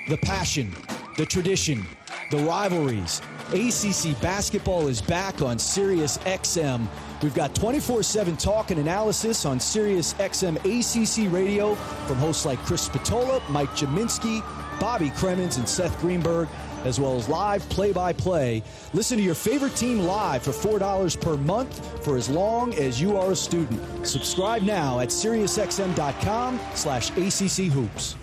The 0.10 0.18
passion, 0.18 0.76
the 1.18 1.26
tradition, 1.28 1.86
the 2.32 2.38
rivalries. 2.38 3.22
ACC 3.50 4.20
basketball 4.20 4.88
is 4.88 5.04
back 5.04 5.44
on 5.44 5.60
Sirius 5.60 6.18
XM. 6.20 6.88
We've 7.22 7.36
got 7.36 7.54
24 7.54 8.02
7 8.02 8.36
talk 8.36 8.72
and 8.72 8.80
analysis 8.80 9.46
on 9.46 9.60
Sirius 9.60 10.16
XM 10.16 10.56
ACC 10.66 11.32
radio 11.32 11.76
from 11.76 12.18
hosts 12.18 12.44
like 12.44 12.58
Chris 12.66 12.88
Spatola, 12.88 13.40
Mike 13.52 13.70
Jaminski, 13.76 14.42
Bobby 14.80 15.12
Cremins, 15.12 15.60
and 15.60 15.70
Seth 15.70 15.96
Greenberg, 16.02 16.48
as 16.86 17.00
well 17.00 17.16
as 17.16 17.30
live 17.30 17.70
play 17.70 17.92
by 17.92 18.12
play. 18.12 18.64
Listen 18.96 19.16
to 19.16 19.24
your 19.24 19.36
favorite 19.36 19.76
team 19.76 20.00
live 20.00 20.42
for 20.42 20.50
$4 20.50 21.22
per 21.22 21.38
month 21.38 22.04
for 22.04 22.18
as 22.18 22.28
long 22.28 22.74
as 22.74 23.00
you 23.00 23.16
are 23.16 23.34
a 23.34 23.36
student. 23.36 23.80
Subscribe 24.08 24.64
now 24.64 25.02
at 25.02 25.10
SiriusXM.com 25.10 26.60
slash 26.74 27.12
ACC 27.12 27.72
Hoops. 27.72 28.16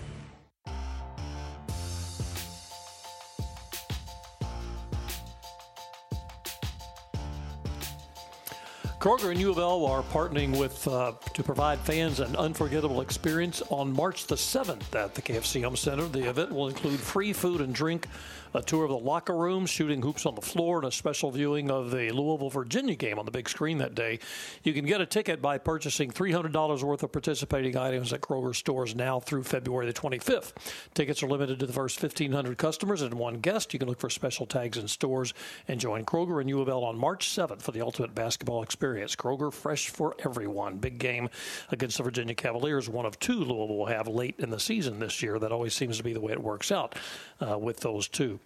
Kroger 9.07 9.31
and 9.31 9.39
U 9.39 9.51
of 9.51 9.57
L 9.57 9.85
are 9.85 10.03
partnering 10.03 10.59
with 10.59 10.85
uh, 10.85 11.13
to 11.33 11.41
provide 11.41 11.79
fans 11.79 12.19
an 12.19 12.35
unforgettable 12.35 12.99
experience 12.99 13.61
on 13.69 13.93
March 13.93 14.27
the 14.27 14.35
7th 14.35 14.93
at 14.95 15.15
the 15.15 15.21
KFC 15.21 15.61
Yum 15.61 15.77
Center. 15.77 16.09
The 16.09 16.29
event 16.29 16.51
will 16.51 16.67
include 16.67 16.99
free 16.99 17.31
food 17.31 17.61
and 17.61 17.73
drink, 17.73 18.05
a 18.53 18.61
tour 18.61 18.83
of 18.83 18.89
the 18.89 18.97
locker 18.97 19.33
rooms, 19.33 19.69
shooting 19.69 20.01
hoops 20.01 20.25
on 20.25 20.35
the 20.35 20.41
floor, 20.41 20.79
and 20.79 20.87
a 20.87 20.91
special 20.91 21.31
viewing 21.31 21.71
of 21.71 21.89
the 21.89 22.11
Louisville 22.11 22.49
Virginia 22.49 22.95
game 22.95 23.17
on 23.17 23.23
the 23.23 23.31
big 23.31 23.47
screen 23.47 23.77
that 23.77 23.95
day. 23.95 24.19
You 24.63 24.73
can 24.73 24.85
get 24.85 24.99
a 24.99 25.05
ticket 25.05 25.41
by 25.41 25.57
purchasing 25.57 26.11
$300 26.11 26.83
worth 26.83 27.01
of 27.01 27.11
participating 27.13 27.77
items 27.77 28.11
at 28.11 28.19
Kroger 28.19 28.53
stores 28.53 28.93
now 28.93 29.21
through 29.21 29.43
February 29.43 29.85
the 29.85 29.93
25th. 29.93 30.51
Tickets 30.95 31.23
are 31.23 31.29
limited 31.29 31.59
to 31.59 31.65
the 31.65 31.71
first 31.71 32.03
1,500 32.03 32.57
customers 32.57 33.01
and 33.01 33.13
one 33.13 33.35
guest. 33.39 33.71
You 33.71 33.79
can 33.79 33.87
look 33.87 34.01
for 34.01 34.09
special 34.09 34.45
tags 34.45 34.77
in 34.77 34.89
stores 34.89 35.33
and 35.69 35.79
join 35.79 36.03
Kroger 36.03 36.41
and 36.41 36.49
U 36.49 36.59
of 36.59 36.67
L 36.67 36.83
on 36.83 36.97
March 36.97 37.29
7th 37.29 37.61
for 37.61 37.71
the 37.71 37.79
ultimate 37.79 38.13
basketball 38.13 38.63
experience. 38.63 38.96
Kroger, 38.97 39.51
fresh 39.51 39.89
for 39.89 40.15
everyone. 40.23 40.77
Big 40.77 40.97
game 40.99 41.29
against 41.71 41.97
the 41.97 42.03
Virginia 42.03 42.35
Cavaliers, 42.35 42.89
one 42.89 43.05
of 43.05 43.19
two 43.19 43.39
Louisville 43.39 43.77
will 43.77 43.85
have 43.85 44.07
late 44.07 44.35
in 44.39 44.49
the 44.49 44.59
season 44.59 44.99
this 44.99 45.21
year. 45.21 45.39
That 45.39 45.51
always 45.51 45.73
seems 45.73 45.97
to 45.97 46.03
be 46.03 46.13
the 46.13 46.21
way 46.21 46.33
it 46.33 46.41
works 46.41 46.71
out 46.71 46.95
uh, 47.41 47.57
with 47.57 47.79
those 47.79 48.07
two. 48.07 48.39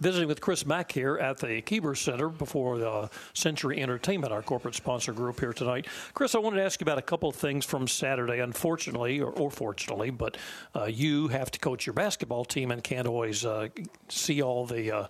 Visiting 0.00 0.28
with 0.28 0.42
Chris 0.42 0.66
Mack 0.66 0.92
here 0.92 1.16
at 1.16 1.38
the 1.38 1.62
Keeber 1.62 1.96
Center 1.96 2.28
before 2.28 2.76
the 2.76 3.08
Century 3.32 3.80
Entertainment, 3.80 4.30
our 4.30 4.42
corporate 4.42 4.74
sponsor 4.74 5.12
group 5.12 5.40
here 5.40 5.54
tonight. 5.54 5.86
Chris, 6.12 6.34
I 6.34 6.38
wanted 6.38 6.56
to 6.56 6.64
ask 6.64 6.80
you 6.80 6.84
about 6.84 6.98
a 6.98 7.02
couple 7.02 7.30
of 7.30 7.36
things 7.36 7.64
from 7.64 7.88
Saturday. 7.88 8.40
Unfortunately, 8.40 9.20
or, 9.20 9.30
or 9.30 9.50
fortunately, 9.50 10.10
but 10.10 10.36
uh, 10.74 10.84
you 10.84 11.28
have 11.28 11.50
to 11.50 11.58
coach 11.58 11.86
your 11.86 11.94
basketball 11.94 12.44
team 12.44 12.72
and 12.72 12.84
can't 12.84 13.06
always 13.06 13.46
uh, 13.46 13.68
see 14.08 14.42
all 14.42 14.66
the 14.66 14.92
uh, 14.92 15.06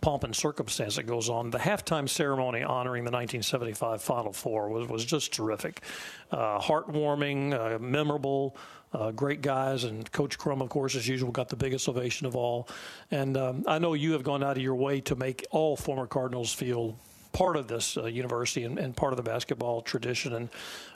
pomp 0.00 0.24
and 0.24 0.34
circumstance 0.34 0.96
that 0.96 1.04
goes 1.04 1.28
on. 1.28 1.50
The 1.50 1.58
halftime 1.58 2.08
ceremony 2.08 2.62
honoring 2.62 3.04
the 3.04 3.10
1975 3.10 4.02
Final 4.02 4.32
Four 4.32 4.68
was, 4.68 4.88
was 4.88 5.04
just 5.04 5.32
terrific, 5.32 5.82
uh, 6.30 6.58
heartwarming, 6.58 7.54
uh, 7.54 7.78
memorable. 7.78 8.56
Uh, 8.92 9.12
great 9.12 9.40
guys, 9.40 9.84
and 9.84 10.10
Coach 10.10 10.36
Crum, 10.36 10.60
of 10.60 10.68
course, 10.68 10.96
as 10.96 11.06
usual, 11.06 11.30
got 11.30 11.48
the 11.48 11.54
biggest 11.54 11.88
ovation 11.88 12.26
of 12.26 12.34
all. 12.34 12.68
And 13.12 13.36
um, 13.36 13.64
I 13.68 13.78
know 13.78 13.94
you 13.94 14.12
have 14.14 14.24
gone 14.24 14.42
out 14.42 14.56
of 14.56 14.62
your 14.64 14.74
way 14.74 15.00
to 15.02 15.14
make 15.14 15.46
all 15.52 15.76
former 15.76 16.08
Cardinals 16.08 16.52
feel 16.52 16.96
part 17.32 17.56
of 17.56 17.68
this 17.68 17.96
uh, 17.96 18.06
university 18.06 18.64
and, 18.64 18.78
and, 18.78 18.96
part 18.96 19.12
of 19.12 19.16
the 19.16 19.22
basketball 19.22 19.82
tradition. 19.82 20.34
And 20.34 20.48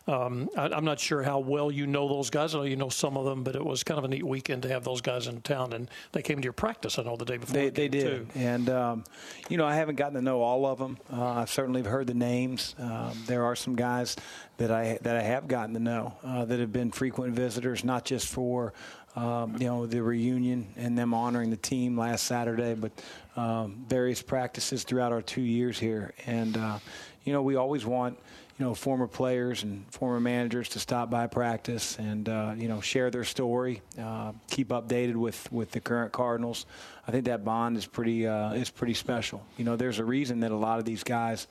um, 0.06 0.48
I, 0.56 0.76
am 0.76 0.84
not 0.84 0.98
sure 0.98 1.22
how 1.22 1.38
well 1.38 1.70
you 1.70 1.86
know 1.86 2.08
those 2.08 2.30
guys. 2.30 2.54
I 2.54 2.58
know 2.58 2.64
you 2.64 2.76
know 2.76 2.88
some 2.88 3.16
of 3.16 3.24
them, 3.24 3.44
but 3.44 3.56
it 3.56 3.64
was 3.64 3.84
kind 3.84 3.98
of 3.98 4.04
a 4.04 4.08
neat 4.08 4.24
weekend 4.24 4.62
to 4.62 4.68
have 4.68 4.84
those 4.84 5.00
guys 5.00 5.26
in 5.26 5.40
town. 5.42 5.72
And 5.72 5.88
they 6.12 6.22
came 6.22 6.38
to 6.38 6.44
your 6.44 6.52
practice, 6.52 6.98
I 6.98 7.02
know, 7.02 7.16
the 7.16 7.24
day 7.24 7.36
before. 7.36 7.54
They, 7.54 7.70
they 7.70 7.88
did. 7.88 8.32
Too. 8.32 8.38
And, 8.38 8.68
um, 8.68 9.04
you 9.48 9.56
know, 9.56 9.66
I 9.66 9.74
haven't 9.76 9.96
gotten 9.96 10.14
to 10.14 10.22
know 10.22 10.42
all 10.42 10.66
of 10.66 10.78
them. 10.78 10.98
Uh, 11.12 11.24
I've 11.24 11.50
certainly 11.50 11.82
heard 11.82 12.06
the 12.06 12.14
names. 12.14 12.74
Um, 12.78 13.12
there 13.26 13.44
are 13.44 13.56
some 13.56 13.76
guys 13.76 14.16
that 14.56 14.70
I, 14.70 14.98
that 15.02 15.16
I 15.16 15.22
have 15.22 15.48
gotten 15.48 15.74
to 15.74 15.80
know 15.80 16.14
uh, 16.22 16.44
that 16.44 16.60
have 16.60 16.72
been 16.72 16.90
frequent 16.90 17.34
visitors, 17.34 17.84
not 17.84 18.04
just 18.04 18.28
for 18.28 18.72
um, 19.16 19.56
you 19.58 19.66
know, 19.66 19.86
the 19.86 20.02
reunion 20.02 20.66
and 20.76 20.98
them 20.98 21.14
honoring 21.14 21.50
the 21.50 21.56
team 21.56 21.96
last 21.96 22.24
Saturday, 22.24 22.74
but 22.74 22.92
um, 23.36 23.84
various 23.88 24.22
practices 24.22 24.84
throughout 24.84 25.12
our 25.12 25.22
two 25.22 25.42
years 25.42 25.78
here. 25.78 26.12
And, 26.26 26.56
uh, 26.56 26.78
you 27.24 27.32
know, 27.32 27.42
we 27.42 27.56
always 27.56 27.86
want, 27.86 28.18
you 28.58 28.64
know, 28.64 28.74
former 28.74 29.06
players 29.06 29.62
and 29.64 29.84
former 29.92 30.20
managers 30.20 30.68
to 30.70 30.78
stop 30.78 31.10
by 31.10 31.26
practice 31.26 31.98
and 31.98 32.28
uh, 32.28 32.54
you 32.56 32.68
know 32.68 32.80
share 32.80 33.10
their 33.10 33.24
story, 33.24 33.82
uh, 34.00 34.32
keep 34.48 34.68
updated 34.68 35.16
with 35.16 35.50
with 35.50 35.72
the 35.72 35.80
current 35.80 36.12
Cardinals. 36.12 36.66
I 37.06 37.10
think 37.10 37.24
that 37.24 37.44
bond 37.44 37.76
is 37.76 37.86
pretty 37.86 38.28
uh, 38.28 38.52
is 38.52 38.70
pretty 38.70 38.94
special. 38.94 39.44
You 39.56 39.64
know, 39.64 39.74
there's 39.74 39.98
a 39.98 40.04
reason 40.04 40.40
that 40.40 40.52
a 40.52 40.56
lot 40.56 40.78
of 40.78 40.84
these 40.84 41.02
guys. 41.02 41.48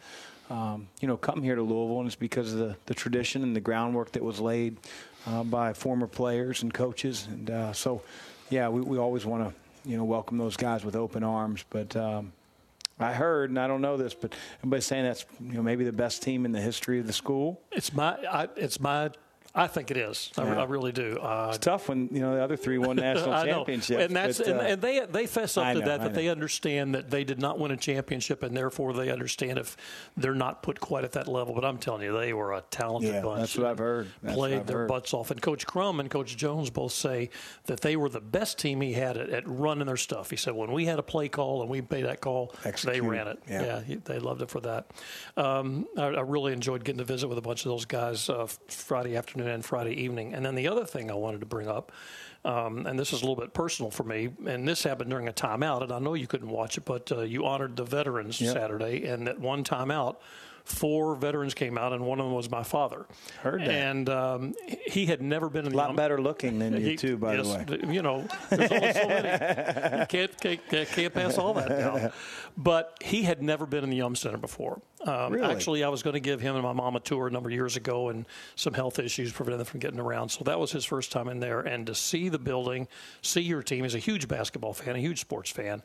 Um, 0.49 0.87
you 0.99 1.07
know, 1.07 1.17
come 1.17 1.41
here 1.41 1.55
to 1.55 1.61
Louisville, 1.61 1.99
and 1.99 2.07
it's 2.07 2.15
because 2.15 2.53
of 2.53 2.59
the, 2.59 2.75
the 2.85 2.93
tradition 2.93 3.43
and 3.43 3.55
the 3.55 3.61
groundwork 3.61 4.11
that 4.11 4.23
was 4.23 4.39
laid 4.39 4.77
uh, 5.25 5.43
by 5.43 5.73
former 5.73 6.07
players 6.07 6.63
and 6.63 6.73
coaches. 6.73 7.27
And 7.29 7.49
uh, 7.49 7.73
so, 7.73 8.01
yeah, 8.49 8.67
we, 8.69 8.81
we 8.81 8.97
always 8.97 9.25
want 9.25 9.47
to, 9.47 9.89
you 9.89 9.97
know, 9.97 10.03
welcome 10.03 10.37
those 10.37 10.57
guys 10.57 10.83
with 10.83 10.95
open 10.95 11.23
arms. 11.23 11.63
But 11.69 11.95
um, 11.95 12.33
I 12.99 13.13
heard, 13.13 13.49
and 13.49 13.59
I 13.59 13.67
don't 13.67 13.81
know 13.81 13.97
this, 13.97 14.13
but 14.13 14.35
everybody's 14.59 14.85
saying 14.85 15.05
that's 15.05 15.25
you 15.41 15.53
know 15.53 15.63
maybe 15.63 15.83
the 15.83 15.91
best 15.93 16.21
team 16.21 16.45
in 16.45 16.51
the 16.51 16.61
history 16.61 16.99
of 16.99 17.07
the 17.07 17.13
school. 17.13 17.61
It's 17.71 17.93
my, 17.93 18.17
I, 18.29 18.47
it's 18.55 18.79
my. 18.79 19.11
I 19.56 19.68
think 19.68 19.91
it 19.91 19.97
is. 19.97 20.32
I, 20.36 20.45
Yeah. 20.45 20.62
I 20.62 20.64
really 20.64 20.91
do. 20.91 21.18
Uh, 21.22 21.49
It's 21.49 21.60
tough 21.60 21.88
when 21.88 22.10
you 22.12 22.22
know 22.22 22.34
the 22.36 22.41
other 22.43 22.58
three 22.58 22.80
won 22.80 22.95
national 23.12 23.43
championships. 23.43 24.04
and 24.06 24.16
that's 24.16 24.39
but, 24.39 24.47
and, 24.47 24.60
uh, 24.60 24.64
and 24.64 24.82
they 24.82 24.99
they 25.01 25.28
fess 25.28 25.58
up 25.58 25.66
I 25.68 25.74
to 25.76 25.80
that 25.82 26.01
that 26.01 26.14
they 26.16 26.28
understand 26.30 26.95
that 26.95 27.12
they 27.12 27.24
did 27.24 27.39
not 27.39 27.60
win 27.60 27.70
a 27.70 27.78
championship 27.78 28.41
and 28.41 28.58
therefore 28.58 28.93
they 28.93 29.12
understand 29.12 29.60
if 29.60 29.78
they're 30.18 30.34
not 30.34 30.64
put 30.64 30.80
quite 30.80 31.04
at 31.04 31.12
that 31.12 31.28
level. 31.28 31.54
But 31.54 31.66
I'm 31.66 31.78
telling 31.78 32.01
you, 32.01 32.18
they 32.18 32.34
were 32.34 32.54
a 32.54 32.62
talented 32.72 33.14
Yeah, 33.14 33.22
bunch. 33.22 33.41
that's 33.41 33.58
what 33.58 33.68
I've 33.68 33.78
heard. 33.78 34.08
That's 34.24 34.36
played 34.36 34.60
I've 34.62 34.66
their 34.66 34.78
heard. 34.80 34.88
butts 34.88 35.14
off, 35.14 35.30
and 35.30 35.39
Coach 35.39 35.68
Crum 35.68 35.99
and 35.99 36.10
Coach 36.10 36.36
Jones 36.36 36.72
both 36.72 36.93
say 36.93 37.30
that 37.66 37.82
they 37.82 37.95
were 37.95 38.10
the 38.10 38.22
best 38.22 38.58
team 38.58 38.82
he 38.82 38.93
had 38.93 39.18
at, 39.18 39.30
at 39.30 39.43
running 39.47 39.86
their 39.86 39.97
stuff. 39.97 40.32
He 40.32 40.36
said 40.36 40.56
when 40.56 40.72
we 40.72 40.86
had 40.86 40.97
a 40.97 41.04
play 41.04 41.30
call 41.30 41.62
and 41.62 41.70
we 41.70 41.82
made 41.91 42.06
that 42.06 42.22
call, 42.22 42.56
they 42.86 43.01
ran 43.01 43.28
it. 43.28 43.38
Yeah. 43.47 43.82
he- 43.82 43.95
they 43.97 44.18
loved 44.18 44.41
it 44.41 44.49
for 44.49 44.62
that. 44.62 44.88
Um, 45.38 45.86
I, 45.95 46.06
I 46.08 46.22
really 46.22 46.54
enjoyed 46.54 46.84
getting 46.84 46.97
to 46.97 47.04
visit 47.04 47.28
with 47.28 47.38
a 47.38 47.41
bunch 47.41 47.66
of 47.66 47.70
those 47.72 47.86
guys 47.86 48.30
uh, 48.30 48.47
Friday 48.68 49.16
afternoon 49.16 49.42
and 49.47 49.63
Friday 49.63 49.93
evening. 49.93 50.33
And 50.33 50.45
then 50.45 50.55
the 50.55 50.67
other 50.67 50.85
thing 50.85 51.09
I 51.11 51.15
wanted 51.15 51.39
to 51.41 51.45
bring 51.45 51.67
up, 51.67 51.91
um, 52.45 52.85
and 52.85 52.97
this 52.99 53.13
is 53.13 53.21
a 53.21 53.25
little 53.25 53.41
bit 53.41 53.53
personal 53.53 53.89
for 53.91 54.03
me, 54.03 54.29
and 54.45 54.67
this 54.67 54.83
happened 54.83 55.09
during 55.09 55.27
a 55.27 55.33
timeout, 55.33 55.81
and 55.83 55.91
I 55.91 55.99
know 55.99 56.13
you 56.13 56.27
couldn't 56.27 56.49
watch 56.49 56.77
it, 56.77 56.85
but 56.85 57.11
uh, 57.11 57.21
you 57.21 57.45
honored 57.45 57.75
the 57.75 57.83
veterans 57.85 58.41
Yep. 58.41 58.53
Saturday, 58.53 59.05
and 59.05 59.27
at 59.29 59.39
one 59.39 59.63
timeout, 59.63 60.17
four 60.64 61.16
veterans 61.16 61.53
came 61.53 61.78
out, 61.78 61.91
and 61.93 62.05
one 62.05 62.20
of 62.20 62.26
them 62.26 62.34
was 62.34 62.49
my 62.49 62.64
father. 62.64 63.05
Heard 63.41 63.61
that. 63.61 63.70
And 63.70 64.09
um, 64.09 64.53
he 64.88 65.05
had 65.05 65.22
never 65.22 65.49
been 65.49 65.61
in 65.66 65.68
a 65.68 65.70
the 65.72 65.78
lot 65.78 65.95
better 65.95 66.22
looking 66.22 66.59
than 66.59 66.74
you 66.74 66.80
He- 66.80 66.95
too, 66.95 67.18
by 67.18 67.36
yes, 67.36 67.47
the 67.66 67.78
way. 67.86 67.93
You 67.93 68.01
know, 68.01 68.26
there's 68.49 68.72
only 68.72 68.93
so 68.93 69.07
many. 69.07 69.99
You 69.99 70.05
can't, 70.07 70.41
can't, 70.70 70.88
can't 70.89 71.14
pass 71.14 71.38
all 71.38 71.53
that 71.55 71.70
down. 71.70 72.11
But 72.55 72.97
he 73.03 73.24
had 73.24 73.41
never 73.41 73.66
been 73.66 73.84
in 73.84 73.89
the 73.89 73.97
Yum 73.97 74.16
Center 74.16 74.38
before. 74.38 74.82
Um, 75.05 75.34
Really? 75.34 75.51
Actually, 75.53 75.84
I 75.84 75.89
was 75.89 76.01
going 76.03 76.14
to 76.14 76.20
give 76.20 76.39
him 76.39 76.55
and 76.55 76.64
my 76.64 76.72
mom 76.72 76.95
a 76.95 76.99
tour 76.99 77.28
a 77.28 77.32
number 77.32 77.49
of 77.49 77.53
years 77.53 77.76
ago, 77.76 78.09
and 78.09 78.26
some 78.55 78.74
health 78.74 78.99
issues 78.99 79.32
prevented 79.34 79.59
them 79.59 79.66
from 79.66 79.80
getting 79.82 79.99
around. 79.99 80.30
So 80.30 80.43
that 80.45 80.59
was 80.59 80.72
his 80.72 80.86
first 80.86 81.11
time 81.11 81.28
in 81.28 81.39
there. 81.39 81.59
And 81.61 81.88
to 81.88 81.95
see 81.95 82.30
the 82.30 82.39
building, 82.39 82.88
see 83.22 83.41
your 83.41 83.64
team, 83.64 83.84
he's 83.84 83.95
a 83.95 83.99
huge 83.99 84.28
basketball 84.28 84.74
fan, 84.74 84.95
a 84.95 84.99
huge 84.99 85.20
sports 85.20 85.49
fan. 85.51 85.82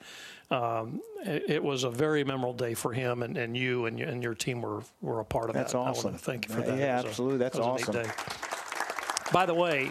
Um, 0.51 1.01
it, 1.25 1.45
it 1.51 1.63
was 1.63 1.85
a 1.85 1.91
very 1.91 2.25
memorable 2.25 2.55
day 2.55 2.73
for 2.75 2.93
him, 2.93 3.23
and, 3.23 3.37
and 3.37 3.55
you 3.57 3.85
and, 3.87 3.99
your- 3.99 4.09
and 4.09 4.23
your 4.23 4.35
team 4.35 4.63
were, 4.63 4.83
were 5.03 5.21
a 5.21 5.25
part 5.25 5.51
of 5.51 5.55
That's 5.55 5.73
that. 5.73 5.79
I 5.79 5.89
awesome. 5.91 6.13
want 6.13 6.19
to 6.19 6.25
thank 6.25 6.49
you 6.49 6.55
for 6.55 6.63
that. 6.63 6.79
yeah, 6.79 6.95
It 6.95 6.97
was 6.97 7.05
a- 7.05 7.09
absolutely. 7.09 7.39
That's 7.39 7.59
a 7.59 7.61
neat 7.61 7.89
awesome. 7.89 9.33
By 9.33 9.45
the 9.45 9.55
way, 9.55 9.91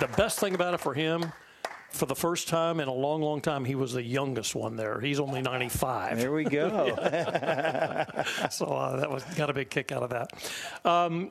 the 0.00 0.08
best 0.16 0.38
thing 0.40 0.54
about 0.54 0.72
it 0.72 0.80
for 0.80 0.94
him, 0.94 1.30
for 1.90 2.06
the 2.06 2.14
first 2.16 2.48
time 2.48 2.80
in 2.80 2.88
a 2.88 2.92
long, 2.92 3.20
long 3.20 3.42
time, 3.42 3.66
he 3.66 3.74
was 3.74 3.92
the 3.92 4.02
youngest 4.02 4.54
one 4.54 4.76
there. 4.76 4.98
He's 5.00 5.20
only 5.20 5.42
95. 5.42 6.18
There 6.18 6.32
we 6.32 6.44
go. 6.44 6.94
so 8.50 8.66
uh, 8.66 8.96
that 8.96 9.10
was 9.10 9.24
got 9.36 9.50
a 9.50 9.52
big 9.52 9.68
kick 9.68 9.92
out 9.92 10.02
of 10.02 10.10
that. 10.10 10.30
Um, 10.90 11.30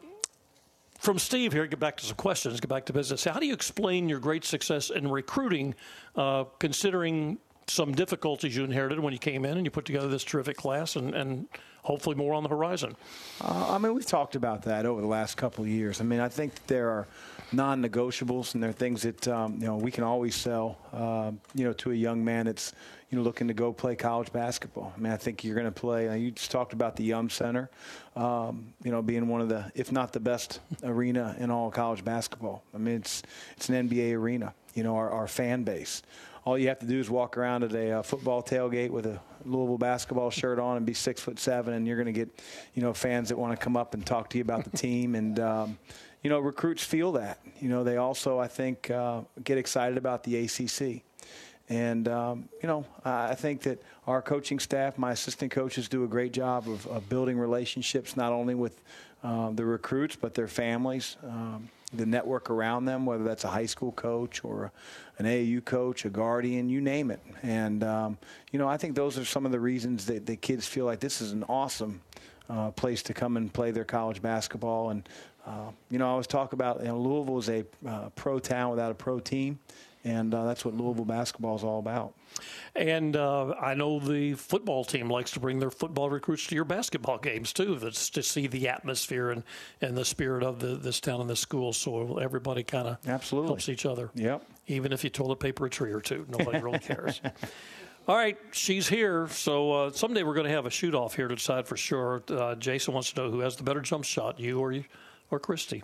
from 1.00 1.18
Steve 1.20 1.54
here, 1.54 1.66
get 1.68 1.80
back 1.80 1.98
to 1.98 2.06
some 2.06 2.16
questions, 2.16 2.60
get 2.60 2.70
back 2.70 2.86
to 2.88 2.94
business. 2.94 3.24
How 3.24 3.40
do 3.40 3.46
you 3.46 3.54
explain 3.54 4.10
your 4.10 4.20
great 4.20 4.44
success 4.46 4.90
in 4.90 5.08
recruiting, 5.10 5.74
uh, 6.16 6.46
considering 6.60 7.38
some 7.68 7.94
difficulties 7.94 8.56
you 8.56 8.64
inherited 8.64 9.00
when 9.00 9.14
you 9.14 9.20
came 9.20 9.46
in 9.46 9.58
and 9.58 9.66
you 9.66 9.72
put 9.72 9.86
together 9.86 10.08
this 10.08 10.24
terrific 10.24 10.58
class 10.58 10.96
and, 10.96 11.14
and 11.14 11.48
hopefully 11.84 12.16
more 12.16 12.34
on 12.34 12.44
the 12.44 12.50
horizon? 12.50 12.96
Uh, 13.42 13.74
I 13.74 13.78
mean, 13.78 13.94
we've 13.94 14.06
talked 14.06 14.36
about 14.36 14.64
that 14.64 14.86
over 14.86 15.02
the 15.02 15.08
last 15.08 15.36
couple 15.38 15.64
of 15.64 15.70
years. 15.70 16.00
I 16.02 16.04
mean, 16.04 16.20
I 16.20 16.30
think 16.30 16.54
there 16.68 16.90
are 16.90 17.08
non-negotiables, 17.52 18.54
and 18.54 18.64
there 18.64 18.70
are 18.70 18.74
things 18.74 19.02
that 19.04 19.28
um, 19.28 19.54
you 19.60 19.66
know 19.68 19.78
we 19.78 19.92
can 19.92 20.04
always 20.04 20.36
sell. 20.36 20.78
Uh, 20.94 21.32
you 21.54 21.66
know, 21.66 21.74
to 21.74 21.92
a 21.92 21.96
young 21.96 22.24
man 22.24 22.46
that's 22.46 22.74
you 23.10 23.18
know 23.18 23.24
looking 23.24 23.48
to 23.48 23.54
go 23.54 23.72
play 23.74 23.96
college 23.96 24.32
basketball. 24.32 24.94
I 24.96 25.00
mean, 25.00 25.12
I 25.14 25.18
think 25.18 25.44
you're 25.44 25.56
going 25.56 25.66
to 25.66 25.72
play. 25.72 26.08
uh, 26.10 26.14
You 26.14 26.32
just 26.32 26.52
talked 26.52 26.74
about 26.74 26.96
the 26.96 27.04
Yum 27.04 27.30
Center. 27.30 27.70
Um, 28.16 28.74
you 28.84 28.92
know, 28.92 29.02
being 29.02 29.28
one 29.28 29.42
of 29.42 29.50
the, 29.50 29.72
if 29.76 29.92
not 29.92 30.12
the 30.14 30.20
best 30.20 30.60
arena 30.84 31.36
in 31.40 31.52
all 31.52 31.70
college 31.72 32.04
basketball. 32.04 32.64
I 32.74 32.78
mean, 32.78 32.96
it's 32.96 33.24
it's 33.56 33.70
an 33.70 33.90
NBA 33.90 34.14
arena. 34.14 34.54
You 34.74 34.84
know, 34.84 34.96
our, 34.96 35.10
our 35.10 35.28
fan 35.28 35.64
base. 35.64 36.04
All 36.48 36.58
you 36.58 36.70
have 36.70 36.80
to 36.80 36.86
do 36.86 36.98
is 36.98 37.10
walk 37.10 37.36
around 37.36 37.64
at 37.64 37.74
a 37.74 38.00
uh, 38.00 38.02
football 38.02 38.42
tailgate 38.42 38.90
with 38.90 39.06
a 39.06 39.20
Louisville 39.44 39.78
basketball 39.78 40.30
shirt 40.30 40.60
on 40.60 40.78
and 40.78 40.86
be 40.86 40.94
six 40.94 41.20
foot 41.20 41.40
seven, 41.40 41.74
and 41.74 41.86
you're 41.86 41.98
going 41.98 42.06
to 42.06 42.14
get, 42.14 42.42
you 42.74 42.82
know, 42.82 42.94
fans 42.94 43.28
that 43.28 43.38
want 43.38 43.52
to 43.52 43.62
come 43.62 43.76
up 43.76 43.94
and 43.94 44.06
talk 44.06 44.30
to 44.30 44.38
you 44.38 44.44
about 44.44 44.64
the 44.64 44.70
team. 44.78 45.16
And 45.16 45.42
um, 45.42 45.78
you 46.24 46.30
know, 46.30 46.40
recruits 46.40 46.82
feel 46.82 47.12
that. 47.12 47.42
You 47.60 47.68
know, 47.68 47.84
they 47.84 47.98
also, 47.98 48.40
I 48.40 48.48
think, 48.48 48.90
uh, 48.90 49.24
get 49.44 49.58
excited 49.58 49.98
about 49.98 50.24
the 50.24 50.46
ACC. 50.46 51.04
And, 51.68 52.08
um, 52.08 52.48
you 52.64 52.68
know, 52.68 52.86
I 53.04 53.36
think 53.36 53.64
that 53.64 53.82
our 54.08 54.22
coaching 54.22 54.60
staff, 54.60 54.98
my 54.98 55.12
assistant 55.12 55.52
coaches, 55.52 55.90
do 55.90 56.06
a 56.06 56.08
great 56.08 56.32
job 56.32 56.70
of, 56.70 56.88
of 56.88 57.10
building 57.10 57.38
relationships 57.38 58.16
not 58.16 58.32
only 58.32 58.56
with 58.56 58.82
uh, 59.22 59.50
the 59.50 59.66
recruits, 59.66 60.16
but 60.16 60.34
their 60.34 60.48
families, 60.48 61.18
um, 61.26 61.68
the 61.94 62.06
network 62.06 62.50
around 62.50 62.86
them, 62.86 63.06
whether 63.06 63.24
that's 63.24 63.44
a 63.44 63.50
high 63.50 63.66
school 63.66 63.92
coach 63.94 64.44
or 64.44 64.72
an 65.20 65.26
AAU 65.26 65.64
coach, 65.64 66.06
a 66.06 66.10
guardian, 66.10 66.70
you 66.70 66.82
name 66.82 67.12
it. 67.12 67.22
And, 67.44 67.84
um, 67.84 68.18
you 68.52 68.60
know, 68.60 68.68
I 68.68 68.78
think 68.78 68.96
those 68.96 69.18
are 69.18 69.26
some 69.26 69.46
of 69.46 69.52
the 69.52 69.60
reasons 69.60 70.06
that 70.08 70.26
the 70.26 70.36
kids 70.36 70.68
feel 70.68 70.86
like 70.86 71.00
this 71.00 71.22
is 71.22 71.32
an 71.32 71.44
awesome 71.44 72.02
uh, 72.50 72.72
place 72.72 73.02
to 73.04 73.14
come 73.14 73.38
and 73.38 73.52
play 73.52 73.72
their 73.72 73.86
college 73.86 74.22
basketball. 74.22 74.90
And, 74.90 75.08
uh, 75.46 75.72
you 75.90 75.98
know, 75.98 76.08
I 76.08 76.10
always 76.10 76.28
talk 76.28 76.52
about, 76.52 76.82
you 76.82 76.88
know, 76.88 77.00
Louisville 77.00 77.40
is 77.40 77.50
a 77.50 77.66
uh, 77.88 78.10
pro 78.16 78.40
town 78.40 78.72
without 78.72 78.92
a 78.92 78.96
pro 78.96 79.20
team. 79.20 79.60
And 80.04 80.34
uh, 80.34 80.46
that's 80.46 80.64
what 80.64 80.74
Louisville 80.74 81.04
basketball 81.06 81.56
is 81.58 81.64
all 81.64 81.80
about. 81.80 82.14
And 82.76 83.16
uh, 83.18 83.56
I 83.60 83.74
know 83.74 84.00
the 84.00 84.36
football 84.36 84.86
team 84.86 85.10
likes 85.10 85.32
to 85.32 85.40
bring 85.40 85.60
their 85.60 85.72
football 85.72 86.10
recruits 86.10 86.48
to 86.48 86.56
your 86.56 86.64
basketball 86.64 87.18
games 87.18 87.52
too, 87.52 87.76
that's 87.78 88.10
to 88.12 88.24
see 88.24 88.48
the 88.48 88.70
atmosphere 88.70 89.32
and, 89.32 89.44
and 89.82 89.98
the 89.98 90.06
spirit 90.06 90.44
of 90.44 90.60
the, 90.60 90.76
this 90.76 91.00
town 91.02 91.20
and 91.20 91.30
this 91.30 91.40
school. 91.42 91.74
So 91.74 92.20
everybody 92.20 92.64
kind 92.64 92.88
of 92.88 92.98
Absolutely. 93.08 93.50
helps 93.50 93.68
each 93.70 93.86
other. 93.86 94.12
Yep. 94.16 94.44
Even 94.68 94.94
if 94.94 95.04
you 95.04 95.10
toilet 95.10 95.40
paper 95.40 95.66
a 95.66 95.70
tree 95.70 95.92
or 95.92 96.00
two, 96.00 96.26
nobody 96.30 96.60
really 96.60 96.80
cares. 96.94 97.20
All 98.08 98.16
right, 98.16 98.38
she's 98.52 98.88
here. 98.88 99.28
So 99.30 99.72
uh, 99.74 99.92
someday 99.92 100.24
we're 100.24 100.36
going 100.36 100.48
to 100.48 100.54
have 100.54 100.66
a 100.66 100.70
shoot 100.70 100.96
off 100.96 101.16
here 101.16 101.28
to 101.28 101.36
decide 101.36 101.68
for 101.68 101.76
sure. 101.76 102.24
Uh, 102.30 102.56
Jason 102.56 102.94
wants 102.94 103.12
to 103.12 103.22
know 103.24 103.32
who 103.32 103.40
has 103.40 103.58
the 103.58 103.64
better 103.64 103.82
jump 103.82 104.06
shot, 104.06 104.40
you 104.40 104.60
or 104.60 104.72
you, 104.72 104.86
or 105.32 105.40
Christy. 105.40 105.84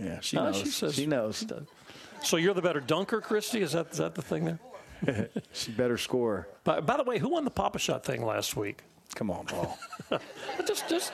Yeah, 0.00 0.18
she 0.20 0.36
Uh, 0.38 0.44
knows. 0.46 0.56
she 0.56 0.66
says- 0.66 0.94
she 0.94 1.06
knows. 1.06 1.46
So 2.22 2.36
you're 2.36 2.54
the 2.54 2.62
better 2.62 2.80
dunker, 2.80 3.20
Christy? 3.20 3.62
Is 3.62 3.72
that 3.72 3.90
is 3.92 3.98
that 3.98 4.14
the 4.14 4.22
thing 4.22 4.44
there? 4.44 5.28
she 5.52 5.72
better 5.72 5.96
score. 5.96 6.48
By, 6.64 6.80
by 6.80 6.96
the 6.96 7.04
way, 7.04 7.18
who 7.18 7.30
won 7.30 7.44
the 7.44 7.50
Pop-A-Shot 7.50 8.04
thing 8.04 8.24
last 8.24 8.56
week? 8.56 8.82
Come 9.14 9.30
on, 9.30 9.46
Paul. 9.46 9.78
just 10.66 10.88
just 10.88 11.12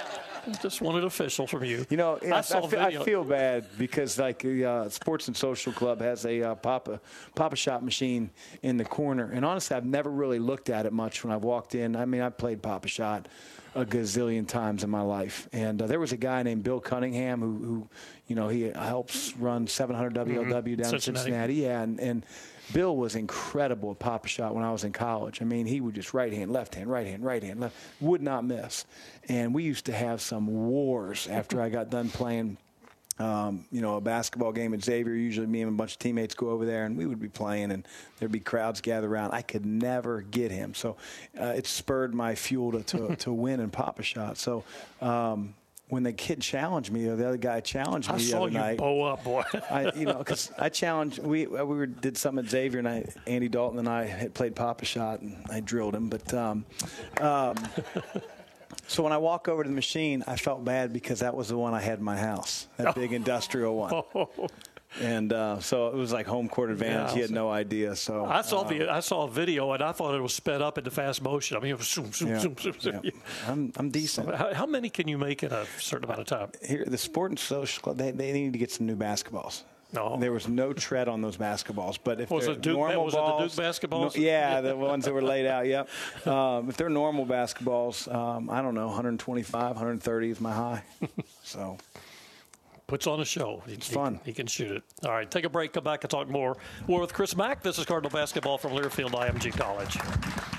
just 0.63 0.81
wanted 0.81 1.05
official 1.05 1.47
from 1.47 1.65
you. 1.65 1.85
You 1.91 1.97
know, 1.97 2.19
I 2.23 2.39
I, 2.39 2.43
feel, 2.43 2.81
I 2.81 3.05
feel 3.05 3.25
bad 3.25 3.67
because 3.79 4.19
like 4.19 4.41
the 4.41 4.65
uh, 4.65 4.89
Sports 4.89 5.29
and 5.29 5.37
Social 5.37 5.73
Club 5.73 6.01
has 6.01 6.25
a 6.25 6.43
uh, 6.43 6.55
Papa 6.55 7.01
Pop-A-Shot 7.35 7.85
machine 7.85 8.31
in 8.63 8.77
the 8.77 8.85
corner, 8.85 9.31
and 9.33 9.45
honestly, 9.45 9.77
I've 9.77 9.85
never 9.85 10.11
really 10.11 10.39
looked 10.39 10.71
at 10.71 10.87
it 10.87 10.93
much 10.93 11.25
when 11.25 11.33
I've 11.33 11.45
walked 11.45 11.75
in. 11.75 11.97
I 11.97 12.05
mean, 12.05 12.21
I've 12.23 12.39
played 12.39 12.63
Pop-A-Shot 12.63 13.29
a 13.75 13.85
gazillion 13.85 14.49
times 14.49 14.85
in 14.85 14.91
my 14.91 15.03
life, 15.03 15.49
and 15.53 15.83
uh, 15.83 15.87
there 15.87 16.01
was 16.01 16.13
a 16.13 16.17
guy 16.17 16.43
named 16.43 16.63
Bill 16.63 16.81
Cunningham 16.81 17.41
who, 17.41 17.59
who 17.65 17.89
you 18.27 18.35
know, 18.35 18.49
he 18.49 18.63
helps 18.71 19.37
run 19.37 19.67
700 19.67 20.15
WLW 20.15 20.25
down 20.25 20.65
in 20.65 20.77
Mm-hmm. 20.77 20.83
Cincinnati. 20.91 21.25
Cincinnati. 21.25 21.55
Yeah, 21.55 21.83
and, 21.83 22.01
and 22.01 22.27
Bill 22.73 22.97
was 22.97 23.15
incredible 23.15 23.93
at 23.93 23.99
Pop-A-Shot 23.99 24.55
when 24.55 24.65
I 24.65 24.73
was 24.73 24.85
in 24.85 24.93
college. 24.93 25.41
I 25.41 25.45
mean, 25.45 25.67
he 25.67 25.81
would 25.81 25.95
just 25.95 26.15
right 26.15 26.33
hand, 26.33 26.53
left 26.53 26.75
hand, 26.75 26.91
right 26.91 27.07
hand, 27.07 27.25
right 27.25 27.43
hand, 27.43 27.61
left, 27.61 27.77
would 28.01 28.23
not 28.23 28.45
miss. 28.45 28.85
And 29.29 29.55
we 29.55 29.63
used 29.63 29.87
to 29.87 29.93
have 29.93 30.21
some 30.21 30.47
wars 30.47 31.29
after 31.29 31.61
I 31.61 31.69
got 31.69 31.91
done 31.91 32.09
playing. 32.11 32.59
Um, 33.19 33.65
you 33.73 33.81
know, 33.81 33.97
a 33.97 34.01
basketball 34.03 34.53
game 34.53 34.75
at 34.75 34.85
Xavier. 34.85 35.15
Usually, 35.15 35.47
me 35.47 35.63
and 35.63 35.71
a 35.71 35.75
bunch 35.75 35.93
of 35.93 35.99
teammates 35.99 36.35
go 36.35 36.51
over 36.51 36.67
there, 36.67 36.85
and 36.85 36.99
we 36.99 37.07
would 37.07 37.19
be 37.19 37.31
playing, 37.31 37.71
and 37.71 37.89
there'd 38.19 38.31
be 38.31 38.41
crowds 38.41 38.83
gather 38.83 39.09
around. 39.09 39.33
I 39.33 39.41
could 39.41 39.65
never 39.65 40.21
get 40.21 40.51
him, 40.51 40.75
so 40.75 40.97
uh, 41.41 41.55
it 41.57 41.67
spurred 41.67 42.15
my 42.15 42.35
fuel 42.35 42.73
to 42.73 42.83
to, 42.83 43.17
to 43.17 43.33
win 43.33 43.61
in 43.61 43.71
Pop-A-Shot. 43.71 44.37
So. 44.37 44.65
Um, 45.01 45.55
when 45.89 46.03
the 46.03 46.13
kid 46.13 46.41
challenged 46.41 46.91
me, 46.93 47.07
or 47.07 47.17
the 47.17 47.27
other 47.27 47.37
guy 47.37 47.61
challenged 47.61 48.09
me 48.09 48.15
I 48.15 48.19
the 48.19 48.25
saw 48.25 48.37
other 48.43 48.49
you 48.49 48.59
night, 48.59 48.79
bow 48.79 49.03
up, 49.03 49.25
boy. 49.25 49.45
I, 49.71 49.93
you 49.95 50.07
know, 50.07 50.19
because 50.19 50.51
I 50.59 50.69
challenged. 50.69 51.19
We 51.21 51.47
we 51.47 51.63
were, 51.63 51.87
did 51.87 52.17
something 52.17 52.45
at 52.45 52.51
Xavier, 52.51 52.79
and 52.81 52.89
I, 52.89 53.07
Andy 53.27 53.49
Dalton 53.49 53.79
and 53.79 53.89
I 53.89 54.05
had 54.05 54.35
played 54.35 54.57
Pop-A-Shot, 54.57 55.21
and 55.21 55.45
I 55.51 55.61
drilled 55.61 55.95
him. 55.95 56.09
But 56.09 56.35
um, 56.35 56.65
um, 57.21 57.57
So 58.89 59.03
when 59.03 59.13
I 59.13 59.19
walk 59.19 59.49
over 59.49 59.63
to 59.63 59.69
the 59.69 59.75
machine, 59.75 60.23
I 60.27 60.37
felt 60.37 60.65
bad 60.65 60.93
because 60.93 61.21
that 61.21 61.35
was 61.35 61.49
the 61.49 61.59
one 61.59 61.75
I 61.75 61.81
had 61.81 61.99
in 61.99 62.05
my 62.05 62.17
house, 62.17 62.69
that 62.77 62.95
big 62.95 63.13
industrial 63.13 63.77
one. 63.77 64.39
And 65.01 65.33
uh, 65.33 65.61
so 65.61 65.89
it 65.89 65.95
was 65.95 66.13
like 66.13 66.27
home 66.27 66.49
court 66.49 66.71
advantage. 66.71 67.09
Yeah, 67.11 67.15
he 67.15 67.21
had 67.21 67.31
no 67.31 67.51
idea. 67.51 67.95
So 67.97 68.25
I 68.25 68.43
saw 68.43 68.61
uh, 68.63 68.69
the 68.69 68.89
I 68.91 69.01
saw 69.01 69.25
a 69.25 69.31
video 69.31 69.71
and 69.73 69.83
I 69.83 69.93
thought 69.93 70.15
it 70.15 70.21
was 70.23 70.33
sped 70.35 70.63
up 70.63 70.79
into 70.79 70.91
fast 70.91 71.23
motion. 71.23 71.57
I 71.57 71.61
mean, 71.61 71.73
it 71.73 71.79
was 71.79 71.89
zoom, 71.89 72.13
zoom, 72.13 72.29
Yeah, 72.29 72.39
zoom, 72.41 72.57
zoom, 72.59 72.81
zoom. 72.81 73.01
yeah. 73.05 73.11
I'm, 73.47 73.73
I'm 73.77 73.91
decent. 73.91 74.35
How, 74.35 74.55
how 74.55 74.67
many 74.67 74.89
can 74.89 75.07
you 75.09 75.19
make 75.19 75.43
in 75.43 75.53
a 75.53 75.67
certain 75.79 76.05
amount 76.05 76.21
of 76.21 76.27
time? 76.27 76.49
Here, 76.65 76.85
the 76.87 76.99
Sport 76.99 77.31
and 77.33 77.39
Social 77.39 77.83
Club, 77.83 77.99
they, 77.99 78.11
they 78.11 78.33
need 78.33 78.53
to 78.55 78.59
get 78.59 78.71
some 78.71 78.87
new 78.87 78.97
basketballs. 78.97 79.63
No. 79.93 80.17
There 80.19 80.33
was 80.33 80.49
no 80.49 80.73
tread 80.73 81.07
on 81.09 81.21
those 81.23 81.37
basketballs. 81.37 81.99
But 82.03 82.21
if 82.21 82.31
Was 82.31 82.47
they're 82.47 82.55
it 82.55 82.61
Duke- 82.61 82.77
normal 82.77 83.05
was 83.05 83.15
it 83.15 83.19
the 83.19 83.39
Duke 83.39 83.53
basketballs? 83.53 84.17
no- 84.17 84.23
yeah, 84.23 84.61
the 84.61 84.77
ones 84.77 85.05
that 85.05 85.15
were 85.15 85.23
laid 85.23 85.47
out. 85.47 85.65
Yep. 85.67 85.89
Um, 86.27 86.69
if 86.69 86.77
they're 86.77 86.89
normal 86.91 87.25
basketballs, 87.25 88.13
um, 88.13 88.51
I 88.51 88.63
don't 88.63 88.75
know, 88.75 88.87
125, 88.89 89.63
130 89.77 90.31
is 90.31 90.41
my 90.41 90.53
high. 90.53 90.83
So 91.45 91.79
Puts 92.87 93.09
on 93.09 93.21
a 93.21 93.25
show. 93.25 93.63
It's 93.67 93.89
fun. 93.89 94.21
He, 94.25 94.33
can 94.33 94.47
shoot 94.47 94.71
it. 94.71 94.83
All 95.05 95.11
right, 95.11 95.29
take 95.29 95.45
a 95.45 95.49
break. 95.49 95.73
Come 95.73 95.83
back 95.83 96.05
and 96.05 96.11
talk 96.11 96.29
more. 96.29 96.57
We're 96.87 97.01
with 97.01 97.13
Chris 97.13 97.37
Mack. 97.37 97.63
This 97.63 97.79
is 97.79 97.85
Cardinal 97.85 98.11
basketball 98.11 98.59
from 98.59 98.73
Learfield 98.73 99.11
IMG 99.11 99.57
College. 99.59 100.56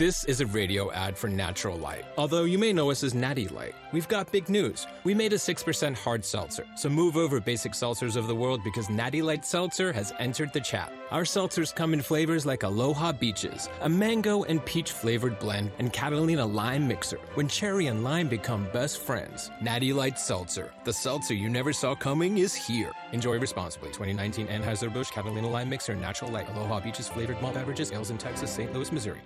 This 0.00 0.24
is 0.24 0.40
a 0.40 0.46
radio 0.46 0.90
ad 0.92 1.14
for 1.14 1.28
Natural 1.28 1.76
Light. 1.76 2.06
Although 2.16 2.44
you 2.44 2.56
may 2.56 2.72
know 2.72 2.90
us 2.90 3.04
as 3.04 3.12
Natty 3.12 3.48
Light, 3.48 3.74
we've 3.92 4.08
got 4.08 4.32
big 4.32 4.48
news. 4.48 4.86
We 5.04 5.12
made 5.12 5.34
a 5.34 5.36
6% 5.36 5.94
hard 5.94 6.24
seltzer, 6.24 6.64
so 6.74 6.88
move 6.88 7.18
over 7.18 7.38
basic 7.38 7.72
seltzers 7.72 8.16
of 8.16 8.26
the 8.26 8.34
world 8.34 8.64
because 8.64 8.88
Natty 8.88 9.20
Light 9.20 9.44
Seltzer 9.44 9.92
has 9.92 10.14
entered 10.18 10.54
the 10.54 10.60
chat. 10.62 10.90
Our 11.10 11.24
seltzers 11.24 11.74
come 11.74 11.92
in 11.92 12.00
flavors 12.00 12.46
like 12.46 12.62
Aloha 12.62 13.12
Beaches, 13.12 13.68
a 13.82 13.90
mango 13.90 14.44
and 14.44 14.64
peach 14.64 14.92
flavored 14.92 15.38
blend, 15.38 15.70
and 15.78 15.92
Catalina 15.92 16.46
Lime 16.46 16.88
Mixer, 16.88 17.18
when 17.34 17.46
cherry 17.46 17.88
and 17.88 18.02
lime 18.02 18.28
become 18.28 18.66
best 18.72 19.02
friends. 19.02 19.50
Natty 19.60 19.92
Light 19.92 20.18
Seltzer, 20.18 20.72
the 20.84 20.94
seltzer 20.94 21.34
you 21.34 21.50
never 21.50 21.74
saw 21.74 21.94
coming, 21.94 22.38
is 22.38 22.54
here. 22.54 22.92
Enjoy 23.12 23.38
responsibly. 23.38 23.90
2019 23.90 24.46
Anheuser-Busch 24.46 25.10
Catalina 25.10 25.50
Lime 25.50 25.68
Mixer, 25.68 25.94
Natural 25.94 26.30
Light, 26.30 26.48
Aloha 26.48 26.80
Beaches 26.80 27.06
flavored 27.06 27.38
malt 27.42 27.52
beverages, 27.56 27.92
ales 27.92 28.08
in 28.08 28.16
Texas, 28.16 28.50
St. 28.50 28.72
Louis, 28.72 28.90
Missouri. 28.92 29.20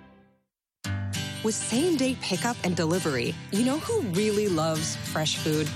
With 1.45 1.53
same 1.53 1.95
day 1.95 2.17
pickup 2.21 2.57
and 2.63 2.75
delivery, 2.75 3.35
you 3.51 3.63
know 3.63 3.77
who 3.77 4.01
really 4.17 4.47
loves 4.47 4.95
fresh 4.95 5.37
food? 5.37 5.69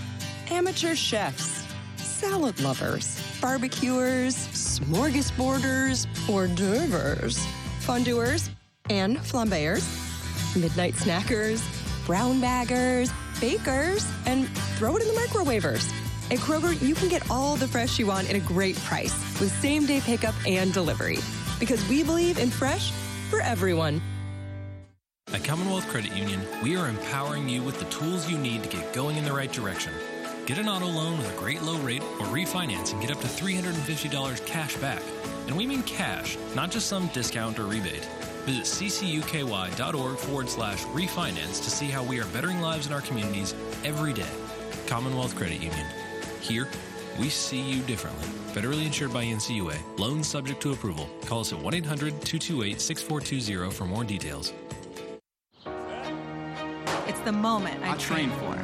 Amateur 0.50 0.96
chefs, 0.96 1.64
salad 1.96 2.60
lovers, 2.60 3.22
barbecuers, 3.40 4.36
smorgasborders, 4.36 6.08
hors 6.28 6.48
d'oeuvres, 6.48 7.38
fondue 7.82 8.20
and 8.90 9.20
flambeurs, 9.20 9.86
midnight 10.56 10.96
snackers, 10.96 11.62
brown 12.08 12.42
baggers, 12.42 13.12
bakers, 13.40 14.12
and 14.26 14.50
throw 14.80 14.96
it 14.96 15.04
in 15.04 15.08
the 15.08 15.22
microwavers. 15.22 15.88
At 16.32 16.40
Kroger, 16.40 16.82
you 16.82 16.96
can 16.96 17.10
get 17.10 17.30
all 17.30 17.56
the 17.58 17.68
fresh 17.68 18.00
you 18.00 18.08
want 18.08 18.28
at 18.28 18.36
a 18.36 18.40
great 18.40 18.76
price 18.78 19.14
with 19.40 19.52
same 19.62 19.86
day 19.86 20.02
pickup 20.02 20.34
and 20.48 20.74
delivery. 20.74 21.20
Because 21.60 21.88
we 21.88 22.02
believe 22.02 22.40
in 22.40 22.50
fresh 22.50 22.92
for 23.30 23.40
everyone. 23.42 24.02
At 25.32 25.44
Commonwealth 25.44 25.88
Credit 25.90 26.12
Union, 26.16 26.42
we 26.64 26.76
are 26.76 26.88
empowering 26.88 27.48
you 27.48 27.62
with 27.62 27.78
the 27.78 27.86
tools 27.86 28.28
you 28.28 28.36
need 28.40 28.64
to 28.64 28.70
get 28.70 28.94
going 28.94 29.16
in 29.16 29.24
the 29.24 29.32
right 29.32 29.52
direction. 29.52 29.94
Get 30.48 30.58
an 30.58 30.68
auto 30.68 30.88
loan 30.88 31.20
with 31.20 31.32
a 31.32 31.38
great 31.38 31.62
low 31.62 31.78
rate 31.78 32.02
or 32.02 32.26
refinance 32.26 32.94
and 32.94 33.02
get 33.02 33.12
up 33.12 33.22
to 33.22 33.28
$350 33.28 34.46
cash 34.48 34.76
back. 34.78 35.04
And 35.46 35.56
we 35.56 35.68
mean 35.68 35.84
cash, 35.84 36.36
not 36.56 36.72
just 36.72 36.88
some 36.88 37.08
discount 37.10 37.60
or 37.60 37.66
rebate. 37.66 38.04
Visit 38.46 38.64
ccuky.org 38.64 40.18
forward 40.18 40.50
slash 40.50 40.84
refinance 40.86 41.64
to 41.64 41.70
see 41.70 41.90
how 41.90 42.04
we 42.04 42.20
are 42.20 42.26
bettering 42.28 42.60
lives 42.60 42.88
in 42.88 42.94
our 42.94 43.02
communities 43.02 43.54
every 43.84 44.14
day. 44.14 44.32
Commonwealth 44.88 45.36
Credit 45.36 45.62
Union. 45.62 45.86
Here, 46.42 46.68
we 47.20 47.30
see 47.30 47.62
you 47.62 47.84
differently. 47.84 48.28
Federally 48.52 48.88
insured 48.88 49.14
by 49.14 49.26
NCUA. 49.26 49.78
Loans 50.00 50.28
subject 50.28 50.60
to 50.62 50.72
approval. 50.72 51.08
Call 51.28 51.42
us 51.42 51.54
at 51.54 51.60
1 51.60 51.72
800 51.76 52.14
228 52.22 52.82
6420 52.82 53.72
for 53.72 53.86
more 53.86 54.04
details. 54.04 54.54
It's 57.20 57.26
the 57.26 57.34
moment 57.34 57.84
I, 57.84 57.92
I 57.92 57.98
train 57.98 58.30
for 58.30 58.56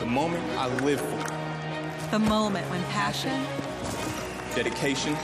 The 0.00 0.06
moment 0.06 0.42
I 0.58 0.66
live 0.82 0.98
for. 0.98 2.10
The 2.10 2.18
moment 2.18 2.66
when 2.70 2.82
passion, 2.84 3.44
Dedication. 4.54 5.14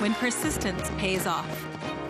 when 0.00 0.12
persistence 0.14 0.90
pays 0.98 1.24
off. 1.24 1.46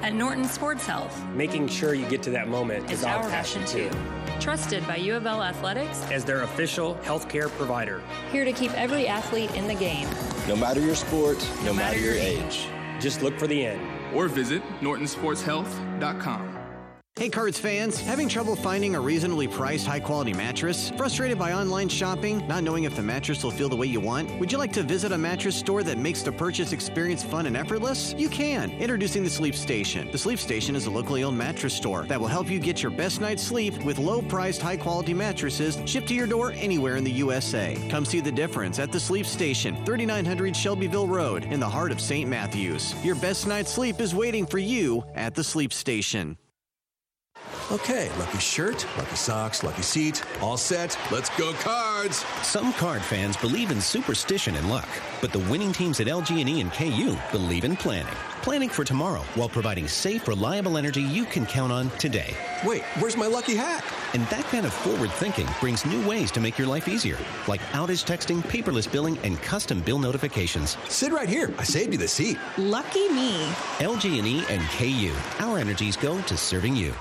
At 0.00 0.14
Norton 0.14 0.46
Sports 0.46 0.86
Health, 0.86 1.22
Making 1.34 1.68
sure 1.68 1.92
you 1.92 2.06
get 2.08 2.22
to 2.22 2.30
that 2.30 2.48
moment 2.48 2.86
is 2.90 3.00
is 3.00 3.04
our 3.04 3.16
our 3.22 3.28
passion 3.28 3.62
too. 3.66 3.90
trusted 4.40 4.86
by 4.86 4.96
U 4.96 5.16
of 5.16 5.26
L 5.26 5.42
Athletics, 5.42 6.02
As 6.10 6.24
their 6.24 6.40
official 6.44 6.94
healthcare 7.04 7.50
provider. 7.50 8.00
here 8.32 8.46
to 8.46 8.52
keep 8.52 8.72
every 8.72 9.06
athlete 9.06 9.54
in 9.54 9.68
the 9.68 9.74
game. 9.74 10.08
No 10.48 10.56
matter 10.56 10.80
your 10.80 10.94
sport, 10.94 11.46
no, 11.62 11.74
matter 11.74 11.98
your 11.98 12.14
age. 12.14 12.68
Just 13.00 13.20
look 13.20 13.38
for 13.38 13.46
the 13.46 13.66
end. 13.66 13.82
Or 14.14 14.28
visit 14.28 14.62
nortonsportshealth.com. 14.80 16.51
Hey 17.16 17.28
Cards 17.28 17.58
fans, 17.58 18.00
having 18.00 18.26
trouble 18.26 18.56
finding 18.56 18.96
a 18.96 19.00
reasonably 19.00 19.46
priced 19.46 19.86
high 19.86 20.00
quality 20.00 20.32
mattress? 20.32 20.90
Frustrated 20.96 21.38
by 21.38 21.52
online 21.52 21.88
shopping, 21.90 22.44
not 22.48 22.64
knowing 22.64 22.82
if 22.82 22.96
the 22.96 23.02
mattress 23.02 23.44
will 23.44 23.50
feel 23.50 23.68
the 23.68 23.76
way 23.76 23.86
you 23.86 24.00
want? 24.00 24.28
Would 24.40 24.50
you 24.50 24.56
like 24.56 24.72
to 24.72 24.82
visit 24.82 25.12
a 25.12 25.18
mattress 25.18 25.54
store 25.54 25.82
that 25.82 25.98
makes 25.98 26.22
the 26.22 26.32
purchase 26.32 26.72
experience 26.72 27.22
fun 27.22 27.44
and 27.44 27.56
effortless? 27.56 28.14
You 28.16 28.30
can. 28.30 28.70
Introducing 28.72 29.22
the 29.22 29.30
Sleep 29.30 29.54
Station. 29.54 30.10
The 30.10 30.16
Sleep 30.16 30.38
Station 30.38 30.74
is 30.74 30.86
a 30.86 30.90
locally 30.90 31.22
owned 31.22 31.36
mattress 31.36 31.74
store 31.74 32.06
that 32.06 32.18
will 32.18 32.28
help 32.28 32.50
you 32.50 32.58
get 32.58 32.82
your 32.82 32.90
best 32.90 33.20
night's 33.20 33.42
sleep 33.42 33.80
with 33.84 33.98
low 33.98 34.22
priced, 34.22 34.62
high 34.62 34.78
quality 34.78 35.12
mattresses 35.12 35.78
shipped 35.84 36.08
to 36.08 36.14
your 36.14 36.26
door 36.26 36.52
anywhere 36.56 36.96
in 36.96 37.04
the 37.04 37.12
USA. 37.12 37.78
Come 37.90 38.06
see 38.06 38.20
the 38.20 38.32
difference 38.32 38.78
at 38.78 38.90
the 38.90 38.98
Sleep 38.98 39.26
Station, 39.26 39.76
3900 39.84 40.56
Shelbyville 40.56 41.06
Road, 41.06 41.44
in 41.44 41.60
the 41.60 41.68
heart 41.68 41.92
of 41.92 42.00
St. 42.00 42.28
Matthews. 42.28 42.94
Your 43.04 43.16
best 43.16 43.46
night's 43.46 43.70
sleep 43.70 44.00
is 44.00 44.14
waiting 44.14 44.46
for 44.46 44.58
you 44.58 45.04
at 45.14 45.34
the 45.34 45.44
Sleep 45.44 45.74
Station. 45.74 46.38
Okay, 47.70 48.10
lucky 48.18 48.38
shirt, 48.38 48.86
lucky 48.98 49.14
socks, 49.14 49.62
lucky 49.62 49.82
seat, 49.82 50.22
all 50.42 50.56
set. 50.56 50.98
Let's 51.10 51.30
go 51.38 51.52
cards. 51.54 52.24
Some 52.42 52.72
card 52.72 53.02
fans 53.02 53.36
believe 53.36 53.70
in 53.70 53.80
superstition 53.80 54.56
and 54.56 54.68
luck, 54.68 54.88
but 55.20 55.32
the 55.32 55.38
winning 55.38 55.72
teams 55.72 56.00
at 56.00 56.08
LG&E 56.08 56.60
and 56.60 56.72
KU 56.72 57.16
believe 57.30 57.64
in 57.64 57.76
planning. 57.76 58.12
Planning 58.42 58.68
for 58.68 58.84
tomorrow 58.84 59.20
while 59.36 59.48
providing 59.48 59.86
safe, 59.86 60.26
reliable 60.26 60.76
energy 60.76 61.00
you 61.00 61.24
can 61.24 61.46
count 61.46 61.72
on 61.72 61.88
today. 61.90 62.34
Wait, 62.66 62.82
where's 62.98 63.16
my 63.16 63.26
lucky 63.26 63.54
hat? 63.54 63.84
And 64.12 64.26
that 64.26 64.44
kind 64.46 64.66
of 64.66 64.72
forward 64.72 65.12
thinking 65.12 65.46
brings 65.60 65.86
new 65.86 66.06
ways 66.06 66.32
to 66.32 66.40
make 66.40 66.58
your 66.58 66.66
life 66.66 66.88
easier, 66.88 67.16
like 67.46 67.60
outage 67.72 68.04
texting, 68.04 68.42
paperless 68.42 68.90
billing, 68.90 69.16
and 69.18 69.40
custom 69.40 69.80
bill 69.80 70.00
notifications. 70.00 70.76
Sit 70.88 71.12
right 71.12 71.28
here. 71.28 71.54
I 71.58 71.62
saved 71.62 71.92
you 71.92 71.98
the 71.98 72.08
seat. 72.08 72.36
Lucky 72.58 73.08
me. 73.08 73.46
LG&E 73.78 74.44
and 74.50 74.62
KU. 74.72 75.14
Our 75.38 75.58
energies 75.58 75.96
go 75.96 76.20
to 76.22 76.36
serving 76.36 76.74
you. 76.74 76.92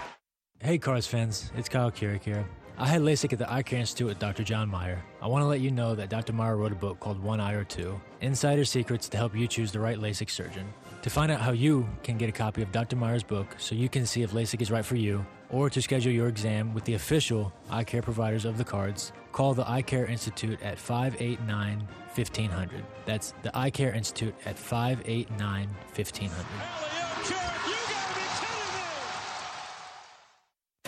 Hey, 0.64 0.78
Cars 0.78 1.08
fans, 1.08 1.52
it's 1.58 1.68
Kyle 1.68 1.90
Kuric 1.90 2.22
here. 2.22 2.48
I 2.78 2.86
had 2.86 3.02
LASIK 3.02 3.34
at 3.34 3.40
the 3.40 3.52
Eye 3.52 3.64
Care 3.64 3.80
Institute 3.80 4.08
with 4.08 4.20
Dr. 4.20 4.44
John 4.44 4.70
Meyer. 4.70 5.04
I 5.20 5.26
want 5.26 5.42
to 5.42 5.48
let 5.48 5.60
you 5.60 5.72
know 5.72 5.96
that 5.96 6.12
Dr. 6.12 6.34
Meyer 6.34 6.56
wrote 6.56 6.72
a 6.72 6.76
book 6.76 7.00
called 7.00 7.20
One 7.20 7.40
Eye 7.40 7.54
or 7.54 7.64
Two 7.64 8.00
Insider 8.22 8.64
Secrets 8.64 9.10
to 9.10 9.18
help 9.18 9.36
you 9.36 9.48
choose 9.48 9.72
the 9.72 9.80
right 9.80 9.98
LASIK 9.98 10.30
surgeon. 10.30 10.72
To 11.02 11.10
find 11.10 11.32
out 11.32 11.42
how 11.42 11.52
you 11.52 11.90
can 12.04 12.16
get 12.20 12.30
a 12.30 12.32
copy 12.32 12.62
of 12.62 12.72
Dr. 12.72 12.96
Meyer's 12.96 13.24
book 13.24 13.56
so 13.58 13.74
you 13.74 13.90
can 13.90 14.06
see 14.06 14.22
if 14.22 14.34
LASIK 14.34 14.62
is 14.62 14.70
right 14.70 14.86
for 14.86 14.98
you, 14.98 15.26
or 15.50 15.68
to 15.68 15.82
schedule 15.82 16.12
your 16.12 16.28
exam 16.28 16.76
with 16.76 16.84
the 16.84 16.94
official 16.94 17.52
eye 17.72 17.84
care 17.84 18.04
providers 18.04 18.46
of 18.46 18.60
the 18.60 18.64
cards, 18.64 19.14
call 19.32 19.56
the 19.56 19.68
Eye 19.68 19.82
Care 19.82 20.06
Institute 20.06 20.62
at 20.62 20.78
589 20.78 21.88
1500. 22.14 22.84
That's 23.08 23.34
the 23.42 23.58
Eye 23.58 23.72
Care 23.72 23.94
Institute 23.94 24.36
at 24.46 24.60
589 24.60 25.70
1500. 25.96 27.81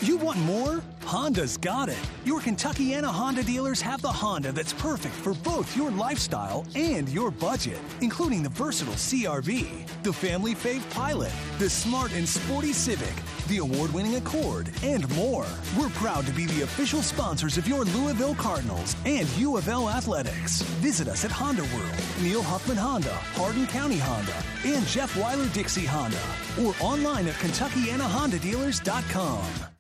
You 0.02 0.18
want 0.18 0.40
more? 0.40 0.82
Honda's 1.06 1.56
got 1.56 1.88
it. 1.88 1.98
Your 2.26 2.42
Kentuckiana 2.42 3.06
Honda 3.06 3.42
dealers 3.44 3.80
have 3.82 4.02
the 4.02 4.12
Honda 4.12 4.52
that's 4.52 4.74
perfect 4.74 5.14
for 5.14 5.34
both 5.34 5.78
your 5.78 5.92
lifestyle 5.92 6.66
and 6.76 7.08
your 7.08 7.32
budget, 7.32 7.80
including 8.02 8.44
the 8.44 8.50
versatile 8.50 8.96
CRV, 8.96 9.66
the 10.04 10.12
family 10.12 10.56
fave 10.56 10.84
Pilot, 10.90 11.32
the 11.58 11.70
smart 11.70 12.12
and 12.14 12.28
sporty 12.28 12.74
Civic, 12.74 13.14
the 13.48 13.60
award 13.60 13.94
winning 13.94 14.16
Accord, 14.16 14.70
and 14.84 15.08
more. 15.16 15.46
We're 15.80 15.90
proud 15.92 16.26
to 16.26 16.34
be 16.34 16.48
the 16.48 16.64
official 16.64 17.02
sponsors 17.02 17.58
of 17.58 17.66
your 17.68 17.86
Louisville 17.86 18.36
Cardinals 18.36 18.98
and 19.06 19.30
U 19.38 19.56
of 19.58 19.70
L 19.70 19.90
Athletics. 19.90 20.64
Visit 20.82 21.08
us 21.08 21.24
at 21.24 21.32
Honda 21.32 21.64
World, 21.76 22.04
Neil 22.22 22.42
Huffman 22.42 22.76
Honda, 22.78 23.14
Hardin 23.36 23.68
County 23.68 24.00
Honda, 24.00 24.36
and 24.66 24.86
Jeff 24.88 25.14
Wyler 25.16 25.52
Dixie 25.54 25.86
Honda, 25.86 26.20
or 26.62 26.74
online 26.82 27.28
at 27.28 27.36
KentuckianaHondaDealers.com. 27.36 29.73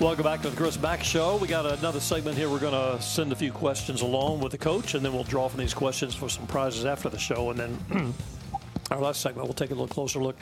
Welcome 0.00 0.24
back 0.24 0.40
to 0.40 0.48
the 0.48 0.56
Chris 0.56 0.80
Mack 0.80 1.04
Show. 1.04 1.36
We 1.36 1.46
got 1.46 1.66
another 1.66 2.00
segment 2.00 2.34
here. 2.34 2.48
We're 2.48 2.58
going 2.58 2.72
to 2.72 3.02
send 3.02 3.32
a 3.32 3.36
few 3.36 3.52
questions 3.52 4.00
along 4.00 4.40
with 4.40 4.50
the 4.50 4.56
coach, 4.56 4.94
and 4.94 5.04
then 5.04 5.12
we'll 5.12 5.24
draw 5.24 5.46
from 5.46 5.60
these 5.60 5.74
questions 5.74 6.14
for 6.14 6.30
some 6.30 6.46
prizes 6.46 6.86
after 6.86 7.10
the 7.10 7.18
show. 7.18 7.50
And 7.50 7.58
then 7.58 8.14
our 8.90 8.98
last 8.98 9.20
segment, 9.20 9.46
we'll 9.46 9.52
take 9.52 9.72
a 9.72 9.74
little 9.74 9.86
closer 9.86 10.18
look 10.18 10.36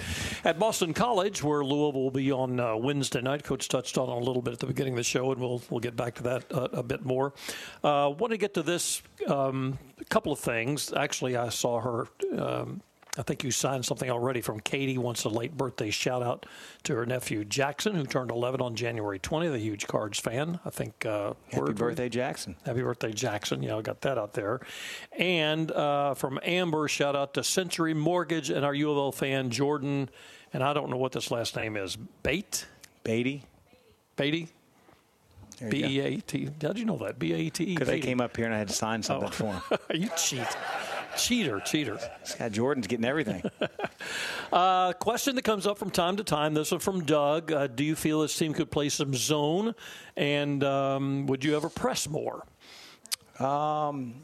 at 0.45 0.61
Boston 0.61 0.95
College, 0.95 1.43
where 1.43 1.65
Louisville 1.65 2.05
will 2.05 2.13
be 2.13 2.31
on 2.31 2.61
uh, 2.61 2.77
Wednesday 2.77 3.21
night. 3.21 3.43
Coach 3.43 3.69
touched 3.69 3.99
on 3.99 4.09
a 4.09 4.19
little 4.21 4.43
bit 4.43 4.53
at 4.53 4.61
the 4.61 4.67
beginning 4.67 4.93
of 4.93 4.99
the 4.99 5.03
show, 5.03 5.33
and 5.33 5.41
we'll 5.41 5.61
we'll 5.71 5.81
get 5.81 5.97
back 5.97 6.15
to 6.15 6.23
that 6.23 6.45
uh, 6.53 6.69
a 6.73 6.85
bit 6.85 7.05
more. 7.05 7.35
Uh, 7.83 8.15
want 8.17 8.31
to 8.31 8.37
get 8.37 8.55
to 8.55 8.63
this 8.63 9.03
um, 9.27 9.77
couple 10.09 10.31
of 10.31 10.39
things. 10.39 10.93
Actually, 10.93 11.37
I 11.37 11.49
saw 11.49 11.81
her. 11.81 12.07
Um, 12.39 12.81
I 13.19 13.23
think 13.23 13.43
you 13.43 13.51
signed 13.51 13.85
something 13.85 14.09
already 14.09 14.41
from 14.41 14.61
Katie. 14.61 14.97
Wants 14.97 15.25
a 15.25 15.29
late 15.29 15.57
birthday 15.57 15.91
shout 15.91 16.23
out 16.23 16.47
to 16.85 16.95
her 16.95 17.05
nephew 17.05 17.45
Jackson, 17.45 17.97
who 17.97 18.05
turned 18.07 18.31
11 18.31 18.61
on 18.61 18.77
January 18.77 19.19
20th. 19.19 19.55
A 19.55 19.59
huge 19.59 19.89
Cards 19.89 20.21
fan. 20.21 20.61
I 20.65 20.71
think. 20.71 21.05
Uh, 21.05 21.35
Happy 21.49 21.61
word- 21.61 21.77
birthday, 21.77 22.09
Jackson. 22.09 22.55
Happy 22.65 22.81
birthday, 22.81 23.13
Jackson. 23.13 23.63
Yeah, 23.63 23.77
I 23.77 23.83
got 23.83 24.01
that 24.03 24.19
out 24.19 24.35
there. 24.35 24.61
And 25.19 25.73
uh, 25.73 26.15
from 26.15 26.39
Amber, 26.45 26.87
shout 26.87 27.17
out 27.17 27.35
to 27.35 27.43
Century 27.43 27.93
Mortgage 27.93 28.51
and 28.51 28.65
our 28.65 28.73
U 28.75 28.91
of 28.93 28.97
L 28.97 29.11
fan, 29.13 29.51
Jordan. 29.51 30.09
And 30.53 30.63
I 30.63 30.73
don't 30.73 30.89
know 30.89 30.97
what 30.97 31.11
this 31.13 31.31
last 31.33 31.57
name 31.57 31.77
is. 31.77 31.97
Bate? 32.23 32.67
Beatty. 33.03 33.43
Beatty? 34.17 34.49
B. 35.69 35.85
E 35.85 36.01
A 36.01 36.17
T. 36.21 36.49
How'd 36.63 36.79
you 36.79 36.85
know 36.85 36.99
that? 36.99 37.19
B 37.19 37.33
A 37.33 37.51
T 37.51 37.65
E. 37.65 37.75
Because 37.75 37.89
they 37.89 37.99
came 37.99 38.21
up 38.21 38.37
here 38.37 38.47
and 38.47 38.55
I 38.55 38.59
had 38.59 38.69
to 38.69 38.75
sign 38.75 39.03
something 39.03 39.29
Oh. 39.29 39.33
for 39.33 39.77
them. 39.77 39.79
you 40.03 40.09
cheat. 40.17 40.47
Cheater, 41.19 41.61
cheater. 41.61 41.99
Scott 42.23 42.53
Jordan's 42.53 42.87
getting 42.87 43.07
everything. 43.07 43.43
Uh, 44.51 44.95
question 44.95 45.35
that 45.35 45.43
comes 45.43 45.67
up 45.67 45.77
from 45.77 45.91
time 45.91 46.17
to 46.17 46.25
time. 46.25 46.55
This 46.55 46.71
one 46.71 46.81
from 46.81 47.05
Doug. 47.05 47.53
Uh, 47.53 47.67
do 47.67 47.85
you 47.85 47.95
feel 47.95 48.23
this 48.23 48.35
team 48.35 48.55
could 48.55 48.71
play 48.71 48.89
some 48.89 49.13
zone? 49.13 49.75
And 50.17 50.65
um, 50.65 51.27
would 51.27 51.45
you 51.45 51.55
ever 51.55 51.69
press 51.69 52.09
more? 52.09 52.47
Um, 53.39 54.15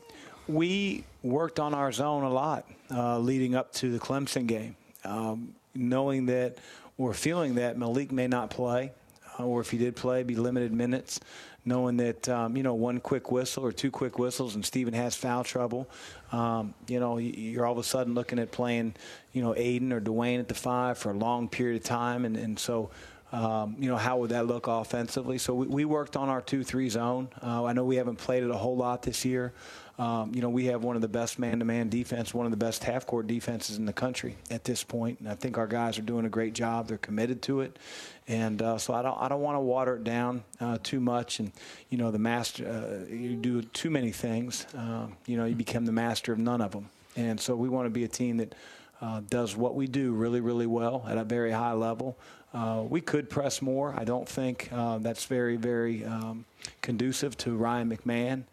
we 0.49 1.05
worked 1.22 1.61
on 1.61 1.74
our 1.74 1.92
zone 1.92 2.22
a 2.22 2.30
lot 2.30 2.66
uh, 2.90 3.18
leading 3.18 3.55
up 3.55 3.72
to 3.74 3.92
the 3.92 3.99
Clemson 3.99 4.47
game, 4.47 4.76
um, 5.05 5.55
knowing 5.74 6.24
that 6.26 6.57
or 6.97 7.12
feeling 7.12 7.57
that 7.57 7.76
Malik 7.76 8.11
may 8.11 8.26
not 8.26 8.49
play, 8.49 8.92
uh, 9.38 9.45
or 9.45 9.61
if 9.61 9.70
he 9.70 9.76
did 9.76 9.95
play, 9.95 10.22
be 10.22 10.36
limited 10.36 10.72
minutes. 10.72 11.20
Knowing 11.67 11.97
that 11.97 12.29
um, 12.29 12.57
you 12.57 12.62
know 12.62 12.75
one 12.75 13.01
quick 13.01 13.31
whistle 13.31 13.65
or 13.65 13.73
two 13.73 13.91
quick 13.91 14.19
whistles 14.19 14.55
and 14.55 14.65
Steven 14.65 14.93
has 14.93 15.15
foul 15.15 15.45
trouble, 15.45 15.89
um, 16.31 16.75
you 16.89 17.01
know 17.01 17.17
you're 17.19 17.65
all 17.65 17.73
of 17.73 17.79
a 17.79 17.83
sudden 17.83 18.15
looking 18.15 18.39
at 18.39 18.53
playing, 18.53 18.95
you 19.33 19.43
know 19.43 19.55
Aidan 19.57 19.93
or 19.93 20.01
Dwayne 20.01 20.41
at 20.41 20.49
the 20.49 20.55
five 20.55 20.99
for 20.99 21.11
a 21.11 21.17
long 21.17 21.49
period 21.49 21.81
of 21.81 21.85
time, 21.85 22.25
and 22.25 22.37
and 22.37 22.59
so 22.59 22.91
um, 23.35 23.75
you 23.81 23.89
know, 23.89 23.97
how 23.97 24.19
would 24.19 24.31
that 24.31 24.47
look 24.47 24.69
offensively? 24.69 25.39
So 25.39 25.55
we, 25.55 25.67
we 25.67 25.85
worked 25.85 26.17
on 26.17 26.29
our 26.29 26.41
2 26.41 26.62
3 26.62 26.89
zone. 26.89 27.29
Uh, 27.43 27.65
I 27.65 27.73
know 27.73 27.85
we 27.85 27.97
haven't 27.97 28.17
played 28.17 28.45
it 28.45 28.51
a 28.51 28.57
whole 28.57 28.77
lot 28.77 29.03
this 29.03 29.25
year. 29.25 29.53
Um, 29.99 30.33
you 30.35 30.41
know, 30.41 30.51
we 30.51 30.67
have 30.67 30.85
one 30.85 30.95
of 30.95 31.03
the 31.03 31.09
best 31.09 31.39
man 31.41 31.59
to 31.59 31.65
man 31.65 31.89
defense, 31.89 32.33
one 32.33 32.47
of 32.47 32.53
the 32.53 32.57
best 32.57 32.85
half 32.85 33.07
court 33.07 33.27
defenses 33.27 33.77
in 33.77 33.87
the 33.87 33.93
country 33.93 34.37
at 34.51 34.62
this 34.62 34.85
point. 34.85 35.19
And 35.19 35.29
I 35.29 35.35
think 35.35 35.59
our 35.59 35.67
guys 35.67 35.99
are 35.99 36.03
doing 36.03 36.27
a 36.27 36.29
great 36.29 36.53
job. 36.53 36.87
They're 36.87 36.99
committed 36.99 37.43
to 37.43 37.61
it. 37.61 37.77
And 38.27 38.62
uh, 38.62 38.79
so 38.79 38.95
I 38.95 39.03
don't, 39.03 39.20
I 39.20 39.29
don't 39.29 39.43
want 39.43 39.57
to 39.57 39.61
water 39.61 39.97
it 39.97 40.05
down 40.05 40.45
uh, 40.61 40.79
too 40.83 41.01
much. 41.01 41.41
And, 41.41 41.53
you 41.91 41.99
know, 41.99 42.11
the 42.11 42.18
master, 42.18 42.66
uh, 42.66 43.12
you 43.12 43.37
do 43.37 43.61
too 43.62 43.91
many 43.91 44.12
things, 44.12 44.66
um, 44.75 45.16
you 45.27 45.37
know, 45.37 45.45
you 45.45 45.55
become 45.55 45.85
the 45.85 45.93
master 45.93 46.33
of 46.33 46.39
none 46.39 46.62
of 46.62 46.72
them. 46.72 46.89
And 47.16 47.39
so 47.39 47.55
we 47.55 47.68
want 47.68 47.87
to 47.87 47.91
be 47.91 48.05
a 48.05 48.09
team 48.09 48.39
that 48.39 48.55
uh, 49.03 49.20
does 49.29 49.57
what 49.57 49.75
we 49.75 49.87
do 49.87 50.12
really, 50.12 50.41
really 50.41 50.66
well 50.66 51.05
at 51.07 51.18
a 51.18 51.25
very 51.25 51.53
high 51.53 51.72
level. 51.75 52.16
Uh, 52.55 52.85
we 52.89 53.01
could 53.01 53.29
press 53.29 53.61
more. 53.61 53.95
I 53.97 54.05
don't 54.05 54.29
think 54.29 54.70
that's 54.70 55.25
very, 55.27 55.57
very 55.57 56.05
um, 56.05 56.45
conducive 56.81 57.37
to 57.39 57.57
Ryan 57.57 57.95
McMahon, 57.95 58.45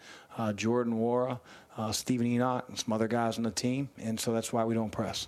Jordan 0.55 0.93
Nwora, 0.93 1.39
uh, 1.77 1.91
Steven 1.91 2.27
Enoch, 2.27 2.65
and 2.67 2.77
some 2.77 2.93
other 2.93 3.07
guys 3.07 3.37
on 3.37 3.43
the 3.43 3.51
team. 3.51 3.89
And 3.99 4.19
so 4.19 4.33
that's 4.33 4.51
why 4.51 4.65
we 4.65 4.73
don't 4.73 4.91
press. 4.91 5.27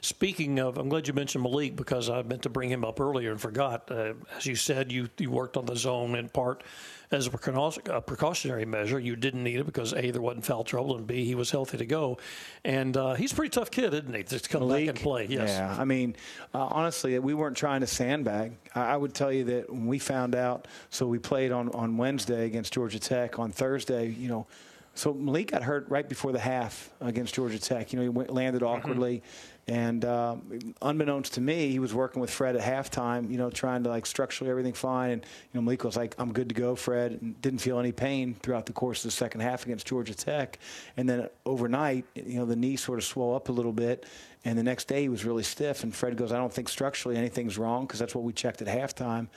Speaking 0.00 0.58
of, 0.58 0.78
I'm 0.78 0.88
glad 0.88 1.06
you 1.08 1.14
mentioned 1.14 1.42
Malik 1.42 1.76
because 1.76 2.08
I 2.10 2.22
meant 2.22 2.42
to 2.42 2.50
bring 2.50 2.70
him 2.70 2.84
up 2.84 3.00
earlier 3.00 3.30
and 3.30 3.40
forgot. 3.40 3.90
Uh, 3.90 4.14
as 4.36 4.46
you 4.46 4.56
said, 4.56 4.92
you, 4.92 5.08
you 5.18 5.30
worked 5.30 5.56
on 5.56 5.66
the 5.66 5.76
zone 5.76 6.14
in 6.16 6.28
part 6.28 6.62
as 7.10 7.26
a 7.26 7.30
precau- 7.30 7.88
a 7.88 8.00
precautionary 8.00 8.64
measure. 8.64 8.98
You 8.98 9.16
didn't 9.16 9.42
need 9.42 9.60
it 9.60 9.66
because 9.66 9.92
A, 9.92 10.10
there 10.10 10.20
wasn't 10.22 10.44
foul 10.44 10.64
trouble, 10.64 10.96
and 10.96 11.06
B, 11.06 11.24
he 11.24 11.34
was 11.34 11.50
healthy 11.50 11.78
to 11.78 11.86
go. 11.86 12.18
And 12.64 12.96
uh, 12.96 13.14
he's 13.14 13.32
a 13.32 13.34
pretty 13.34 13.50
tough 13.50 13.70
kid, 13.70 13.94
isn't 13.94 14.14
he? 14.14 14.22
Just 14.22 14.50
come 14.50 14.68
back 14.68 14.88
and 14.88 14.98
play. 14.98 15.26
Yes. 15.28 15.50
Yeah, 15.50 15.76
I 15.78 15.84
mean, 15.84 16.16
uh, 16.54 16.66
honestly, 16.66 17.18
we 17.18 17.34
weren't 17.34 17.56
trying 17.56 17.80
to 17.80 17.86
sandbag. 17.86 18.52
I, 18.74 18.94
I 18.94 18.96
would 18.96 19.14
tell 19.14 19.32
you 19.32 19.44
that 19.44 19.70
when 19.70 19.86
we 19.86 19.98
found 19.98 20.34
out, 20.34 20.66
so 20.90 21.06
we 21.06 21.18
played 21.18 21.52
on, 21.52 21.68
on 21.70 21.96
Wednesday 21.96 22.46
against 22.46 22.72
Georgia 22.72 22.98
Tech. 22.98 23.38
On 23.38 23.50
Thursday, 23.50 24.08
you 24.08 24.28
know, 24.28 24.46
so 24.94 25.12
Malik 25.12 25.50
got 25.50 25.62
hurt 25.62 25.86
right 25.88 26.08
before 26.08 26.32
the 26.32 26.38
half 26.38 26.90
against 27.00 27.34
Georgia 27.34 27.58
Tech. 27.58 27.92
You 27.92 27.98
know, 27.98 28.02
he 28.04 28.08
went, 28.08 28.30
landed 28.30 28.62
awkwardly. 28.62 29.22
And 29.66 30.04
uh, 30.04 30.36
unbeknownst 30.82 31.34
to 31.34 31.40
me, 31.40 31.70
he 31.70 31.78
was 31.78 31.94
working 31.94 32.20
with 32.20 32.30
Fred 32.30 32.54
at 32.54 32.62
halftime, 32.62 33.30
you 33.30 33.38
know, 33.38 33.48
trying 33.48 33.82
to 33.84 33.88
like 33.88 34.04
structurally 34.04 34.50
everything 34.50 34.74
fine. 34.74 35.10
And, 35.10 35.22
you 35.24 35.58
know, 35.58 35.62
Malik 35.62 35.84
was 35.84 35.96
like, 35.96 36.14
I'm 36.18 36.32
good 36.34 36.50
to 36.50 36.54
go, 36.54 36.76
Fred, 36.76 37.12
and 37.12 37.40
didn't 37.40 37.60
feel 37.60 37.78
any 37.78 37.92
pain 37.92 38.34
throughout 38.42 38.66
the 38.66 38.74
course 38.74 38.98
of 38.98 39.08
the 39.08 39.16
second 39.16 39.40
half 39.40 39.64
against 39.64 39.86
Georgia 39.86 40.14
Tech. 40.14 40.58
And 40.98 41.08
then 41.08 41.30
overnight, 41.46 42.04
you 42.14 42.38
know, 42.38 42.44
the 42.44 42.56
knee 42.56 42.76
sort 42.76 42.98
of 42.98 43.04
swelled 43.04 43.36
up 43.36 43.48
a 43.48 43.52
little 43.52 43.72
bit. 43.72 44.04
And 44.44 44.58
the 44.58 44.62
next 44.62 44.86
day 44.86 45.02
he 45.02 45.08
was 45.08 45.24
really 45.24 45.42
stiff. 45.42 45.82
And 45.82 45.94
Fred 45.94 46.14
goes, 46.18 46.30
I 46.30 46.36
don't 46.36 46.52
think 46.52 46.68
structurally 46.68 47.16
anything's 47.16 47.56
wrong 47.56 47.86
because 47.86 47.98
that's 47.98 48.14
what 48.14 48.24
we 48.24 48.34
checked 48.34 48.60
at 48.60 48.68
halftime. 48.68 49.28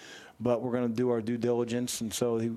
But 0.42 0.62
we're 0.62 0.74
going 0.74 0.90
to 0.90 0.94
do 0.94 1.10
our 1.10 1.22
due 1.22 1.38
diligence. 1.38 2.02
And 2.02 2.14
so 2.14 2.38
he, 2.38 2.52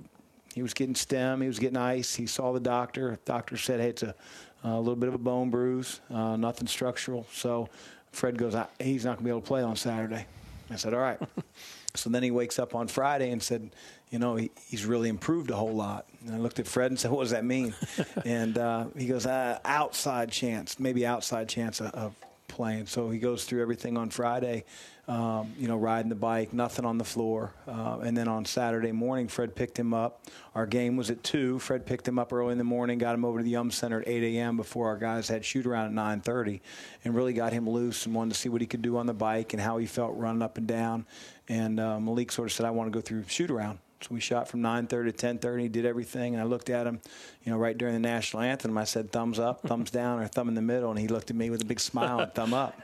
he 0.52 0.62
was 0.62 0.74
getting 0.74 0.96
stem, 0.96 1.40
he 1.40 1.46
was 1.46 1.60
getting 1.60 1.76
ice. 1.76 2.16
He 2.16 2.26
saw 2.26 2.52
the 2.52 2.58
doctor. 2.58 3.20
Doctor 3.24 3.56
said, 3.56 3.78
hey, 3.78 3.90
it's 3.90 4.02
a, 4.02 4.16
a 4.64 4.78
little 4.78 4.96
bit 4.96 5.08
of 5.08 5.14
a 5.14 5.18
bone 5.18 5.50
bruise, 5.50 6.00
uh, 6.10 6.36
nothing 6.36 6.66
structural. 6.66 7.26
So 7.32 7.68
Fred 8.12 8.36
goes, 8.38 8.54
I, 8.54 8.66
he's 8.78 9.04
not 9.04 9.12
going 9.12 9.18
to 9.18 9.24
be 9.24 9.30
able 9.30 9.40
to 9.40 9.46
play 9.46 9.62
on 9.62 9.76
Saturday. 9.76 10.26
I 10.70 10.76
said, 10.76 10.94
all 10.94 11.00
right. 11.00 11.18
so 11.94 12.10
then 12.10 12.22
he 12.22 12.30
wakes 12.30 12.58
up 12.58 12.74
on 12.74 12.88
Friday 12.88 13.30
and 13.30 13.42
said, 13.42 13.70
you 14.10 14.18
know, 14.18 14.36
he, 14.36 14.50
he's 14.68 14.84
really 14.84 15.08
improved 15.08 15.50
a 15.50 15.56
whole 15.56 15.74
lot. 15.74 16.06
And 16.26 16.34
I 16.34 16.38
looked 16.38 16.58
at 16.58 16.66
Fred 16.66 16.90
and 16.90 16.98
said, 16.98 17.10
what 17.10 17.22
does 17.22 17.30
that 17.30 17.44
mean? 17.44 17.74
and 18.24 18.58
uh, 18.58 18.86
he 18.96 19.06
goes, 19.06 19.26
uh, 19.26 19.58
outside 19.64 20.30
chance, 20.30 20.78
maybe 20.78 21.06
outside 21.06 21.48
chance 21.48 21.80
of, 21.80 21.92
of 21.94 22.14
playing. 22.48 22.86
So 22.86 23.10
he 23.10 23.18
goes 23.18 23.44
through 23.44 23.62
everything 23.62 23.96
on 23.96 24.10
Friday, 24.10 24.64
um, 25.10 25.52
you 25.58 25.66
know, 25.66 25.76
riding 25.76 26.08
the 26.08 26.14
bike, 26.14 26.52
nothing 26.52 26.84
on 26.84 26.96
the 26.96 27.04
floor. 27.04 27.52
Uh, 27.66 27.98
and 27.98 28.16
then 28.16 28.28
on 28.28 28.44
Saturday 28.44 28.92
morning, 28.92 29.26
Fred 29.26 29.56
picked 29.56 29.76
him 29.76 29.92
up. 29.92 30.24
Our 30.54 30.66
game 30.66 30.96
was 30.96 31.10
at 31.10 31.24
2. 31.24 31.58
Fred 31.58 31.84
picked 31.84 32.06
him 32.06 32.16
up 32.16 32.32
early 32.32 32.52
in 32.52 32.58
the 32.58 32.64
morning, 32.64 32.96
got 32.98 33.16
him 33.16 33.24
over 33.24 33.40
to 33.40 33.44
the 33.44 33.50
Yum 33.50 33.72
Center 33.72 34.02
at 34.02 34.06
8 34.06 34.36
a.m. 34.36 34.56
before 34.56 34.86
our 34.86 34.96
guys 34.96 35.26
had 35.26 35.44
shoot 35.44 35.66
around 35.66 35.98
at 35.98 36.22
9.30 36.22 36.60
and 37.04 37.16
really 37.16 37.32
got 37.32 37.52
him 37.52 37.68
loose 37.68 38.06
and 38.06 38.14
wanted 38.14 38.34
to 38.34 38.38
see 38.38 38.48
what 38.48 38.60
he 38.60 38.68
could 38.68 38.82
do 38.82 38.98
on 38.98 39.06
the 39.06 39.12
bike 39.12 39.52
and 39.52 39.60
how 39.60 39.78
he 39.78 39.86
felt 39.86 40.16
running 40.16 40.42
up 40.42 40.58
and 40.58 40.68
down. 40.68 41.04
And 41.48 41.80
uh, 41.80 41.98
Malik 41.98 42.30
sort 42.30 42.48
of 42.48 42.52
said, 42.52 42.64
I 42.64 42.70
want 42.70 42.92
to 42.92 42.96
go 42.96 43.00
through 43.00 43.24
shoot 43.26 43.50
around. 43.50 43.80
So 44.02 44.08
we 44.12 44.20
shot 44.20 44.48
from 44.48 44.62
9:30 44.62 44.88
to 44.88 45.26
10:30. 45.26 45.60
He 45.60 45.68
did 45.68 45.84
everything, 45.84 46.34
and 46.34 46.40
I 46.40 46.46
looked 46.46 46.70
at 46.70 46.86
him, 46.86 47.00
you 47.44 47.52
know, 47.52 47.58
right 47.58 47.76
during 47.76 47.92
the 47.92 48.00
national 48.00 48.42
anthem. 48.42 48.78
I 48.78 48.84
said, 48.84 49.12
"Thumbs 49.12 49.38
up, 49.38 49.60
thumbs 49.60 49.90
down, 49.90 50.20
or 50.20 50.26
thumb 50.26 50.48
in 50.48 50.54
the 50.54 50.62
middle," 50.62 50.88
and 50.88 50.98
he 50.98 51.06
looked 51.06 51.28
at 51.28 51.36
me 51.36 51.50
with 51.50 51.60
a 51.60 51.66
big 51.66 51.80
smile 51.80 52.20
and 52.20 52.32
thumb 52.32 52.54
up. 52.54 52.80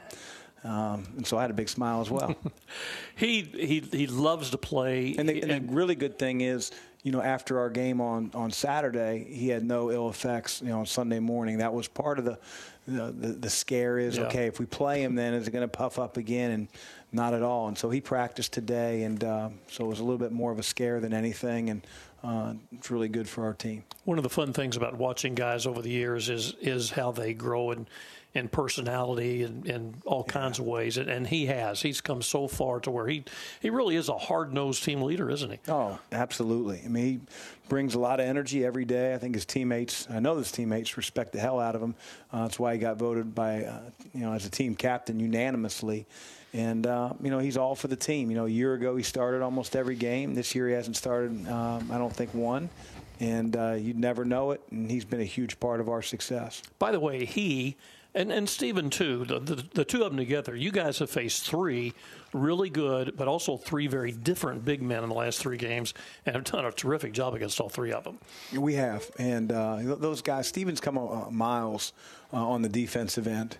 Um, 0.63 1.07
and 1.17 1.25
so 1.25 1.37
I 1.37 1.41
had 1.41 1.51
a 1.51 1.53
big 1.55 1.69
smile 1.69 2.01
as 2.01 2.09
well. 2.09 2.35
he 3.15 3.41
he 3.41 3.79
he 3.91 4.07
loves 4.07 4.49
to 4.51 4.57
play. 4.57 5.15
And 5.17 5.29
the, 5.29 5.41
and 5.41 5.69
the 5.69 5.73
really 5.73 5.95
good 5.95 6.17
thing 6.19 6.41
is, 6.41 6.71
you 7.03 7.11
know, 7.11 7.21
after 7.21 7.59
our 7.59 7.69
game 7.69 8.01
on 8.01 8.31
on 8.33 8.51
Saturday, 8.51 9.27
he 9.29 9.49
had 9.49 9.63
no 9.63 9.91
ill 9.91 10.09
effects. 10.09 10.61
You 10.61 10.69
know, 10.69 10.79
on 10.79 10.85
Sunday 10.85 11.19
morning, 11.19 11.59
that 11.59 11.73
was 11.73 11.87
part 11.87 12.19
of 12.19 12.25
the 12.25 12.37
the, 12.87 13.11
the, 13.11 13.27
the 13.33 13.49
scare. 13.49 13.99
Is 13.99 14.17
Yeah. 14.17 14.23
okay 14.23 14.47
if 14.47 14.59
we 14.59 14.65
play 14.65 15.03
him, 15.03 15.15
then 15.15 15.33
is 15.33 15.47
it 15.47 15.51
going 15.51 15.61
to 15.61 15.67
puff 15.67 15.99
up 15.99 16.17
again? 16.17 16.51
And 16.51 16.67
not 17.13 17.33
at 17.33 17.41
all. 17.41 17.69
And 17.69 17.77
so 17.77 17.89
he 17.89 18.01
practiced 18.01 18.51
today, 18.51 19.03
and 19.03 19.23
uh, 19.23 19.49
so 19.69 19.85
it 19.85 19.87
was 19.87 19.99
a 19.99 20.03
little 20.03 20.17
bit 20.17 20.33
more 20.33 20.51
of 20.51 20.59
a 20.59 20.63
scare 20.63 20.99
than 20.99 21.13
anything. 21.13 21.69
And 21.69 21.87
uh, 22.21 22.53
it's 22.73 22.91
really 22.91 23.07
good 23.07 23.29
for 23.29 23.45
our 23.45 23.53
team. 23.53 23.83
One 24.03 24.17
of 24.17 24.23
the 24.23 24.29
fun 24.29 24.51
things 24.51 24.75
about 24.75 24.97
watching 24.97 25.33
guys 25.33 25.65
over 25.65 25.81
the 25.81 25.89
years 25.89 26.29
is 26.29 26.53
is 26.59 26.89
how 26.91 27.11
they 27.11 27.33
grow 27.33 27.71
in 27.71 27.87
in 28.37 28.47
personality 28.47 29.43
and 29.43 29.65
in 29.65 29.95
all 30.05 30.23
kinds 30.23 30.59
of 30.59 30.65
ways. 30.65 30.97
And, 30.97 31.09
and 31.09 31.27
he 31.27 31.47
has. 31.47 31.81
He's 31.81 32.01
come 32.01 32.21
so 32.21 32.47
far 32.47 32.79
to 32.81 32.91
where 32.91 33.07
he 33.07 33.23
he 33.61 33.69
really 33.69 33.95
is 33.95 34.09
a 34.09 34.17
hard 34.17 34.53
nosed 34.53 34.83
team 34.83 35.01
leader, 35.01 35.29
isn't 35.29 35.51
he? 35.51 35.59
Oh, 35.67 35.99
absolutely. 36.11 36.81
I 36.85 36.87
mean, 36.87 37.05
he 37.05 37.19
brings 37.67 37.95
a 37.95 37.99
lot 37.99 38.19
of 38.19 38.25
energy 38.25 38.63
every 38.63 38.85
day. 38.85 39.13
I 39.13 39.17
think 39.17 39.35
his 39.35 39.45
teammates, 39.45 40.07
I 40.09 40.19
know 40.19 40.37
his 40.37 40.51
teammates 40.51 40.95
respect 40.95 41.33
the 41.33 41.39
hell 41.39 41.59
out 41.59 41.75
of 41.75 41.81
him. 41.81 41.95
Uh, 42.31 42.43
that's 42.43 42.59
why 42.59 42.73
he 42.73 42.79
got 42.79 42.97
voted 42.97 43.35
by, 43.35 43.65
uh, 43.65 43.81
you 44.13 44.21
know, 44.21 44.33
as 44.33 44.45
a 44.45 44.49
team 44.49 44.75
captain 44.75 45.19
unanimously. 45.19 46.05
And, 46.53 46.87
uh, 46.87 47.13
you 47.21 47.29
know, 47.29 47.39
he's 47.39 47.57
all 47.57 47.75
for 47.75 47.87
the 47.87 47.95
team. 47.95 48.31
You 48.31 48.37
know, 48.37 48.45
a 48.45 48.49
year 48.49 48.73
ago 48.73 48.95
he 48.95 49.03
started 49.03 49.41
almost 49.41 49.75
every 49.75 49.95
game. 49.95 50.33
This 50.33 50.55
year 50.55 50.67
he 50.67 50.73
hasn't 50.73 50.95
started, 50.95 51.47
um, 51.49 51.91
I 51.91 51.97
don't 51.97 52.13
think, 52.13 52.33
one. 52.33 52.69
And 53.19 53.55
uh, 53.55 53.73
you'd 53.73 53.99
never 53.99 54.23
know 54.23 54.51
it. 54.51 54.61
And 54.71 54.89
he's 54.89 55.05
been 55.05 55.21
a 55.21 55.25
huge 55.25 55.59
part 55.59 55.81
of 55.81 55.89
our 55.89 56.01
success. 56.01 56.61
By 56.79 56.91
the 56.91 56.99
way, 56.99 57.25
he 57.25 57.75
and 58.13 58.31
and 58.31 58.47
Steven 58.49 58.89
too, 58.89 59.25
the, 59.25 59.39
the 59.39 59.55
the 59.73 59.85
two 59.85 60.03
of 60.03 60.11
them 60.11 60.17
together, 60.17 60.55
you 60.55 60.71
guys 60.71 60.99
have 60.99 61.09
faced 61.09 61.47
three 61.47 61.93
really 62.33 62.69
good, 62.69 63.15
but 63.15 63.27
also 63.27 63.57
three 63.57 63.87
very 63.87 64.11
different 64.11 64.65
big 64.65 64.81
men 64.81 65.03
in 65.03 65.09
the 65.09 65.15
last 65.15 65.39
three 65.39 65.57
games, 65.57 65.93
and 66.25 66.35
have 66.35 66.43
done 66.43 66.65
a 66.65 66.71
terrific 66.71 67.13
job 67.13 67.33
against 67.33 67.59
all 67.59 67.69
three 67.69 67.91
of 67.91 68.03
them. 68.03 68.19
We 68.55 68.75
have, 68.75 69.09
and 69.17 69.51
uh, 69.51 69.95
those 69.97 70.21
guys. 70.21 70.47
Stevens 70.47 70.79
come 70.79 70.97
uh, 70.97 71.29
miles 71.29 71.93
uh, 72.33 72.37
on 72.37 72.61
the 72.61 72.69
defensive 72.69 73.27
end. 73.27 73.57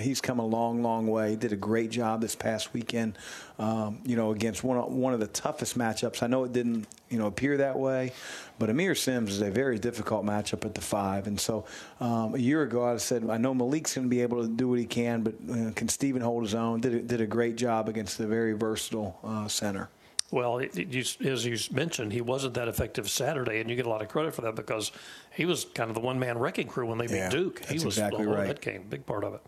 He's 0.00 0.20
come 0.22 0.38
a 0.38 0.46
long, 0.46 0.82
long 0.82 1.06
way. 1.06 1.36
Did 1.36 1.52
a 1.52 1.56
great 1.56 1.90
job 1.90 2.22
this 2.22 2.34
past 2.34 2.72
weekend. 2.72 3.18
Um, 3.58 3.98
you 4.04 4.16
know, 4.16 4.30
against 4.30 4.64
one 4.64 4.78
one 4.96 5.12
of 5.12 5.20
the 5.20 5.26
toughest 5.26 5.76
matchups. 5.76 6.22
I 6.22 6.26
know 6.26 6.44
it 6.44 6.52
didn't, 6.52 6.86
you 7.10 7.18
know, 7.18 7.26
appear 7.26 7.58
that 7.58 7.78
way, 7.78 8.12
but 8.58 8.70
Aamir 8.70 8.96
Simms 8.96 9.32
is 9.32 9.42
a 9.42 9.50
very 9.50 9.78
difficult 9.78 10.24
matchup 10.24 10.64
at 10.64 10.74
the 10.74 10.80
five. 10.80 11.26
And 11.26 11.38
so, 11.38 11.66
um, 12.00 12.34
a 12.34 12.38
year 12.38 12.62
ago, 12.62 12.84
I 12.84 12.96
said 12.96 13.28
I 13.28 13.36
know 13.36 13.52
Malik's 13.52 13.94
going 13.94 14.06
to 14.06 14.10
be 14.10 14.22
able 14.22 14.42
to 14.42 14.48
do 14.48 14.68
what 14.68 14.78
he 14.78 14.86
can, 14.86 15.22
but 15.22 15.34
uh, 15.50 15.72
can 15.72 15.88
Steven 15.88 16.22
hold 16.22 16.44
his 16.44 16.54
own? 16.54 16.80
Did 16.80 16.94
a, 16.94 17.02
did 17.02 17.20
a 17.20 17.26
great 17.26 17.56
job 17.56 17.88
against 17.88 18.07
the 18.16 18.26
very 18.26 18.52
versatile 18.52 19.18
uh, 19.24 19.48
center. 19.48 19.88
Well, 20.30 20.58
it, 20.58 20.76
it, 20.76 20.88
you, 20.88 21.30
as 21.30 21.46
you 21.46 21.56
mentioned, 21.74 22.12
he 22.12 22.20
wasn't 22.20 22.54
that 22.54 22.68
effective 22.68 23.08
Saturday, 23.08 23.60
and 23.60 23.70
you 23.70 23.76
get 23.76 23.86
a 23.86 23.88
lot 23.88 24.02
of 24.02 24.08
credit 24.08 24.34
for 24.34 24.42
that 24.42 24.56
because 24.56 24.92
he 25.34 25.46
was 25.46 25.64
kind 25.64 25.88
of 25.88 25.94
the 25.94 26.02
one 26.02 26.18
man 26.18 26.36
wrecking 26.36 26.66
crew 26.68 26.86
when 26.86 26.98
they 26.98 27.06
beat 27.06 27.16
yeah, 27.16 27.30
Duke. 27.30 27.64
He 27.64 27.74
was 27.74 27.84
exactly 27.84 28.24
the 28.24 28.30
whole 28.30 28.38
right. 28.38 28.48
that 28.48 28.60
game, 28.60 28.84
big 28.90 29.06
part 29.06 29.24
of 29.24 29.34
it. 29.34 29.42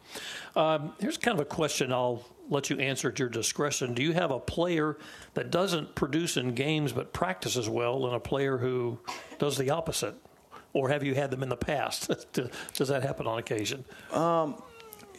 Um, 0.56 0.94
here's 0.98 1.18
kind 1.18 1.38
of 1.38 1.42
a 1.42 1.48
question 1.48 1.92
I'll 1.92 2.24
let 2.48 2.70
you 2.70 2.78
answer 2.78 3.10
at 3.10 3.18
your 3.18 3.28
discretion. 3.28 3.92
Do 3.92 4.02
you 4.02 4.14
have 4.14 4.30
a 4.30 4.40
player 4.40 4.96
that 5.34 5.50
doesn't 5.50 5.94
produce 5.94 6.38
in 6.38 6.54
games 6.54 6.92
but 6.92 7.12
practices 7.12 7.68
well, 7.68 8.06
and 8.06 8.14
a 8.14 8.20
player 8.20 8.56
who 8.56 8.98
does 9.38 9.58
the 9.58 9.68
opposite? 9.70 10.14
Or 10.72 10.88
have 10.88 11.02
you 11.02 11.14
had 11.14 11.30
them 11.30 11.42
in 11.42 11.48
the 11.48 11.56
past? 11.56 12.10
does 12.32 12.88
that 12.88 13.02
happen 13.02 13.26
on 13.26 13.38
occasion? 13.38 13.84
Um, 14.12 14.62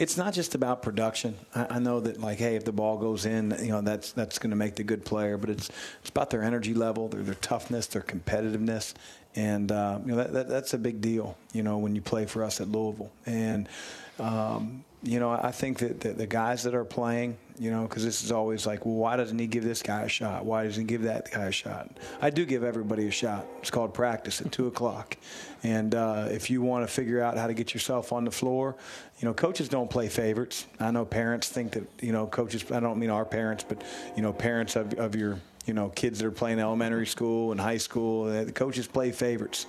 it's 0.01 0.17
not 0.17 0.33
just 0.33 0.55
about 0.55 0.81
production. 0.81 1.37
I, 1.53 1.75
I, 1.75 1.79
know 1.79 1.99
that, 1.99 2.19
like, 2.19 2.39
hey, 2.39 2.55
if 2.55 2.65
the 2.65 2.71
ball 2.71 2.97
goes 2.97 3.27
in, 3.27 3.55
you 3.61 3.69
know, 3.69 3.81
that's 3.81 4.11
that's 4.13 4.39
going 4.39 4.49
to 4.49 4.55
make 4.55 4.75
the 4.75 4.83
good 4.83 5.05
player. 5.05 5.37
But 5.37 5.51
it's 5.51 5.69
it's 6.01 6.09
about 6.09 6.31
their 6.31 6.41
energy 6.41 6.73
level, 6.73 7.07
their 7.07 7.21
their 7.21 7.35
toughness, 7.35 7.85
their 7.85 8.01
competitiveness, 8.01 8.95
and 9.35 9.71
uh, 9.71 9.99
you 10.03 10.11
know 10.11 10.17
that, 10.17 10.33
that, 10.33 10.49
that's 10.49 10.73
a 10.73 10.79
big 10.79 11.01
deal. 11.01 11.37
You 11.53 11.61
know, 11.61 11.77
when 11.77 11.93
you 11.93 12.01
play 12.01 12.25
for 12.25 12.43
us 12.43 12.59
at 12.59 12.67
Louisville, 12.67 13.11
and 13.27 13.69
um, 14.17 14.83
you 15.03 15.19
know, 15.19 15.29
I 15.29 15.51
think 15.51 15.77
that, 15.79 16.01
that 16.01 16.17
the 16.17 16.27
guys 16.27 16.63
that 16.63 16.73
are 16.73 16.85
playing, 16.85 17.37
you 17.61 17.69
know, 17.69 17.83
because 17.83 18.03
this 18.03 18.23
is 18.23 18.31
always 18.31 18.65
like, 18.65 18.87
well, 18.87 18.95
why 18.95 19.15
doesn't 19.15 19.37
he 19.37 19.45
give 19.45 19.63
this 19.63 19.83
guy 19.83 20.01
a 20.01 20.07
shot? 20.09 20.45
Why 20.45 20.63
doesn't 20.63 20.81
he 20.81 20.87
give 20.87 21.03
that 21.03 21.29
guy 21.29 21.45
a 21.45 21.51
shot? 21.51 21.91
I 22.19 22.31
do 22.31 22.43
give 22.43 22.63
everybody 22.63 23.07
a 23.07 23.11
shot. 23.11 23.45
It's 23.59 23.69
called 23.69 23.93
practice 23.93 24.41
at 24.41 24.51
2 24.51 24.65
o'clock. 24.65 25.15
And 25.61 25.93
uh, 25.93 26.29
if 26.31 26.49
you 26.49 26.63
want 26.63 26.87
to 26.87 26.91
figure 26.91 27.21
out 27.21 27.37
how 27.37 27.45
to 27.45 27.53
get 27.53 27.71
yourself 27.75 28.13
on 28.13 28.25
the 28.25 28.31
floor, 28.31 28.75
you 29.19 29.27
know, 29.27 29.35
coaches 29.35 29.69
don't 29.69 29.91
play 29.91 30.09
favorites. 30.09 30.65
I 30.79 30.89
know 30.89 31.05
parents 31.05 31.49
think 31.49 31.73
that, 31.73 31.87
you 32.01 32.11
know, 32.11 32.25
coaches, 32.25 32.65
I 32.71 32.79
don't 32.79 32.97
mean 32.97 33.11
our 33.11 33.25
parents, 33.25 33.63
but, 33.63 33.83
you 34.15 34.23
know, 34.23 34.33
parents 34.33 34.75
of, 34.75 34.95
of 34.95 35.15
your, 35.15 35.37
you 35.67 35.75
know, 35.75 35.89
kids 35.89 36.17
that 36.17 36.25
are 36.25 36.31
playing 36.31 36.57
elementary 36.57 37.05
school 37.05 37.51
and 37.51 37.61
high 37.61 37.77
school, 37.77 38.25
the 38.25 38.51
coaches 38.51 38.87
play 38.87 39.11
favorites. 39.11 39.67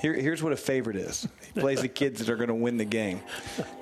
Here, 0.00 0.14
here's 0.14 0.42
what 0.42 0.52
a 0.52 0.56
favorite 0.56 0.96
is. 0.96 1.26
He 1.54 1.60
plays 1.60 1.80
the 1.80 1.88
kids 1.88 2.20
that 2.20 2.28
are 2.28 2.36
going 2.36 2.48
to 2.48 2.54
win 2.54 2.76
the 2.76 2.84
game, 2.84 3.20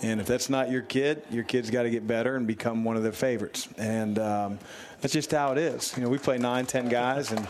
and 0.02 0.20
if 0.20 0.26
that's 0.26 0.48
not 0.48 0.70
your 0.70 0.82
kid, 0.82 1.22
your 1.30 1.44
kid's 1.44 1.70
got 1.70 1.82
to 1.82 1.90
get 1.90 2.06
better 2.06 2.36
and 2.36 2.46
become 2.46 2.84
one 2.84 2.96
of 2.96 3.02
their 3.02 3.12
favorites. 3.12 3.68
And 3.76 4.18
um, 4.18 4.58
that's 5.00 5.12
just 5.12 5.30
how 5.30 5.52
it 5.52 5.58
is. 5.58 5.94
You 5.96 6.02
know, 6.02 6.08
we 6.08 6.18
play 6.18 6.38
nine, 6.38 6.64
ten 6.64 6.88
guys, 6.88 7.32
and 7.32 7.46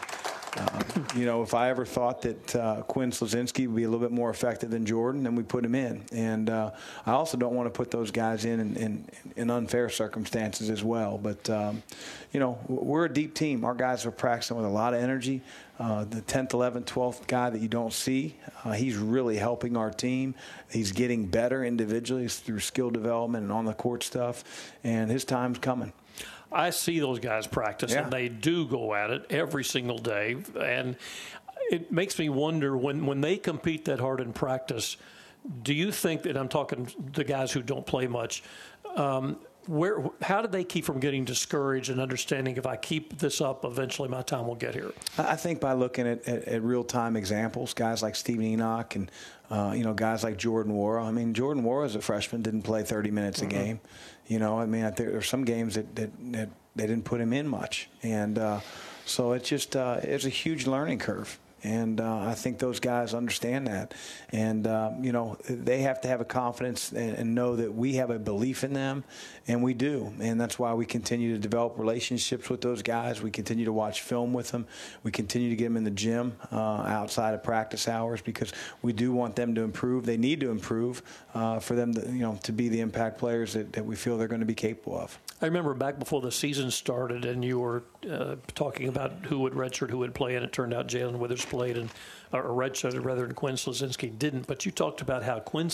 uh, 0.57 0.83
you 1.15 1.27
know, 1.27 1.43
if 1.43 1.55
I 1.55 1.69
ever 1.69 1.85
thought 1.85 2.23
that 2.23 2.57
uh, 2.57 2.83
Quinn 2.83 3.11
Slazinski 3.11 3.67
would 3.67 3.77
be 3.77 3.83
a 3.85 3.89
little 3.89 4.05
bit 4.05 4.13
more 4.13 4.31
effective 4.31 4.71
than 4.71 4.87
Jordan, 4.87 5.23
then 5.23 5.35
we 5.35 5.43
put 5.43 5.65
him 5.65 5.75
in. 5.75 6.03
And 6.13 6.49
uh, 6.49 6.71
I 7.05 7.13
also 7.13 7.37
don't 7.37 7.55
want 7.55 7.67
to 7.67 7.77
put 7.77 7.91
those 7.91 8.11
guys 8.11 8.45
in 8.45 8.61
in, 8.61 8.77
in, 8.77 9.05
in 9.37 9.51
unfair 9.51 9.89
circumstances 9.91 10.71
as 10.71 10.83
well. 10.83 11.19
But 11.19 11.49
um, 11.51 11.83
you 12.33 12.41
know, 12.41 12.59
we're 12.69 13.05
a 13.05 13.13
deep 13.13 13.35
team. 13.35 13.65
Our 13.65 13.75
guys 13.75 14.07
are 14.07 14.11
practicing 14.11 14.57
with 14.57 14.67
a 14.67 14.71
lot 14.71 14.95
of 14.95 15.01
energy. 15.01 15.43
Uh, 15.79 16.05
the 16.05 16.23
10th, 16.23 16.51
11th, 16.53 16.85
12th 16.87 17.27
guy 17.27 17.51
that 17.51 17.61
you 17.61 17.69
don't 17.69 17.93
see, 17.93 18.35
uh, 18.65 18.73
he's 18.73 18.97
really 18.97 19.37
helping 19.37 19.77
our 19.77 19.91
team. 19.91 20.35
He's 20.71 20.91
getting 20.91 21.27
better 21.27 21.63
individually 21.65 22.29
through 22.29 22.61
skill 22.61 22.89
development 22.91 23.43
and 23.45 23.53
on 23.53 23.67
the 23.67 23.75
court 23.75 24.03
stuff, 24.03 24.73
and 24.83 25.11
his 25.11 25.25
time's 25.25 25.59
coming. 25.59 25.93
I 26.51 26.71
see 26.71 26.99
those 26.99 27.19
guys 27.19 27.47
practice, 27.47 27.93
Yeah. 27.93 28.05
and 28.05 28.13
they 28.13 28.29
do 28.29 28.67
go 28.67 28.95
at 28.95 29.11
it 29.11 29.27
every 29.29 29.65
single 29.65 29.99
day. 29.99 30.37
And 30.59 30.97
it 31.71 31.93
makes 31.93 32.19
me 32.19 32.31
wonder 32.31 32.75
when, 32.77 33.05
when 33.05 33.21
they 33.21 33.37
compete 33.37 33.85
that 33.85 34.01
hard 34.01 34.21
in 34.21 34.33
practice, 34.33 34.97
do 35.63 35.75
you 35.75 35.93
think 35.93 36.23
that 36.23 36.39
I'm 36.39 36.49
talking 36.49 36.89
the 37.13 37.25
guys 37.25 37.53
who 37.53 37.61
don't 37.63 37.85
play 37.85 38.07
much? 38.07 38.43
Um, 38.97 39.37
where, 39.69 40.05
how 40.23 40.43
do 40.43 40.49
they 40.49 40.65
keep 40.65 40.85
from 40.85 41.01
getting 41.01 41.25
discouraged 41.25 41.91
and 41.91 42.01
understanding 42.01 42.57
if 42.57 42.67
I 42.67 42.77
keep 42.77 43.19
this 43.19 43.41
up, 43.41 43.65
eventually 43.65 44.09
my 44.09 44.23
time 44.23 44.47
will 44.47 44.55
get 44.55 44.75
here? 44.75 44.93
I 45.19 45.37
think 45.37 45.61
by 45.61 45.73
looking 45.73 46.07
at, 46.07 46.27
at, 46.29 46.45
at 46.45 46.63
real 46.63 46.85
time 46.85 47.17
examples, 47.17 47.75
guys 47.75 48.03
like 48.03 48.15
Steven 48.17 48.45
Enoch 48.45 48.95
and 48.97 49.11
uh, 49.51 49.73
you 49.77 49.85
know 49.85 49.95
guys 49.95 50.25
like 50.25 50.37
Jordan 50.37 50.73
Nwora. 50.73 51.05
I 51.05 51.11
mean, 51.11 51.35
Jordan 51.35 51.63
Nwora 51.63 51.87
as 51.87 51.95
a 51.95 52.01
freshman 52.01 52.43
didn't 52.43 52.63
play 52.63 52.83
30 52.83 53.11
minutes 53.11 53.43
a 53.43 53.47
game. 53.47 53.81
You 54.27 54.39
know, 54.39 54.59
I 54.59 54.67
mean, 54.67 54.85
I 54.85 54.91
there 54.91 55.17
are 55.17 55.23
some 55.23 55.45
games 55.45 55.77
that, 55.77 55.95
that, 55.97 56.11
that 56.33 56.49
they 56.75 56.87
didn't 56.87 57.05
put 57.05 57.21
him 57.21 57.33
in 57.33 57.47
much, 57.47 57.89
and 58.03 58.39
uh, 58.39 58.61
so 59.05 59.33
it's 59.33 59.49
just 59.49 59.77
uh, 59.77 60.01
it's 60.03 60.25
a 60.25 60.31
huge 60.31 60.67
learning 60.67 60.99
curve. 60.99 61.39
And 61.63 62.01
uh, 62.01 62.19
I 62.19 62.35
think 62.35 62.59
those 62.59 62.81
guys 62.81 63.15
understand 63.15 63.67
that. 63.67 63.95
And, 64.31 64.67
uh, 64.67 64.93
you 65.01 65.11
know, 65.11 65.39
they 65.49 65.83
have 65.83 66.01
to 66.03 66.09
have 66.09 66.21
a 66.21 66.25
confidence 66.25 66.93
and, 66.93 67.17
and 67.17 67.35
know 67.35 67.57
that 67.57 67.75
we 67.75 67.95
have 67.95 68.11
a 68.11 68.19
belief 68.19 68.63
in 68.63 68.73
them, 68.73 69.05
and 69.49 69.63
we 69.63 69.75
do. 69.75 70.13
And 70.21 70.41
that's 70.41 70.59
why 70.59 70.75
we 70.75 70.85
continue 70.85 71.33
to 71.33 71.39
develop 71.39 71.79
relationships 71.79 72.51
with 72.51 72.61
those 72.61 72.83
guys. 72.83 73.23
We 73.23 73.31
continue 73.31 73.65
to 73.65 73.73
watch 73.73 74.03
film 74.03 74.33
with 74.33 74.51
them. 74.51 74.67
We 75.03 75.11
continue 75.11 75.51
to 75.51 75.57
get 75.57 75.65
them 75.65 75.77
in 75.77 75.85
the 75.85 75.91
gym 75.91 76.37
uh, 76.53 76.57
outside 76.57 77.35
of 77.35 77.43
practice 77.43 77.89
hours 77.89 78.21
because 78.21 78.53
we 78.83 78.93
do 78.93 79.13
want 79.13 79.35
them 79.35 79.55
to 79.55 79.63
improve. 79.63 80.05
They 80.05 80.19
need 80.19 80.41
to 80.41 80.51
improve 80.51 81.03
uh, 81.35 81.59
for 81.59 81.75
them 81.75 81.95
to, 81.95 82.01
you 82.13 82.21
know, 82.21 82.39
to 82.43 82.53
be 82.53 82.69
the 82.69 82.81
impact 82.81 83.19
players 83.19 83.55
that, 83.55 83.73
that 83.73 83.85
we 83.85 83.97
feel 83.97 84.19
they're 84.19 84.29
going 84.29 84.41
to 84.41 84.47
be 84.47 84.55
capable 84.55 84.99
of. 84.99 85.19
I 85.43 85.47
remember 85.47 85.75
back 85.75 85.99
before 85.99 86.23
the 86.23 86.33
season 86.33 86.71
started, 86.71 87.27
and 87.27 87.45
you 87.45 87.59
were 87.59 87.83
uh, 88.11 88.37
talking 88.55 88.89
about 88.89 89.13
who 89.27 89.41
would 89.41 89.53
redshirt, 89.53 89.91
who 89.91 89.99
would 89.99 90.15
play, 90.15 90.35
and 90.35 90.45
it 90.45 90.53
turned 90.53 90.73
out 90.73 90.87
Jalen 90.89 91.19
Withers 91.19 91.45
played, 91.45 91.77
and 91.77 91.91
or 92.33 92.43
redshirted 92.51 93.05
rather 93.05 93.27
than 93.27 93.35
Quinn 93.35 93.55
Slazinski 93.55 94.19
didn't. 94.19 94.47
But 94.47 94.67
you 94.67 94.73
talked 94.73 95.01
about 95.01 95.23
how 95.23 95.39
Quinn 95.41 95.69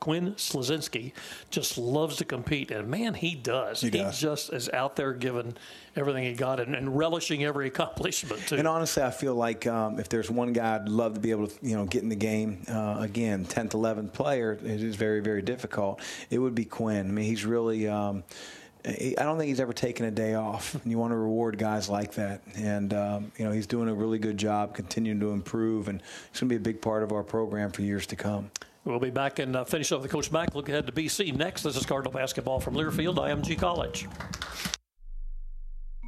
Quinn 0.00 0.34
Slazinski 0.34 1.12
just 1.50 1.78
loves 1.78 2.16
to 2.16 2.24
compete, 2.24 2.70
and 2.70 2.88
man, 2.88 3.14
he 3.14 3.34
does. 3.34 3.80
He 3.80 3.90
does. 3.90 4.18
just 4.18 4.52
is 4.52 4.68
out 4.70 4.96
there 4.96 5.12
giving 5.12 5.54
everything 5.96 6.24
he 6.24 6.32
got 6.34 6.60
and, 6.60 6.74
and 6.74 6.96
relishing 6.96 7.44
every 7.44 7.66
accomplishment 7.68 8.40
too. 8.46 8.56
And 8.56 8.66
honestly, 8.66 9.02
I 9.02 9.10
feel 9.10 9.34
like 9.34 9.66
um, 9.66 9.98
if 9.98 10.08
there's 10.08 10.30
one 10.30 10.52
guy 10.52 10.76
I'd 10.76 10.88
love 10.88 11.14
to 11.14 11.20
be 11.20 11.30
able 11.30 11.48
to, 11.48 11.66
you 11.66 11.76
know, 11.76 11.84
get 11.84 12.02
in 12.02 12.08
the 12.08 12.16
game 12.16 12.62
uh, 12.68 12.96
again, 13.00 13.44
10th, 13.44 13.70
11th 13.70 14.12
player, 14.12 14.52
it 14.52 14.82
is 14.82 14.96
very, 14.96 15.20
very 15.20 15.42
difficult. 15.42 16.00
It 16.30 16.38
would 16.38 16.54
be 16.54 16.64
Quinn. 16.64 17.08
I 17.08 17.10
mean, 17.10 17.24
he's 17.26 17.44
really. 17.44 17.88
Um, 17.88 18.24
he- 18.28 18.61
I 18.84 19.14
don't 19.18 19.38
think 19.38 19.48
he's 19.48 19.60
ever 19.60 19.72
taken 19.72 20.06
a 20.06 20.10
day 20.10 20.34
off, 20.34 20.74
and 20.74 20.90
you 20.90 20.98
want 20.98 21.12
to 21.12 21.16
reward 21.16 21.56
guys 21.56 21.88
like 21.88 22.14
that. 22.14 22.42
And 22.56 22.92
um, 22.92 23.32
you 23.36 23.44
know, 23.44 23.52
he's 23.52 23.66
doing 23.66 23.88
a 23.88 23.94
really 23.94 24.18
good 24.18 24.36
job, 24.36 24.74
continuing 24.74 25.20
to 25.20 25.30
improve, 25.30 25.88
and 25.88 26.02
he's 26.30 26.40
going 26.40 26.48
to 26.48 26.54
be 26.54 26.56
a 26.56 26.60
big 26.60 26.82
part 26.82 27.02
of 27.02 27.12
our 27.12 27.22
program 27.22 27.70
for 27.70 27.82
years 27.82 28.06
to 28.08 28.16
come. 28.16 28.50
We'll 28.84 28.98
be 28.98 29.10
back 29.10 29.38
and 29.38 29.54
uh, 29.54 29.64
finish 29.64 29.92
off 29.92 30.02
the 30.02 30.08
Coach 30.08 30.32
Mack. 30.32 30.56
Look 30.56 30.68
ahead 30.68 30.86
to 30.86 30.92
BC 30.92 31.36
next. 31.36 31.62
This 31.62 31.76
is 31.76 31.86
Cardinal 31.86 32.12
basketball 32.12 32.58
from 32.58 32.74
Learfield, 32.74 33.16
IMG 33.16 33.56
College. 33.56 34.08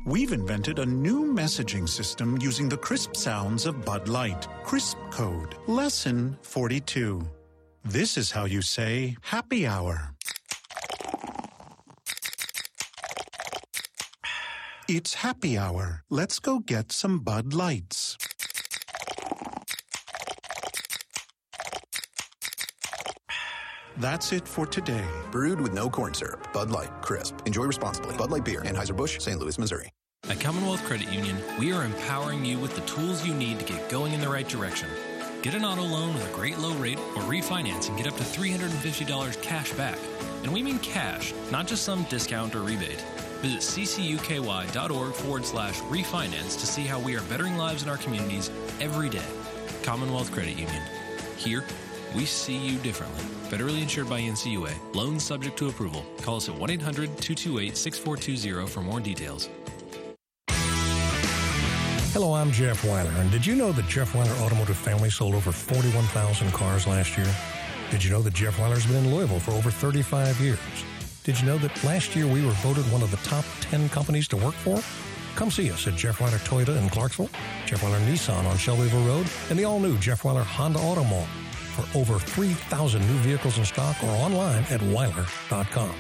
We've 0.07 0.33
invented 0.33 0.81
a 0.81 0.87
new 0.87 1.33
messaging 1.33 1.89
system 1.89 2.37
using 2.41 2.69
the 2.69 2.77
crisp 2.77 3.17
sounds 3.17 3.65
of 3.65 3.85
Bud 3.85 4.09
Light. 4.09 4.49
Crisp 4.65 4.99
Code. 5.11 5.55
Lesson 5.67 6.37
42. 6.43 7.23
This 7.85 8.19
is 8.19 8.31
how 8.31 8.45
you 8.45 8.61
say 8.61 9.17
happy 9.23 9.67
hour. 9.67 10.14
It's 14.87 15.15
happy 15.15 15.57
hour. 15.57 16.03
Let's 16.11 16.39
go 16.39 16.59
get 16.59 16.93
some 16.93 17.21
Bud 17.21 17.55
Lights. 17.55 18.19
That's 23.97 24.33
it 24.35 24.47
for 24.47 24.67
today. 24.67 25.07
Brewed 25.31 25.59
with 25.59 25.73
no 25.73 25.89
corn 25.89 26.13
syrup. 26.13 26.53
Bud 26.53 26.71
Light. 26.71 26.91
Crisp. 27.01 27.35
Enjoy 27.47 27.65
responsibly. 27.65 28.15
Bud 28.17 28.31
Light 28.31 28.45
Beer. 28.45 28.61
Anheuser-Busch. 28.61 29.21
St. 29.21 29.41
Louis, 29.41 29.59
Missouri. 29.59 29.89
At 30.29 30.39
Commonwealth 30.41 30.85
Credit 30.85 31.11
Union, 31.11 31.37
we 31.59 31.73
are 31.73 31.85
empowering 31.85 32.45
you 32.45 32.59
with 32.59 32.75
the 32.75 32.83
tools 32.83 33.27
you 33.27 33.33
need 33.33 33.59
to 33.61 33.65
get 33.65 33.89
going 33.89 34.13
in 34.13 34.21
the 34.21 34.29
right 34.29 34.49
direction. 34.49 34.91
Get 35.41 35.55
an 35.55 35.65
auto 35.65 35.83
loan 35.83 36.13
with 36.13 36.31
a 36.31 36.35
great 36.35 36.59
low 36.59 36.75
rate 36.75 36.99
or 36.99 37.23
refinance 37.23 37.89
and 37.89 37.97
get 37.97 38.07
up 38.07 38.17
to 38.17 38.23
$350 38.23 39.41
cash 39.41 39.73
back. 39.73 39.99
And 40.43 40.53
we 40.53 40.63
mean 40.63 40.79
cash, 40.81 41.33
not 41.51 41.67
just 41.67 41.85
some 41.85 42.03
discount 42.05 42.55
or 42.55 42.61
rebate. 42.61 43.03
Visit 43.45 43.61
ccuky.org 43.61 45.13
forward 45.13 45.45
slash 45.45 45.79
refinance 45.83 46.59
to 46.59 46.67
see 46.67 46.85
how 46.85 46.99
we 46.99 47.15
are 47.15 47.21
bettering 47.23 47.59
lives 47.59 47.83
in 47.83 47.91
our 47.91 47.99
communities 47.99 48.51
every 48.81 49.11
day. 49.11 49.27
Commonwealth 49.83 50.33
Credit 50.33 50.57
Union. 50.57 50.83
Here, 51.37 51.63
We 52.15 52.25
see 52.25 52.57
you 52.57 52.79
differently. 52.79 53.21
Federally 53.51 53.83
insured 53.83 54.09
by 54.09 54.21
NCUA. 54.21 54.95
Loans 54.95 55.25
subject 55.25 55.59
to 55.59 55.69
approval. 55.69 56.07
Call 56.23 56.37
us 56.37 56.49
at 56.49 56.55
1 56.55 56.71
800 56.71 57.09
228 57.19 57.77
6420 57.77 58.69
for 58.69 58.81
more 58.81 59.01
details. 59.01 59.51
Hello, 62.15 62.33
I'm 62.33 62.53
Jeff 62.53 62.83
Wyler, 62.83 63.15
and 63.21 63.31
did 63.33 63.45
you 63.45 63.57
know 63.57 63.73
that 63.73 63.89
Jeff 63.89 64.13
Wyler 64.13 64.41
Automotive 64.41 64.77
Family 64.77 65.11
sold 65.11 65.35
over 65.35 65.51
41,000 65.51 66.53
cars 66.53 66.87
last 66.87 67.19
year? 67.19 67.27
Did 67.91 68.05
you 68.05 68.11
know 68.11 68.23
that 68.23 68.33
Jeff 68.33 68.57
Wyler's 68.59 68.87
been 68.87 69.05
in 69.05 69.13
Louisville 69.13 69.41
for 69.41 69.51
over 69.51 69.73
35 69.73 70.41
years? 70.41 70.59
Did 71.25 71.41
you 71.41 71.47
know 71.47 71.57
that 71.57 71.83
last 71.85 72.15
year 72.15 72.27
we 72.27 72.45
were 72.45 72.53
voted 72.61 72.85
one 72.93 73.03
of 73.03 73.11
the 73.11 73.17
top 73.29 73.47
10 73.63 73.89
companies 73.89 74.29
to 74.29 74.37
work 74.37 74.53
for? 74.53 74.79
Come 75.37 75.51
see 75.51 75.71
us 75.71 75.87
at 75.87 75.95
Jeff 75.95 76.19
Wyler 76.19 76.39
Toyota 76.47 76.77
in 76.77 76.91
Clarksville, 76.91 77.31
Jeff 77.65 77.81
Wyler 77.81 77.99
Nissan 78.07 78.45
on 78.45 78.59
Shelbyville 78.59 79.07
Road, 79.07 79.27
and 79.49 79.59
the 79.59 79.65
all-new 79.65 79.97
Jeff 79.99 80.23
Wyler 80.25 80.45
Honda 80.45 80.81
Auto 80.81 81.03
Mall. 81.05 81.27
For 81.75 81.99
over 81.99 82.19
3,000 82.19 83.01
new 83.01 83.17
vehicles 83.21 83.57
in 83.57 83.65
stock 83.65 83.97
or 84.05 84.11
online 84.11 84.65
at 84.65 84.81
Wyler.com. 84.81 85.95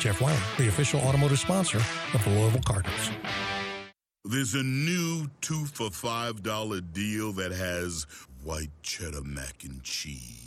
Jeff 0.00 0.18
Wyler, 0.18 0.56
the 0.58 0.66
official 0.66 1.00
automotive 1.02 1.38
sponsor 1.38 1.78
of 2.12 2.24
the 2.24 2.30
Louisville 2.30 2.60
Cardinals. 2.66 3.10
There's 4.24 4.54
a 4.54 4.62
new 4.62 5.28
two 5.40 5.66
for 5.66 5.90
five 5.90 6.42
dollar 6.42 6.80
deal 6.80 7.32
that 7.34 7.52
has 7.52 8.06
white 8.42 8.70
cheddar 8.82 9.22
mac 9.22 9.64
and 9.64 9.82
cheese, 9.84 10.43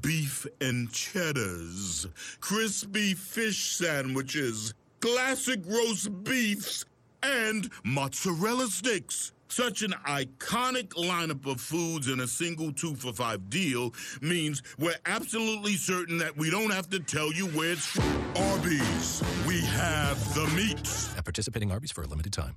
beef 0.00 0.46
and 0.60 0.90
cheddars, 0.92 2.06
crispy 2.40 3.14
fish 3.14 3.76
sandwiches, 3.76 4.74
classic 5.00 5.60
roast 5.66 6.24
beefs, 6.24 6.84
and 7.22 7.70
mozzarella 7.84 8.66
sticks. 8.66 9.32
Such 9.48 9.82
an 9.82 9.92
iconic 10.06 10.88
lineup 10.94 11.46
of 11.46 11.60
foods 11.60 12.08
in 12.08 12.20
a 12.20 12.26
single 12.26 12.72
two 12.72 12.96
for 12.96 13.12
five 13.12 13.48
deal 13.50 13.94
means 14.20 14.62
we're 14.78 14.96
absolutely 15.06 15.74
certain 15.74 16.18
that 16.18 16.36
we 16.36 16.50
don't 16.50 16.72
have 16.72 16.90
to 16.90 16.98
tell 16.98 17.32
you 17.32 17.46
where 17.48 17.72
it's 17.72 17.86
from. 17.86 18.24
Arby's, 18.36 19.22
we 19.46 19.60
have 19.60 20.34
the 20.34 20.46
meats. 20.56 21.16
At 21.16 21.24
participating 21.24 21.70
Arby's 21.70 21.92
for 21.92 22.02
a 22.02 22.06
limited 22.06 22.32
time. 22.32 22.56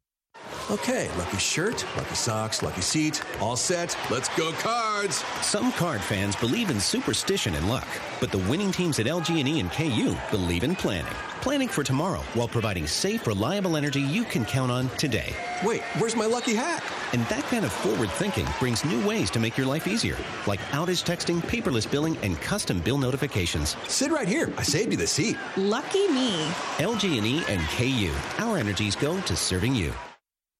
Okay, 0.69 1.09
lucky 1.17 1.37
shirt, 1.37 1.85
lucky 1.97 2.15
socks, 2.15 2.61
lucky 2.61 2.81
seat, 2.81 3.21
all 3.41 3.55
set. 3.55 3.97
Let's 4.09 4.29
go 4.37 4.51
cards. 4.53 5.23
Some 5.41 5.71
card 5.73 6.01
fans 6.01 6.35
believe 6.35 6.69
in 6.69 6.79
superstition 6.79 7.55
and 7.55 7.67
luck, 7.67 7.87
but 8.19 8.31
the 8.31 8.37
winning 8.37 8.71
teams 8.71 8.99
at 8.99 9.07
LG&E 9.07 9.59
and 9.59 9.71
KU 9.71 10.15
believe 10.29 10.63
in 10.63 10.75
planning. 10.75 11.11
Planning 11.41 11.67
for 11.67 11.83
tomorrow 11.83 12.19
while 12.35 12.47
providing 12.47 12.85
safe, 12.85 13.25
reliable 13.25 13.75
energy 13.75 14.01
you 14.01 14.23
can 14.23 14.45
count 14.45 14.71
on 14.71 14.87
today. 14.89 15.35
Wait, 15.65 15.81
where's 15.97 16.15
my 16.15 16.27
lucky 16.27 16.53
hat? 16.53 16.83
And 17.11 17.25
that 17.25 17.43
kind 17.45 17.65
of 17.65 17.73
forward 17.73 18.11
thinking 18.11 18.47
brings 18.59 18.85
new 18.85 19.05
ways 19.05 19.31
to 19.31 19.39
make 19.39 19.57
your 19.57 19.67
life 19.67 19.87
easier, 19.87 20.15
like 20.45 20.61
outage 20.71 21.03
texting, 21.03 21.41
paperless 21.41 21.89
billing, 21.89 22.15
and 22.17 22.39
custom 22.39 22.79
bill 22.79 22.99
notifications. 22.99 23.75
Sit 23.87 24.11
right 24.11 24.27
here. 24.27 24.53
I 24.57 24.63
saved 24.63 24.91
you 24.91 24.97
the 24.97 25.07
seat. 25.07 25.37
Lucky 25.57 26.07
me. 26.09 26.45
LG&E 26.77 27.43
and 27.49 27.61
KU. 27.71 28.13
Our 28.43 28.57
energies 28.57 28.95
go 28.95 29.19
to 29.21 29.35
serving 29.35 29.73
you. 29.73 29.91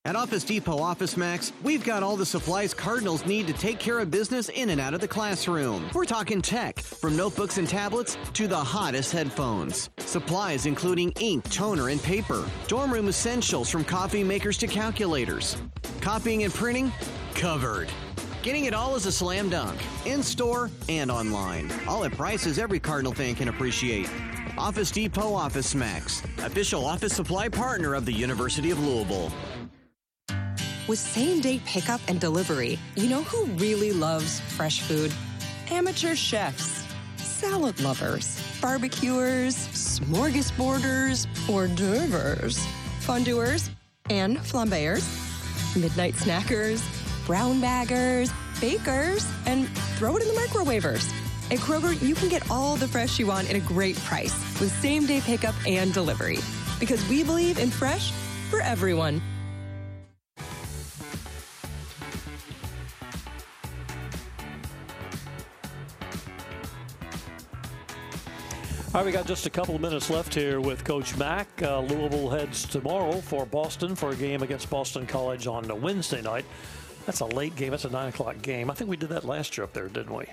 At 0.04 0.16
Office 0.16 0.44
Depot 0.44 0.80
Office 0.80 1.16
Max, 1.16 1.54
we've 1.62 1.86
got 1.86 2.02
all 2.02 2.18
the 2.18 2.26
supplies 2.26 2.74
Cardinals 2.74 3.24
need 3.28 3.46
to 3.46 3.54
take 3.54 3.78
care 3.78 4.00
of 4.00 4.10
business 4.10 4.50
in 4.50 4.72
and 4.72 4.82
out 4.82 4.96
of 4.96 5.00
the 5.00 5.08
classroom. 5.08 5.88
We're 5.94 6.06
talking 6.06 6.42
tech, 6.42 6.80
from 6.80 7.16
notebooks 7.16 7.60
and 7.60 7.70
tablets 7.70 8.18
to 8.34 8.48
the 8.48 8.58
hottest 8.58 9.12
headphones. 9.12 9.92
Supplies 10.00 10.66
including 10.66 11.12
ink, 11.20 11.48
toner, 11.52 11.90
and 11.90 12.02
paper. 12.02 12.50
Dorm 12.68 12.92
room 12.92 13.10
essentials 13.10 13.70
from 13.70 13.84
coffee 13.84 14.24
makers 14.24 14.58
to 14.58 14.68
calculators. 14.68 15.56
Copying 16.02 16.44
and 16.46 16.54
printing? 16.54 16.92
Covered. 17.36 17.88
Getting 18.42 18.66
it 18.66 18.74
all 18.74 18.96
is 18.96 19.06
a 19.06 19.12
slam 19.12 19.50
dunk, 19.50 19.80
in 20.08 20.24
store 20.24 20.72
and 20.90 21.12
online. 21.12 21.72
All 21.88 22.06
at 22.06 22.14
prices 22.14 22.58
every 22.58 22.80
Cardinal 22.80 23.14
fan 23.14 23.36
can 23.36 23.50
appreciate. 23.50 24.10
Office 24.58 24.90
Depot 24.90 25.32
Office 25.32 25.76
Max, 25.76 26.24
official 26.40 26.86
office 26.86 27.14
supply 27.14 27.48
partner 27.48 27.94
of 27.94 28.08
the 28.08 28.12
University 28.12 28.72
of 28.72 28.80
Louisville. 28.80 29.32
With 30.88 30.98
same 30.98 31.42
day 31.42 31.62
pickup 31.66 32.02
and 32.08 32.20
delivery, 32.20 32.80
you 32.96 33.08
know 33.08 33.22
who 33.24 33.46
really 33.54 33.92
loves 33.92 34.40
fresh 34.40 34.82
food? 34.82 35.14
Amateur 35.70 36.16
chefs, 36.16 36.86
salad 37.18 37.80
lovers, 37.82 38.42
barbecuers, 38.62 39.56
smorgasborders, 39.56 41.28
hors 41.48 41.68
d'oeuvres, 41.68 42.66
fondue 43.00 43.58
and 44.10 44.40
flambeurs, 44.40 45.06
midnight 45.76 46.16
snackers, 46.16 46.82
brown 47.28 47.62
baggers, 47.62 48.32
bakers, 48.60 49.26
and 49.46 49.70
throw 49.98 50.18
it 50.18 50.24
in 50.24 50.28
the 50.28 50.34
microwavers. 50.34 51.10
At 51.52 51.60
Kroger, 51.60 52.00
you 52.02 52.16
can 52.16 52.28
get 52.28 52.50
all 52.50 52.76
the 52.76 52.88
fresh 52.88 53.20
you 53.20 53.28
want 53.28 53.50
at 53.50 53.56
a 53.56 53.60
great 53.60 53.98
price 53.98 54.34
with 54.60 54.72
same 54.82 55.06
day 55.06 55.22
pickup 55.22 55.56
and 55.68 55.94
delivery. 55.94 56.40
Because 56.80 57.08
we 57.08 57.24
believe 57.24 57.60
in 57.60 57.70
fresh 57.70 58.12
for 58.50 58.62
everyone. 58.62 59.22
All 68.94 69.00
right, 69.00 69.06
we 69.06 69.14
got 69.14 69.26
just 69.26 69.46
a 69.46 69.50
couple 69.50 69.74
of 69.74 69.80
minutes 69.80 70.10
left 70.10 70.36
here 70.36 70.60
with 70.60 70.84
Coach 70.84 71.16
Mack. 71.16 71.48
Uh, 71.62 71.80
Louisville 71.80 72.30
heads 72.30 72.66
tomorrow 72.66 73.14
for 73.22 73.46
Boston 73.46 73.96
for 73.96 74.10
a 74.10 74.16
game 74.18 74.44
against 74.44 74.70
Boston 74.70 75.08
College 75.08 75.48
on 75.48 75.82
Wednesday 75.82 76.22
night. 76.22 76.44
That's 77.06 77.22
a 77.22 77.26
late 77.26 77.56
game. 77.56 77.72
That's 77.72 77.86
a 77.86 77.90
nine 77.90 78.10
o'clock 78.10 78.42
game. 78.42 78.70
I 78.70 78.74
think 78.74 78.90
we 78.90 78.98
did 78.98 79.08
that 79.08 79.24
last 79.24 79.58
year 79.58 79.64
up 79.64 79.72
there, 79.72 79.88
didn't 79.88 80.14
we? 80.14 80.26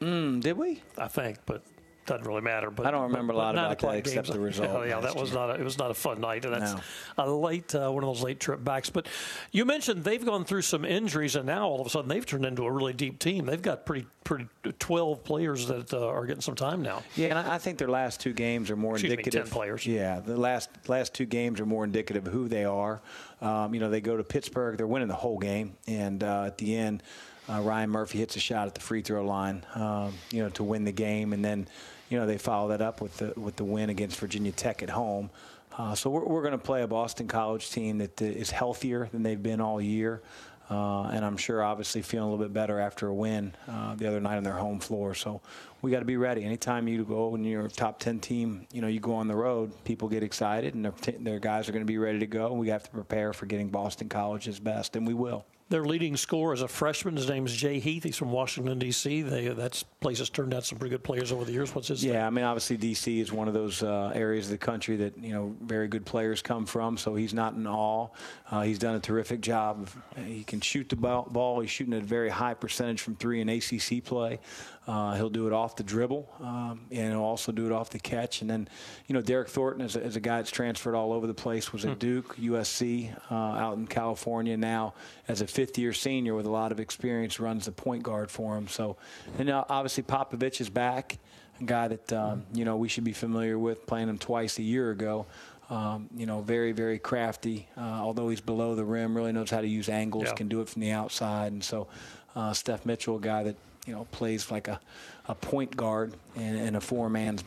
Mm, 0.00 0.40
did 0.40 0.56
we? 0.56 0.80
I 0.96 1.08
think, 1.08 1.40
but 1.44 1.62
doesn't 2.06 2.26
really 2.26 2.40
matter. 2.40 2.70
But 2.70 2.86
I 2.86 2.90
don't 2.90 3.02
remember 3.02 3.32
but, 3.32 3.38
a 3.38 3.42
lot 3.42 3.54
about 3.54 3.78
that 3.78 3.94
except 3.96 4.32
the 4.32 4.40
result. 4.50 4.70
Yeah, 4.86 4.96
yeah 4.96 5.00
that 5.00 5.16
was 5.16 5.30
year. 5.30 5.38
not. 5.40 5.50
A, 5.50 5.54
it 5.60 5.64
was 5.64 5.78
not 5.78 5.90
a 5.90 5.94
fun 5.94 6.20
night, 6.20 6.44
and 6.44 6.54
that's 6.54 6.74
No. 6.74 6.80
a 7.24 7.30
late 7.30 7.74
uh, 7.74 7.90
one 7.90 8.02
of 8.04 8.08
those 8.08 8.22
late 8.22 8.40
trip 8.40 8.62
backs. 8.62 8.90
But 8.90 9.06
you 9.52 9.64
mentioned 9.64 10.04
they've 10.04 10.24
gone 10.24 10.44
through 10.44 10.62
some 10.62 10.84
injuries, 10.84 11.36
and 11.36 11.46
now 11.46 11.68
all 11.68 11.80
of 11.80 11.86
a 11.86 11.90
sudden 11.90 12.08
they've 12.08 12.24
turned 12.24 12.44
into 12.44 12.64
a 12.64 12.70
really 12.70 12.92
deep 12.92 13.18
team. 13.18 13.46
They've 13.46 13.60
got 13.60 13.84
pretty 13.86 14.06
pretty 14.24 14.48
twelve 14.78 15.22
players 15.24 15.66
that 15.68 15.92
uh, 15.92 16.06
are 16.06 16.26
getting 16.26 16.42
some 16.42 16.54
time 16.54 16.82
now. 16.82 17.02
Yeah, 17.14 17.28
and 17.28 17.38
I 17.38 17.56
I 17.56 17.58
think 17.58 17.78
their 17.78 17.88
last 17.88 18.20
two 18.20 18.32
games 18.32 18.70
are 18.70 18.76
more 18.76 18.94
Excuse 18.94 19.10
me, 19.10 19.14
indicative. 19.18 19.44
10 19.44 19.52
players. 19.52 19.86
Yeah, 19.86 20.20
the 20.20 20.36
last 20.36 20.70
last 20.88 21.14
two 21.14 21.26
games 21.26 21.60
are 21.60 21.66
more 21.66 21.84
indicative 21.84 22.26
of 22.26 22.32
who 22.32 22.48
they 22.48 22.64
are. 22.64 23.00
Um, 23.40 23.74
you 23.74 23.80
know, 23.80 23.90
they 23.90 24.00
go 24.00 24.16
to 24.16 24.24
Pittsburgh, 24.24 24.76
they're 24.78 24.86
winning 24.86 25.08
the 25.08 25.14
whole 25.14 25.38
game, 25.38 25.76
and 25.86 26.22
uh, 26.24 26.44
at 26.44 26.56
the 26.56 26.74
end, 26.74 27.02
uh, 27.48 27.60
Ryan 27.60 27.90
Murphy 27.90 28.18
hits 28.18 28.34
a 28.36 28.40
shot 28.40 28.66
at 28.66 28.74
the 28.74 28.80
free 28.80 29.02
throw 29.02 29.24
line, 29.24 29.64
um, 29.74 30.14
you 30.30 30.42
know, 30.42 30.48
to 30.50 30.64
win 30.64 30.84
the 30.84 30.92
game, 30.92 31.32
and 31.34 31.44
then, 31.44 31.68
you 32.08 32.18
know, 32.18 32.26
they 32.26 32.38
follow 32.38 32.68
that 32.68 32.80
up 32.80 33.00
with 33.00 33.16
the 33.18 33.32
with 33.38 33.56
the 33.56 33.64
win 33.64 33.90
against 33.90 34.18
Virginia 34.18 34.52
Tech 34.52 34.82
at 34.82 34.90
home. 34.90 35.30
Uh, 35.78 35.94
so 35.94 36.08
we're, 36.08 36.24
we're 36.24 36.40
going 36.40 36.52
to 36.52 36.58
play 36.58 36.82
a 36.82 36.86
Boston 36.86 37.28
College 37.28 37.70
team 37.70 37.98
that 37.98 38.20
uh, 38.22 38.54
healthier 38.54 39.08
than 39.12 39.22
they've 39.22 39.42
been 39.42 39.60
all 39.60 39.80
year. 39.80 40.22
Uh, 40.68 41.04
and 41.04 41.24
I'm 41.24 41.36
sure, 41.36 41.62
obviously, 41.62 42.02
feeling 42.02 42.28
a 42.28 42.30
little 42.30 42.44
bit 42.44 42.52
better 42.52 42.80
after 42.80 43.06
a 43.06 43.14
win 43.14 43.54
uh, 43.68 43.94
the 43.94 44.08
other 44.08 44.20
night 44.20 44.36
on 44.36 44.42
their 44.42 44.54
home 44.54 44.80
floor. 44.80 45.14
So 45.14 45.40
we 45.80 45.92
got 45.92 46.00
to 46.00 46.04
be 46.04 46.16
ready. 46.16 46.44
Anytime 46.44 46.88
you 46.88 47.04
go 47.04 47.34
and 47.34 47.46
you're 47.46 47.66
a 47.66 47.70
top 47.70 48.00
10 48.00 48.18
team, 48.18 48.66
you 48.72 48.80
know, 48.80 48.88
you 48.88 48.98
go 48.98 49.14
on 49.14 49.28
the 49.28 49.36
road, 49.36 49.72
people 49.84 50.08
get 50.08 50.24
excited, 50.24 50.74
and 50.74 50.84
their, 50.84 50.94
their 51.20 51.38
guys 51.38 51.68
are 51.68 51.72
going 51.72 51.84
to 51.84 51.86
be 51.86 51.98
ready 51.98 52.18
to 52.18 52.26
go. 52.26 52.52
We 52.52 52.68
have 52.68 52.82
to 52.82 52.90
prepare 52.90 53.32
for 53.32 53.46
getting 53.46 53.68
Boston 53.68 54.08
College's 54.08 54.58
best, 54.58 54.96
and 54.96 55.06
we 55.06 55.14
will. 55.14 55.44
Their 55.68 55.84
leading 55.84 56.16
scorer 56.16 56.54
is 56.54 56.62
a 56.62 56.68
freshman. 56.68 57.16
His 57.16 57.28
name 57.28 57.44
is 57.44 57.54
Jay 57.54 57.80
Heath. 57.80 58.04
He's 58.04 58.16
from 58.16 58.30
Washington 58.30 58.78
D.C. 58.78 59.22
They, 59.22 59.48
that 59.48 59.82
place 59.98 60.20
has 60.20 60.30
turned 60.30 60.54
out 60.54 60.64
some 60.64 60.78
pretty 60.78 60.90
good 60.90 61.02
players 61.02 61.32
over 61.32 61.44
the 61.44 61.50
years. 61.50 61.74
What's 61.74 61.88
his? 61.88 62.04
Name? 62.04 62.14
Yeah, 62.14 62.26
I 62.26 62.30
mean, 62.30 62.44
obviously 62.44 62.78
DC 62.78 63.20
is 63.20 63.32
one 63.32 63.48
of 63.48 63.54
those 63.54 63.82
uh, 63.82 64.12
areas 64.14 64.46
of 64.46 64.52
the 64.52 64.58
country 64.58 64.94
that 64.96 65.18
you 65.18 65.32
know 65.32 65.56
very 65.60 65.88
good 65.88 66.06
players 66.06 66.40
come 66.40 66.66
from. 66.66 66.96
So 66.96 67.16
he's 67.16 67.34
not 67.34 67.54
in 67.54 67.66
awe. 67.66 68.08
Uh, 68.48 68.62
he's 68.62 68.78
done 68.78 68.94
a 68.94 69.00
terrific 69.00 69.40
job. 69.40 69.88
He 70.24 70.44
can 70.44 70.60
shoot 70.60 70.88
the 70.88 70.94
ball. 70.94 71.58
He's 71.58 71.70
shooting 71.70 71.94
at 71.94 72.02
a 72.02 72.06
very 72.06 72.28
high 72.28 72.54
percentage 72.54 73.00
from 73.00 73.16
three 73.16 73.40
in 73.40 73.48
ACC 73.48 74.04
play. 74.04 74.38
Uh, 74.86 75.16
he'll 75.16 75.28
do 75.30 75.48
it 75.48 75.52
off 75.52 75.74
the 75.74 75.82
dribble, 75.82 76.28
um, 76.40 76.80
and 76.92 77.10
he'll 77.12 77.20
also 77.20 77.50
do 77.50 77.66
it 77.66 77.72
off 77.72 77.90
the 77.90 77.98
catch. 77.98 78.40
And 78.40 78.48
then, 78.48 78.68
you 79.08 79.14
know, 79.14 79.20
Derryck 79.20 79.48
Thornton 79.48 79.84
is 79.84 79.96
a, 79.96 80.00
is 80.00 80.14
a 80.14 80.20
guy 80.20 80.36
that's 80.36 80.52
transferred 80.52 80.94
all 80.94 81.12
over 81.12 81.26
the 81.26 81.34
place. 81.34 81.72
Was 81.72 81.84
at 81.84 81.94
Hmm. 81.94 81.98
Duke, 81.98 82.36
USC, 82.36 83.12
uh, 83.30 83.34
out 83.34 83.76
in 83.78 83.88
California. 83.88 84.56
Now, 84.56 84.94
as 85.26 85.40
a 85.40 85.46
fifth-year 85.48 85.92
senior 85.92 86.34
with 86.36 86.46
a 86.46 86.50
lot 86.50 86.70
of 86.70 86.78
experience, 86.78 87.40
runs 87.40 87.64
the 87.66 87.72
point 87.72 88.04
guard 88.04 88.30
for 88.30 88.56
him. 88.56 88.68
So, 88.68 88.96
and 89.38 89.48
now 89.48 89.66
obviously 89.68 90.04
Popovic 90.04 90.60
is 90.60 90.70
back, 90.70 91.18
a 91.60 91.64
guy 91.64 91.88
that 91.88 92.12
um, 92.12 92.44
you 92.54 92.64
know 92.64 92.76
we 92.76 92.86
should 92.88 93.02
be 93.04 93.12
familiar 93.12 93.58
with, 93.58 93.86
playing 93.86 94.08
him 94.08 94.18
twice 94.18 94.58
a 94.58 94.62
year 94.62 94.92
ago. 94.92 95.26
Um, 95.68 96.08
you 96.16 96.26
know, 96.26 96.42
very, 96.42 96.70
very 96.70 97.00
crafty. 97.00 97.66
Uh, 97.76 97.80
although 97.80 98.28
he's 98.28 98.40
below 98.40 98.76
the 98.76 98.84
rim, 98.84 99.16
really 99.16 99.32
knows 99.32 99.50
how 99.50 99.60
to 99.62 99.66
use 99.66 99.88
angles, 99.88 100.26
Yeah. 100.26 100.34
can 100.34 100.46
do 100.46 100.60
it 100.60 100.68
from 100.68 100.80
the 100.80 100.92
outside. 100.92 101.50
And 101.50 101.64
so, 101.64 101.88
uh, 102.36 102.52
Steph 102.52 102.86
Mitchell, 102.86 103.16
a 103.16 103.20
guy 103.20 103.42
that 103.42 103.56
you 103.86 103.94
know 103.94 104.06
plays 104.10 104.50
like 104.50 104.68
a, 104.68 104.80
a 105.26 105.34
point 105.34 105.76
guard 105.76 106.12
in, 106.34 106.56
in 106.56 106.74
a 106.76 106.80
four-man's 106.80 107.42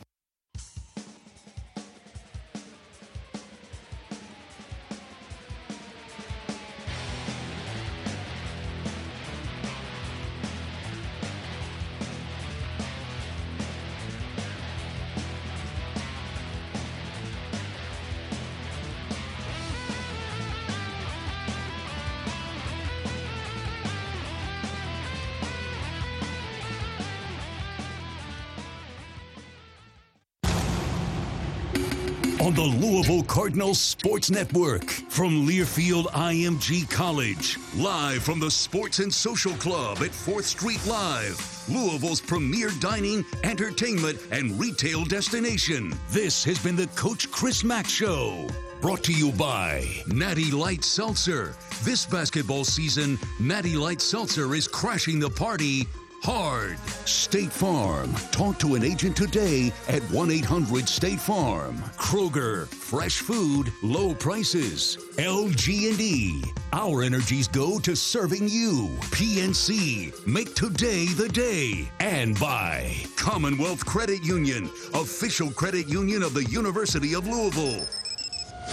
on 32.50 32.56
the 32.56 32.84
Louisville 32.84 33.22
Cardinals 33.22 33.80
Sports 33.80 34.28
Network 34.28 34.90
from 34.90 35.46
Learfield 35.46 36.06
IMG 36.06 36.90
College. 36.90 37.58
Live 37.76 38.24
from 38.24 38.40
the 38.40 38.50
Sports 38.50 38.98
and 38.98 39.12
Social 39.14 39.52
Club 39.52 39.98
at 39.98 40.10
4th 40.10 40.44
Street 40.44 40.84
Live, 40.84 41.38
Louisville's 41.68 42.20
premier 42.20 42.70
dining, 42.80 43.24
entertainment, 43.44 44.18
and 44.32 44.58
retail 44.58 45.04
destination. 45.04 45.94
This 46.08 46.42
has 46.42 46.58
been 46.58 46.74
the 46.74 46.88
Coach 46.88 47.30
Chris 47.30 47.62
Mack 47.62 47.86
Show. 47.86 48.48
Brought 48.80 49.04
to 49.04 49.12
you 49.12 49.30
by 49.32 49.86
Natty 50.08 50.50
Light 50.50 50.82
Seltzer. 50.82 51.54
This 51.84 52.04
basketball 52.06 52.64
season, 52.64 53.18
Natty 53.38 53.76
Light 53.76 54.00
Seltzer 54.00 54.54
is 54.54 54.66
crashing 54.66 55.20
the 55.20 55.30
party 55.30 55.86
hard. 56.22 56.78
State 57.06 57.52
Farm. 57.52 58.12
Talk 58.30 58.58
to 58.58 58.74
an 58.74 58.84
agent 58.84 59.16
today 59.16 59.72
at 59.88 60.02
1 60.10 60.30
800 60.30 60.88
State 60.88 61.20
Farm. 61.20 61.78
Kroger. 61.96 62.66
Fresh 62.68 63.20
food, 63.20 63.72
low 63.82 64.14
prices. 64.14 64.96
LG&E. 65.16 66.42
Our 66.72 67.02
energies 67.02 67.48
go 67.48 67.78
to 67.80 67.96
serving 67.96 68.48
you. 68.48 68.88
PNC. 69.10 70.26
Make 70.26 70.54
today 70.54 71.06
the 71.06 71.28
day. 71.28 71.88
And 72.00 72.38
by 72.38 72.94
Commonwealth 73.16 73.84
Credit 73.86 74.22
Union, 74.24 74.70
official 74.94 75.50
credit 75.50 75.88
union 75.88 76.22
of 76.22 76.34
the 76.34 76.44
University 76.44 77.14
of 77.14 77.26
Louisville. 77.26 77.86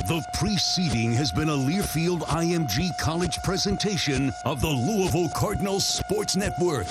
The 0.08 0.24
preceding 0.36 1.12
has 1.14 1.32
been 1.32 1.50
a 1.50 1.56
Learfield 1.56 2.22
IMG 2.22 2.90
College 3.02 3.36
presentation 3.44 4.32
of 4.46 4.62
the 4.62 4.68
Louisville 4.68 5.30
Cardinals 5.36 5.88
Sports 5.88 6.36
Network. 6.36 6.86